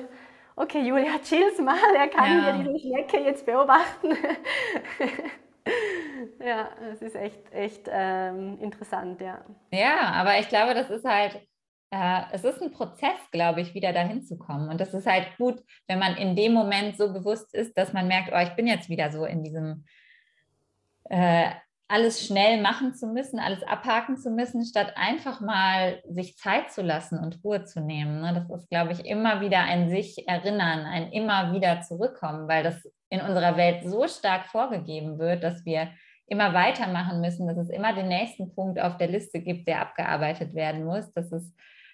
okay, 0.55 0.87
Julia, 0.87 1.19
chill's 1.23 1.59
mal, 1.59 1.77
er 1.95 2.07
kann 2.07 2.37
ja. 2.37 2.55
hier 2.55 2.63
diese 2.63 2.87
Schnecke 2.87 3.19
jetzt 3.19 3.45
beobachten. 3.45 4.09
ja, 6.39 6.69
es 6.91 7.01
ist 7.01 7.15
echt, 7.15 7.51
echt 7.51 7.89
ähm, 7.91 8.57
interessant, 8.61 9.21
ja. 9.21 9.43
Ja, 9.71 10.11
aber 10.13 10.39
ich 10.39 10.49
glaube, 10.49 10.73
das 10.73 10.89
ist 10.89 11.05
halt, 11.05 11.41
äh, 11.91 12.21
es 12.31 12.43
ist 12.43 12.61
ein 12.61 12.71
Prozess, 12.71 13.19
glaube 13.31 13.61
ich, 13.61 13.73
wieder 13.73 13.93
dahin 13.93 14.23
zu 14.23 14.37
kommen. 14.37 14.69
Und 14.69 14.79
das 14.79 14.93
ist 14.93 15.07
halt 15.07 15.27
gut, 15.37 15.63
wenn 15.87 15.99
man 15.99 16.15
in 16.17 16.35
dem 16.35 16.53
Moment 16.53 16.97
so 16.97 17.13
bewusst 17.13 17.53
ist, 17.53 17.77
dass 17.77 17.93
man 17.93 18.07
merkt, 18.07 18.31
oh, 18.33 18.39
ich 18.39 18.55
bin 18.55 18.67
jetzt 18.67 18.89
wieder 18.89 19.11
so 19.11 19.25
in 19.25 19.43
diesem 19.43 19.85
äh, 21.09 21.51
alles 21.87 22.25
schnell 22.25 22.61
machen 22.61 22.95
zu 22.95 23.07
müssen, 23.07 23.39
alles 23.39 23.61
abhaken 23.63 24.17
zu 24.17 24.31
müssen, 24.31 24.65
statt 24.65 24.93
einfach 24.95 25.39
mal 25.39 26.01
sich 26.09 26.37
Zeit 26.37 26.71
zu 26.71 26.81
lassen 26.81 27.19
und 27.19 27.43
Ruhe 27.43 27.63
zu 27.63 27.79
nehmen. 27.79 28.21
Ne? 28.21 28.33
Das 28.33 28.61
ist, 28.61 28.69
glaube 28.69 28.93
ich, 28.93 29.05
immer 29.05 29.41
wieder 29.41 29.59
ein 29.59 29.89
sich 29.89 30.27
erinnern, 30.27 30.85
ein 30.85 31.11
immer 31.11 31.53
wieder 31.53 31.81
zurückkommen, 31.81 32.47
weil 32.47 32.63
das 32.63 32.91
in 33.09 33.21
unserer 33.21 33.55
Welt 33.55 33.83
so 33.83 34.07
stark 34.07 34.47
vorgegeben 34.47 35.19
wird, 35.19 35.43
dass 35.43 35.63
wir 35.63 35.89
immer 36.27 36.53
weitermachen 36.53 37.21
müssen, 37.21 37.47
dass 37.47 37.57
es 37.57 37.69
immer 37.69 37.93
den 37.93 38.07
nächsten 38.07 38.55
Punkt 38.55 38.79
auf 38.79 38.97
der 38.97 39.07
Liste 39.07 39.39
gibt, 39.39 39.67
der 39.67 39.81
abgearbeitet 39.81 40.55
werden 40.55 40.83
muss, 40.83 41.11
dass 41.13 41.31
es 41.31 41.53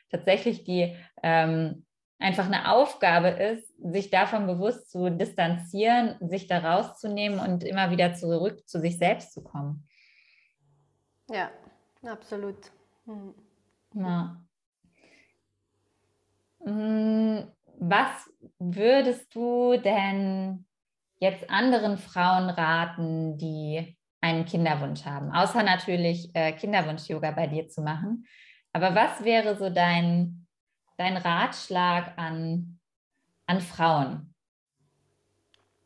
tatsächlich 0.09 0.63
die 0.63 0.95
ähm, 1.21 1.85
einfach 2.17 2.45
eine 2.45 2.71
Aufgabe 2.71 3.29
ist, 3.29 3.70
sich 3.83 4.09
davon 4.09 4.47
bewusst 4.47 4.91
zu 4.91 5.09
distanzieren, 5.09 6.15
sich 6.21 6.47
da 6.47 6.59
rauszunehmen 6.59 7.39
und 7.39 7.63
immer 7.63 7.91
wieder 7.91 8.13
zurück 8.13 8.67
zu 8.67 8.79
sich 8.79 8.97
selbst 8.97 9.33
zu 9.33 9.43
kommen. 9.43 9.87
Ja, 11.29 11.49
absolut. 12.03 12.71
Hm. 13.05 13.33
Ja. 13.93 14.41
Hm, 16.63 17.47
was 17.79 18.29
würdest 18.59 19.33
du 19.33 19.77
denn 19.77 20.65
jetzt 21.19 21.49
anderen 21.49 21.97
Frauen 21.97 22.49
raten, 22.49 23.37
die 23.37 23.97
einen 24.21 24.45
Kinderwunsch 24.45 25.05
haben? 25.05 25.31
Außer 25.31 25.63
natürlich 25.63 26.29
äh, 26.35 26.51
Kinderwunsch-Yoga 26.53 27.31
bei 27.31 27.47
dir 27.47 27.67
zu 27.69 27.81
machen. 27.81 28.27
Aber 28.73 28.93
was 28.93 29.23
wäre 29.23 29.55
so 29.57 29.69
dein 29.69 30.41
dein 31.01 31.17
Ratschlag 31.17 32.17
an, 32.17 32.79
an 33.51 33.61
Frauen? 33.61 34.33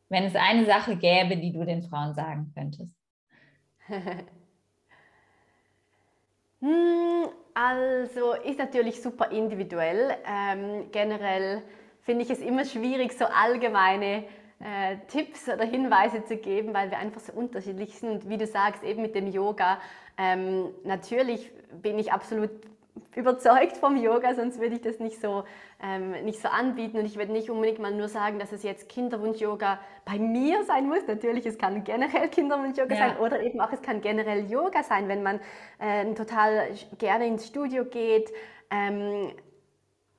Wenn 0.10 0.24
es 0.24 0.36
eine 0.36 0.66
Sache 0.66 0.96
gäbe, 0.96 1.36
die 1.38 1.52
du 1.52 1.66
den 1.66 1.82
Frauen 1.82 2.14
sagen 2.14 2.52
könntest. 2.56 2.92
Hm, 6.62 7.28
also 7.54 8.34
ist 8.34 8.58
natürlich 8.58 9.00
super 9.00 9.30
individuell. 9.30 10.16
Ähm, 10.26 10.90
generell 10.92 11.62
finde 12.02 12.24
ich 12.24 12.32
es 12.32 12.40
immer 12.40 12.66
schwierig, 12.66 13.14
so 13.14 13.26
allgemeine 13.26 14.24
äh, 14.60 14.98
Tipps 15.08 15.48
oder 15.48 15.66
Hinweise 15.66 16.24
zu 16.24 16.38
geben, 16.38 16.74
weil 16.74 16.90
wir 16.90 16.98
einfach 16.98 17.22
so 17.22 17.34
unterschiedlich 17.34 18.00
sind. 18.00 18.10
Und 18.10 18.30
wie 18.30 18.38
du 18.38 18.48
sagst, 18.48 18.84
eben 18.84 19.04
mit 19.04 19.14
dem 19.14 19.28
Yoga, 19.28 19.80
ähm, 20.18 20.70
natürlich 20.84 21.52
bin 21.84 22.00
ich 22.00 22.12
absolut 22.12 22.50
überzeugt 23.16 23.78
vom 23.78 23.96
Yoga, 23.96 24.34
sonst 24.36 24.60
würde 24.60 24.76
ich 24.76 24.82
das 24.82 25.00
nicht 25.00 25.22
so, 25.22 25.44
ähm, 25.82 26.12
nicht 26.24 26.42
so 26.42 26.48
anbieten. 26.48 26.98
Und 26.98 27.06
ich 27.06 27.18
würde 27.18 27.32
nicht 27.32 27.50
unbedingt 27.50 27.80
mal 27.80 27.94
nur 27.94 28.10
sagen, 28.10 28.40
dass 28.40 28.52
es 28.52 28.64
jetzt 28.64 28.90
Kinderwunsch-Yoga 28.90 29.80
bei 30.06 30.20
mir 30.20 30.64
sein 30.66 30.88
muss. 30.88 31.08
Natürlich, 31.08 31.46
es 31.46 31.58
kann 31.58 31.84
generell 31.84 32.30
Kinderwunsch-Yoga 32.30 32.96
ja. 32.96 33.10
sein 33.10 33.18
oder 33.18 33.42
eben 33.42 33.60
auch 33.62 33.72
es 33.72 33.82
kann 33.82 34.02
generell 34.02 34.50
Yoga 34.50 34.84
sein, 34.84 35.08
wenn 35.08 35.24
man 35.24 35.40
äh, 35.80 36.14
total 36.14 36.70
gerne 36.98 37.28
ins 37.28 37.48
Studio 37.48 37.86
geht. 37.86 38.32
Ähm, 38.70 39.32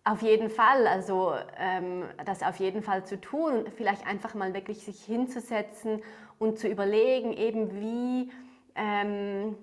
auf 0.05 0.23
jeden 0.23 0.51
Fall, 0.51 0.87
also 0.87 1.35
ähm, 1.59 2.05
das 2.25 2.43
auf 2.45 2.57
jeden 2.57 2.81
Fall 2.81 3.05
zu 3.05 3.21
tun 3.21 3.59
und 3.59 3.75
vielleicht 3.75 4.07
einfach 4.07 4.35
mal 4.35 4.55
wirklich 4.55 4.85
sich 4.85 5.05
hinzusetzen 5.05 6.01
und 6.39 6.61
zu 6.61 6.69
überlegen, 6.69 7.33
eben 7.33 7.81
wie 7.81 8.31
ähm, 8.77 9.57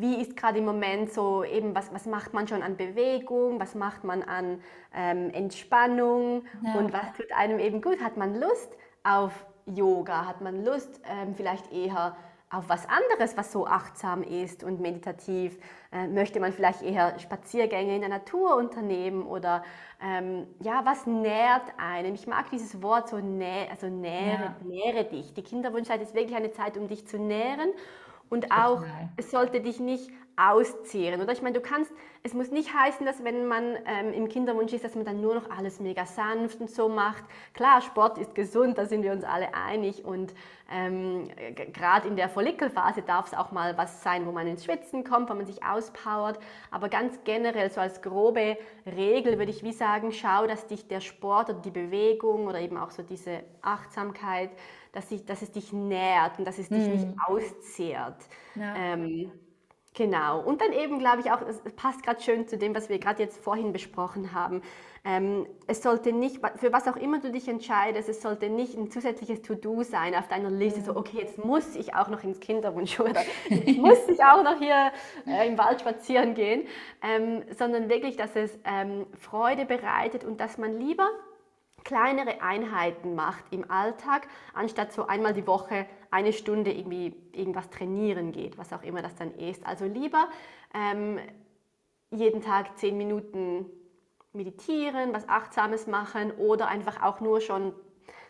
wie 0.00 0.20
ist 0.20 0.36
gerade 0.36 0.58
im 0.58 0.64
Moment 0.64 1.12
so 1.12 1.42
eben, 1.42 1.74
was, 1.74 1.92
was 1.92 2.06
macht 2.06 2.32
man 2.32 2.46
schon 2.46 2.62
an 2.62 2.76
Bewegung, 2.76 3.58
was 3.58 3.74
macht 3.74 4.04
man 4.04 4.22
an 4.22 4.62
ähm, 4.94 5.30
Entspannung 5.30 6.44
ja. 6.62 6.74
und 6.74 6.92
was 6.92 7.12
tut 7.16 7.32
einem 7.32 7.58
eben 7.58 7.82
gut? 7.82 8.00
Hat 8.00 8.16
man 8.16 8.38
Lust 8.38 8.76
auf 9.02 9.32
Yoga? 9.66 10.26
Hat 10.26 10.40
man 10.40 10.64
Lust 10.64 11.00
ähm, 11.04 11.34
vielleicht 11.34 11.72
eher 11.72 12.16
auf 12.50 12.68
was 12.68 12.86
anderes, 12.88 13.36
was 13.36 13.52
so 13.52 13.66
achtsam 13.66 14.22
ist 14.22 14.62
und 14.62 14.80
meditativ? 14.80 15.58
Äh, 15.90 16.06
möchte 16.06 16.38
man 16.38 16.52
vielleicht 16.52 16.82
eher 16.82 17.18
Spaziergänge 17.18 17.96
in 17.96 18.00
der 18.00 18.10
Natur 18.10 18.54
unternehmen 18.54 19.24
oder 19.24 19.64
ähm, 20.00 20.46
ja, 20.60 20.82
was 20.84 21.06
nährt 21.06 21.64
einem? 21.76 22.14
Ich 22.14 22.28
mag 22.28 22.50
dieses 22.50 22.80
Wort 22.82 23.08
so, 23.08 23.18
nä 23.18 23.66
also 23.68 23.88
nähre, 23.88 24.54
ja. 24.54 24.56
nähre 24.64 25.04
dich. 25.04 25.34
Die 25.34 25.42
Kinderwunschzeit 25.42 26.00
ist 26.00 26.14
wirklich 26.14 26.36
eine 26.36 26.52
Zeit, 26.52 26.78
um 26.78 26.86
dich 26.86 27.06
zu 27.08 27.18
nähren 27.18 27.70
und 28.30 28.52
auch, 28.52 28.84
es 29.16 29.30
sollte 29.30 29.60
dich 29.60 29.80
nicht 29.80 30.10
auszehren. 30.38 31.20
Oder 31.20 31.32
ich 31.32 31.42
meine, 31.42 31.54
du 31.54 31.60
kannst, 31.60 31.92
es 32.22 32.32
muss 32.32 32.50
nicht 32.50 32.72
heißen, 32.72 33.04
dass 33.04 33.24
wenn 33.24 33.46
man 33.46 33.76
ähm, 33.86 34.12
im 34.12 34.28
Kinderwunsch 34.28 34.72
ist, 34.72 34.84
dass 34.84 34.94
man 34.94 35.04
dann 35.04 35.20
nur 35.20 35.34
noch 35.34 35.50
alles 35.50 35.80
mega 35.80 36.06
sanft 36.06 36.60
und 36.60 36.70
so 36.70 36.88
macht. 36.88 37.24
Klar, 37.54 37.80
Sport 37.80 38.18
ist 38.18 38.34
gesund, 38.34 38.78
da 38.78 38.86
sind 38.86 39.02
wir 39.02 39.12
uns 39.12 39.24
alle 39.24 39.52
einig. 39.54 40.04
Und 40.04 40.32
ähm, 40.70 41.28
gerade 41.72 42.06
in 42.06 42.14
der 42.14 42.28
Follikelphase 42.28 43.02
darf 43.02 43.26
es 43.26 43.34
auch 43.34 43.50
mal 43.50 43.76
was 43.76 44.02
sein, 44.02 44.26
wo 44.26 44.32
man 44.32 44.46
ins 44.46 44.64
Schwitzen 44.64 45.02
kommt, 45.02 45.28
wo 45.28 45.34
man 45.34 45.46
sich 45.46 45.64
auspowert. 45.64 46.38
Aber 46.70 46.88
ganz 46.88 47.18
generell, 47.24 47.70
so 47.70 47.80
als 47.80 48.00
grobe 48.00 48.56
Regel 48.86 49.38
würde 49.38 49.50
ich 49.50 49.64
wie 49.64 49.72
sagen, 49.72 50.12
schau, 50.12 50.46
dass 50.46 50.66
dich 50.68 50.86
der 50.86 51.00
Sport 51.00 51.50
oder 51.50 51.60
die 51.60 51.70
Bewegung 51.70 52.46
oder 52.46 52.60
eben 52.60 52.76
auch 52.76 52.90
so 52.90 53.02
diese 53.02 53.40
Achtsamkeit, 53.62 54.50
dass, 54.92 55.10
ich, 55.10 55.24
dass 55.24 55.42
es 55.42 55.50
dich 55.50 55.72
nährt 55.72 56.38
und 56.38 56.44
dass 56.44 56.58
es 56.58 56.68
dich 56.68 56.86
mm. 56.86 56.90
nicht 56.90 57.16
auszehrt. 57.26 58.16
Ja. 58.54 58.74
Ähm, 58.76 59.30
Genau. 59.98 60.40
Und 60.40 60.60
dann 60.60 60.72
eben, 60.72 61.00
glaube 61.00 61.20
ich, 61.20 61.32
auch, 61.32 61.40
es 61.42 61.60
passt 61.74 62.04
gerade 62.04 62.20
schön 62.22 62.46
zu 62.46 62.56
dem, 62.56 62.72
was 62.72 62.88
wir 62.88 63.00
gerade 63.00 63.20
jetzt 63.20 63.42
vorhin 63.42 63.72
besprochen 63.72 64.32
haben. 64.32 64.62
Ähm, 65.04 65.44
es 65.66 65.82
sollte 65.82 66.12
nicht, 66.12 66.40
für 66.54 66.72
was 66.72 66.86
auch 66.86 66.94
immer 66.94 67.18
du 67.18 67.32
dich 67.32 67.48
entscheidest, 67.48 68.08
es 68.08 68.22
sollte 68.22 68.48
nicht 68.48 68.76
ein 68.76 68.92
zusätzliches 68.92 69.42
To-Do 69.42 69.82
sein 69.82 70.14
auf 70.14 70.28
deiner 70.28 70.50
Liste, 70.50 70.82
so, 70.82 70.94
okay, 70.94 71.18
jetzt 71.18 71.44
muss 71.44 71.74
ich 71.74 71.94
auch 71.94 72.08
noch 72.08 72.22
ins 72.22 72.38
Kinderwunsch 72.38 73.00
oder 73.00 73.22
jetzt 73.48 73.76
muss 73.76 74.08
ich 74.08 74.22
auch 74.22 74.44
noch 74.44 74.58
hier 74.58 74.92
äh, 75.26 75.48
im 75.48 75.58
Wald 75.58 75.80
spazieren 75.80 76.34
gehen, 76.34 76.66
ähm, 77.02 77.42
sondern 77.58 77.88
wirklich, 77.88 78.16
dass 78.16 78.36
es 78.36 78.56
ähm, 78.64 79.06
Freude 79.18 79.64
bereitet 79.64 80.22
und 80.22 80.40
dass 80.40 80.58
man 80.58 80.78
lieber 80.78 81.08
kleinere 81.88 82.42
Einheiten 82.42 83.14
macht 83.14 83.44
im 83.50 83.70
Alltag, 83.70 84.28
anstatt 84.52 84.92
so 84.92 85.06
einmal 85.06 85.32
die 85.32 85.46
Woche 85.46 85.86
eine 86.10 86.34
Stunde 86.34 86.70
irgendwie 86.70 87.16
irgendwas 87.32 87.70
trainieren 87.70 88.30
geht, 88.30 88.58
was 88.58 88.74
auch 88.74 88.82
immer 88.82 89.00
das 89.00 89.16
dann 89.16 89.32
ist. 89.32 89.66
Also 89.66 89.86
lieber 89.86 90.28
ähm, 90.74 91.18
jeden 92.10 92.42
Tag 92.42 92.76
zehn 92.76 92.98
Minuten 92.98 93.64
meditieren, 94.34 95.14
was 95.14 95.26
Achtsames 95.30 95.86
machen 95.86 96.30
oder 96.32 96.68
einfach 96.68 97.02
auch 97.02 97.20
nur 97.20 97.40
schon 97.40 97.72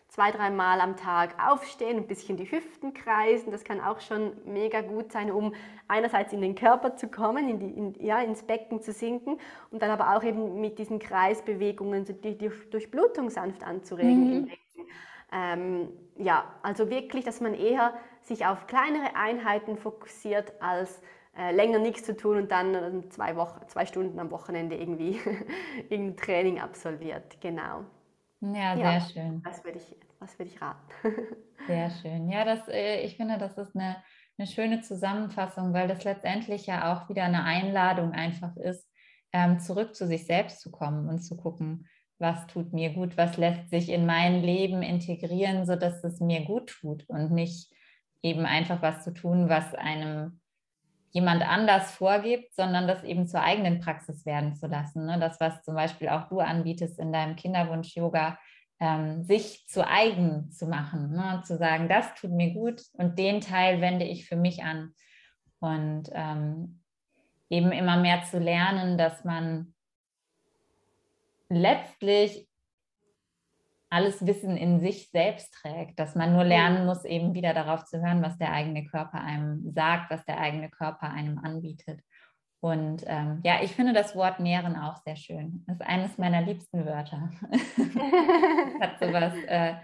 zwei, 0.09 0.31
dreimal 0.31 0.81
am 0.81 0.97
Tag 0.97 1.35
aufstehen, 1.43 1.99
ein 1.99 2.07
bisschen 2.07 2.37
die 2.37 2.51
Hüften 2.51 2.95
kreisen. 2.95 3.51
Das 3.51 3.63
kann 3.63 3.81
auch 3.81 4.01
schon 4.01 4.33
mega 4.45 4.81
gut 4.81 5.13
sein, 5.13 5.31
um 5.31 5.55
einerseits 5.87 6.33
in 6.33 6.41
den 6.41 6.55
Körper 6.55 6.97
zu 6.97 7.09
kommen, 7.09 7.49
in 7.49 7.59
die, 7.59 7.71
in, 7.71 7.95
ja, 8.05 8.21
ins 8.21 8.43
Becken 8.43 8.81
zu 8.81 8.93
sinken 8.93 9.39
und 9.71 9.83
dann 9.83 9.91
aber 9.91 10.17
auch 10.17 10.25
eben 10.25 10.61
mit 10.61 10.79
diesen 10.79 10.99
Kreisbewegungen 10.99 12.05
die, 12.05 12.37
die 12.37 12.51
Durchblutung 12.71 13.31
sanft 13.31 13.63
anzuregen 13.63 14.43
mhm. 14.43 14.51
Ähm, 15.31 15.89
ja, 16.17 16.45
also 16.63 16.89
wirklich, 16.89 17.25
dass 17.25 17.41
man 17.41 17.55
eher 17.55 17.93
sich 18.23 18.47
auf 18.47 18.67
kleinere 18.67 19.15
Einheiten 19.15 19.77
fokussiert, 19.77 20.53
als 20.61 21.03
äh, 21.37 21.53
länger 21.53 21.79
nichts 21.79 22.05
zu 22.05 22.17
tun 22.17 22.39
und 22.39 22.51
dann 22.51 22.75
äh, 22.75 23.09
zwei, 23.11 23.37
Wochen, 23.37 23.61
zwei 23.69 23.85
Stunden 23.85 24.19
am 24.19 24.31
Wochenende 24.31 24.77
irgendwie 24.77 25.21
irgendein 25.91 26.17
Training 26.17 26.61
absolviert. 26.61 27.41
Genau. 27.41 27.85
Ja, 28.41 28.76
sehr 28.76 28.84
ja, 28.84 29.01
schön. 29.01 29.43
Das 29.43 29.64
würde 29.64 29.78
ich, 29.78 29.97
das 30.20 30.39
würde 30.39 30.51
ich 30.51 30.62
raten. 30.62 30.89
Sehr 31.66 31.91
schön. 31.91 32.30
Ja, 32.30 32.45
das, 32.45 32.66
äh, 32.68 33.03
ich 33.03 33.16
finde, 33.16 33.36
das 33.36 33.59
ist 33.59 33.74
eine, 33.76 33.97
eine 34.39 34.47
schöne 34.47 34.80
Zusammenfassung, 34.80 35.74
weil 35.74 35.89
das 35.89 36.05
letztendlich 36.05 36.66
ja 36.66 36.95
auch 36.95 37.09
wieder 37.11 37.24
eine 37.24 37.45
Einladung 37.45 38.12
einfach 38.12 38.57
ist, 38.57 38.89
ähm, 39.32 39.59
zurück 39.59 39.95
zu 39.95 40.07
sich 40.07 40.24
selbst 40.24 40.61
zu 40.61 40.70
kommen 40.70 41.09
und 41.09 41.20
zu 41.20 41.36
gucken, 41.36 41.86
was 42.18 42.47
tut 42.47 42.72
mir 42.72 42.95
gut, 42.95 43.16
was 43.16 43.36
lässt 43.36 43.70
sich 43.70 43.91
in 43.91 44.07
mein 44.07 44.41
Leben 44.43 44.82
integrieren, 44.82 45.66
sodass 45.66 46.03
es 46.05 46.20
mir 46.20 46.45
gut 46.45 46.68
tut 46.68 47.05
und 47.09 47.32
nicht 47.32 47.70
eben 48.22 48.47
einfach 48.47 48.80
was 48.80 49.05
zu 49.05 49.12
tun, 49.12 49.49
was 49.49 49.74
einem 49.74 50.41
jemand 51.11 51.43
anders 51.43 51.93
vorgibt, 51.93 52.55
sondern 52.55 52.87
das 52.87 53.03
eben 53.05 53.27
zur 53.27 53.43
eigenen 53.43 53.81
Praxis 53.81 54.27
werden 54.27 54.55
zu 54.55 54.67
lassen. 54.67 55.07
Ne? 55.07 55.19
Das, 55.19 55.41
was 55.41 55.63
zum 55.63 55.75
Beispiel 55.75 56.09
auch 56.09 56.29
du 56.29 56.41
anbietest 56.41 56.99
in 56.99 57.13
deinem 57.13 57.37
Kinderwunsch-Yoga, 57.37 58.39
ähm, 58.81 59.25
sich 59.25 59.67
zu 59.67 59.87
eigen 59.87 60.51
zu 60.51 60.67
machen, 60.67 61.11
ne? 61.13 61.43
zu 61.45 61.57
sagen, 61.57 61.89
das 61.89 62.15
tut 62.15 62.31
mir 62.31 62.53
gut 62.53 62.83
und 62.93 63.19
den 63.19 63.41
Teil 63.41 63.81
wende 63.81 64.05
ich 64.05 64.29
für 64.29 64.37
mich 64.37 64.63
an. 64.63 64.93
Und 65.61 66.11
ähm, 66.13 66.81
eben 67.51 67.73
immer 67.73 67.97
mehr 67.97 68.23
zu 68.25 68.39
lernen, 68.39 68.99
dass 68.99 69.25
man 69.25 69.75
letztlich 71.49 72.48
alles 73.91 74.26
Wissen 74.26 74.57
in 74.57 74.80
sich 74.80 75.11
selbst 75.11 75.55
trägt, 75.55 75.99
dass 75.99 76.14
man 76.14 76.32
nur 76.32 76.45
lernen 76.45 76.86
muss, 76.86 77.05
eben 77.05 77.34
wieder 77.34 77.55
darauf 77.55 77.84
zu 77.84 78.01
hören, 78.01 78.22
was 78.22 78.36
der 78.36 78.53
eigene 78.53 78.84
Körper 78.84 79.20
einem 79.20 79.70
sagt, 79.72 80.11
was 80.11 80.24
der 80.24 80.39
eigene 80.39 80.68
Körper 80.70 81.11
einem 81.11 81.39
anbietet. 81.39 82.01
Und 82.61 83.05
ähm, 83.07 83.41
ja, 83.45 83.62
ich 83.62 83.72
finde 83.72 83.93
das 83.93 84.16
Wort 84.16 84.41
nähren 84.41 84.76
auch 84.76 84.97
sehr 84.97 85.16
schön. 85.16 85.64
Das 85.66 85.76
ist 85.76 85.86
eines 85.86 86.18
meiner 86.18 86.43
liebsten 86.43 86.84
Wörter. 86.84 87.30
hat 88.80 88.99
sowas, 88.99 89.34
äh, 89.47 89.74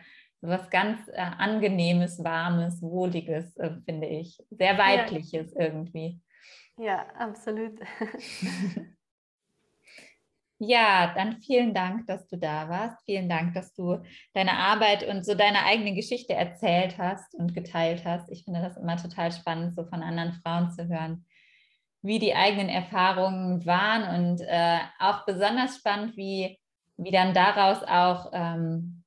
sowas 0.41 0.69
ganz 0.71 1.09
äh, 1.09 1.21
Angenehmes, 1.21 2.23
Warmes, 2.23 2.83
Wohliges, 2.83 3.57
äh, 3.59 3.77
finde 3.85 4.09
ich. 4.09 4.39
Sehr 4.51 4.77
Weibliches 4.77 5.55
ja. 5.55 5.67
irgendwie. 5.67 6.21
Ja, 6.77 7.07
absolut. 7.17 7.79
Ja, 10.67 11.13
dann 11.15 11.41
vielen 11.43 11.75
Dank, 11.75 12.07
dass 12.07 12.27
du 12.27 12.37
da 12.39 12.69
warst. 12.69 13.05
Vielen 13.05 13.29
Dank, 13.29 13.55
dass 13.55 13.75
du 13.75 14.03
deine 14.33 14.53
Arbeit 14.53 15.07
und 15.07 15.25
so 15.25 15.35
deine 15.35 15.65
eigene 15.65 15.95
Geschichte 15.95 16.33
erzählt 16.33 16.97
hast 16.97 17.35
und 17.35 17.55
geteilt 17.55 18.05
hast. 18.05 18.31
Ich 18.31 18.45
finde 18.45 18.63
das 18.63 18.77
immer 18.77 18.97
total 18.97 19.33
spannend, 19.33 19.75
so 19.75 19.85
von 19.85 20.03
anderen 20.03 20.33
Frauen 20.33 20.71
zu 20.71 20.89
hören, 20.89 21.27
wie 22.03 22.19
die 22.19 22.35
eigenen 22.35 22.69
Erfahrungen 22.69 23.67
waren 23.67 24.23
und 24.23 24.41
äh, 24.43 24.79
auch 24.99 25.27
besonders 25.27 25.77
spannend, 25.77 26.17
wie, 26.17 26.59
wie 26.97 27.11
dann 27.11 27.35
daraus 27.35 27.83
auch 27.83 28.31
ähm, 28.33 29.05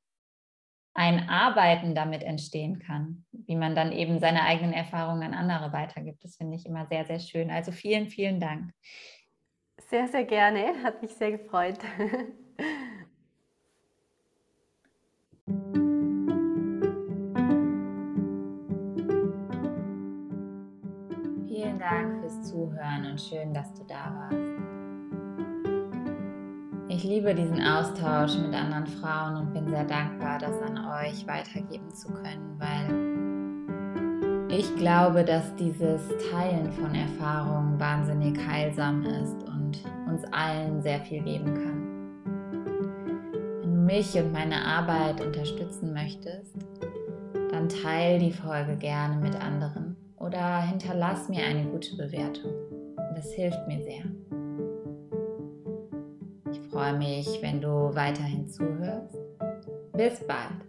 ein 0.93 1.29
Arbeiten 1.29 1.95
damit 1.95 2.23
entstehen 2.23 2.79
kann, 2.79 3.25
wie 3.31 3.55
man 3.55 3.75
dann 3.75 3.91
eben 3.91 4.19
seine 4.19 4.43
eigenen 4.43 4.73
Erfahrungen 4.73 5.33
an 5.33 5.49
andere 5.49 5.71
weitergibt. 5.71 6.23
Das 6.23 6.35
finde 6.35 6.55
ich 6.55 6.65
immer 6.65 6.87
sehr, 6.87 7.05
sehr 7.05 7.19
schön. 7.19 7.51
Also 7.51 7.71
vielen, 7.71 8.09
vielen 8.09 8.39
Dank. 8.39 8.71
Sehr, 9.89 10.05
sehr 10.09 10.25
gerne. 10.25 10.83
Hat 10.83 11.01
mich 11.01 11.15
sehr 11.15 11.31
gefreut. 11.31 11.77
Vielen 21.47 21.79
Dank 21.79 22.19
fürs 22.19 22.43
Zuhören 22.43 23.11
und 23.11 23.21
schön, 23.21 23.53
dass 23.53 23.73
du 23.75 23.85
da 23.85 24.13
warst. 24.13 24.35
Ich 26.89 27.05
liebe 27.05 27.33
diesen 27.33 27.61
Austausch 27.61 28.37
mit 28.39 28.53
anderen 28.53 28.87
Frauen 28.87 29.37
und 29.37 29.53
bin 29.53 29.69
sehr 29.69 29.85
dankbar, 29.85 30.37
das 30.37 30.61
an 30.63 30.77
euch 31.05 31.25
weitergeben 31.27 31.89
zu 31.93 32.09
können, 32.13 32.59
weil 32.59 33.17
ich 34.49 34.75
glaube, 34.75 35.23
dass 35.23 35.55
dieses 35.55 36.09
Teilen 36.29 36.73
von 36.73 36.93
Erfahrungen 36.93 37.79
wahnsinnig 37.79 38.37
heilsam 38.45 39.05
ist 39.05 39.46
uns 40.17 40.33
allen 40.33 40.81
sehr 40.81 40.99
viel 41.01 41.21
geben 41.21 41.53
kann. 41.53 41.87
Wenn 43.61 43.71
du 43.71 43.81
mich 43.81 44.15
und 44.15 44.33
meine 44.33 44.65
Arbeit 44.65 45.21
unterstützen 45.21 45.93
möchtest, 45.93 46.55
dann 47.51 47.69
teile 47.69 48.17
die 48.17 48.31
Folge 48.31 48.75
gerne 48.77 49.17
mit 49.17 49.35
anderen 49.35 49.95
oder 50.17 50.61
hinterlass 50.61 51.29
mir 51.29 51.43
eine 51.43 51.65
gute 51.65 51.95
Bewertung. 51.95 52.51
Das 53.15 53.31
hilft 53.33 53.67
mir 53.67 53.81
sehr. 53.81 54.03
Ich 56.51 56.59
freue 56.71 56.97
mich, 56.97 57.27
wenn 57.41 57.61
du 57.61 57.93
weiterhin 57.93 58.47
zuhörst. 58.47 59.17
Bis 59.93 60.25
bald. 60.25 60.66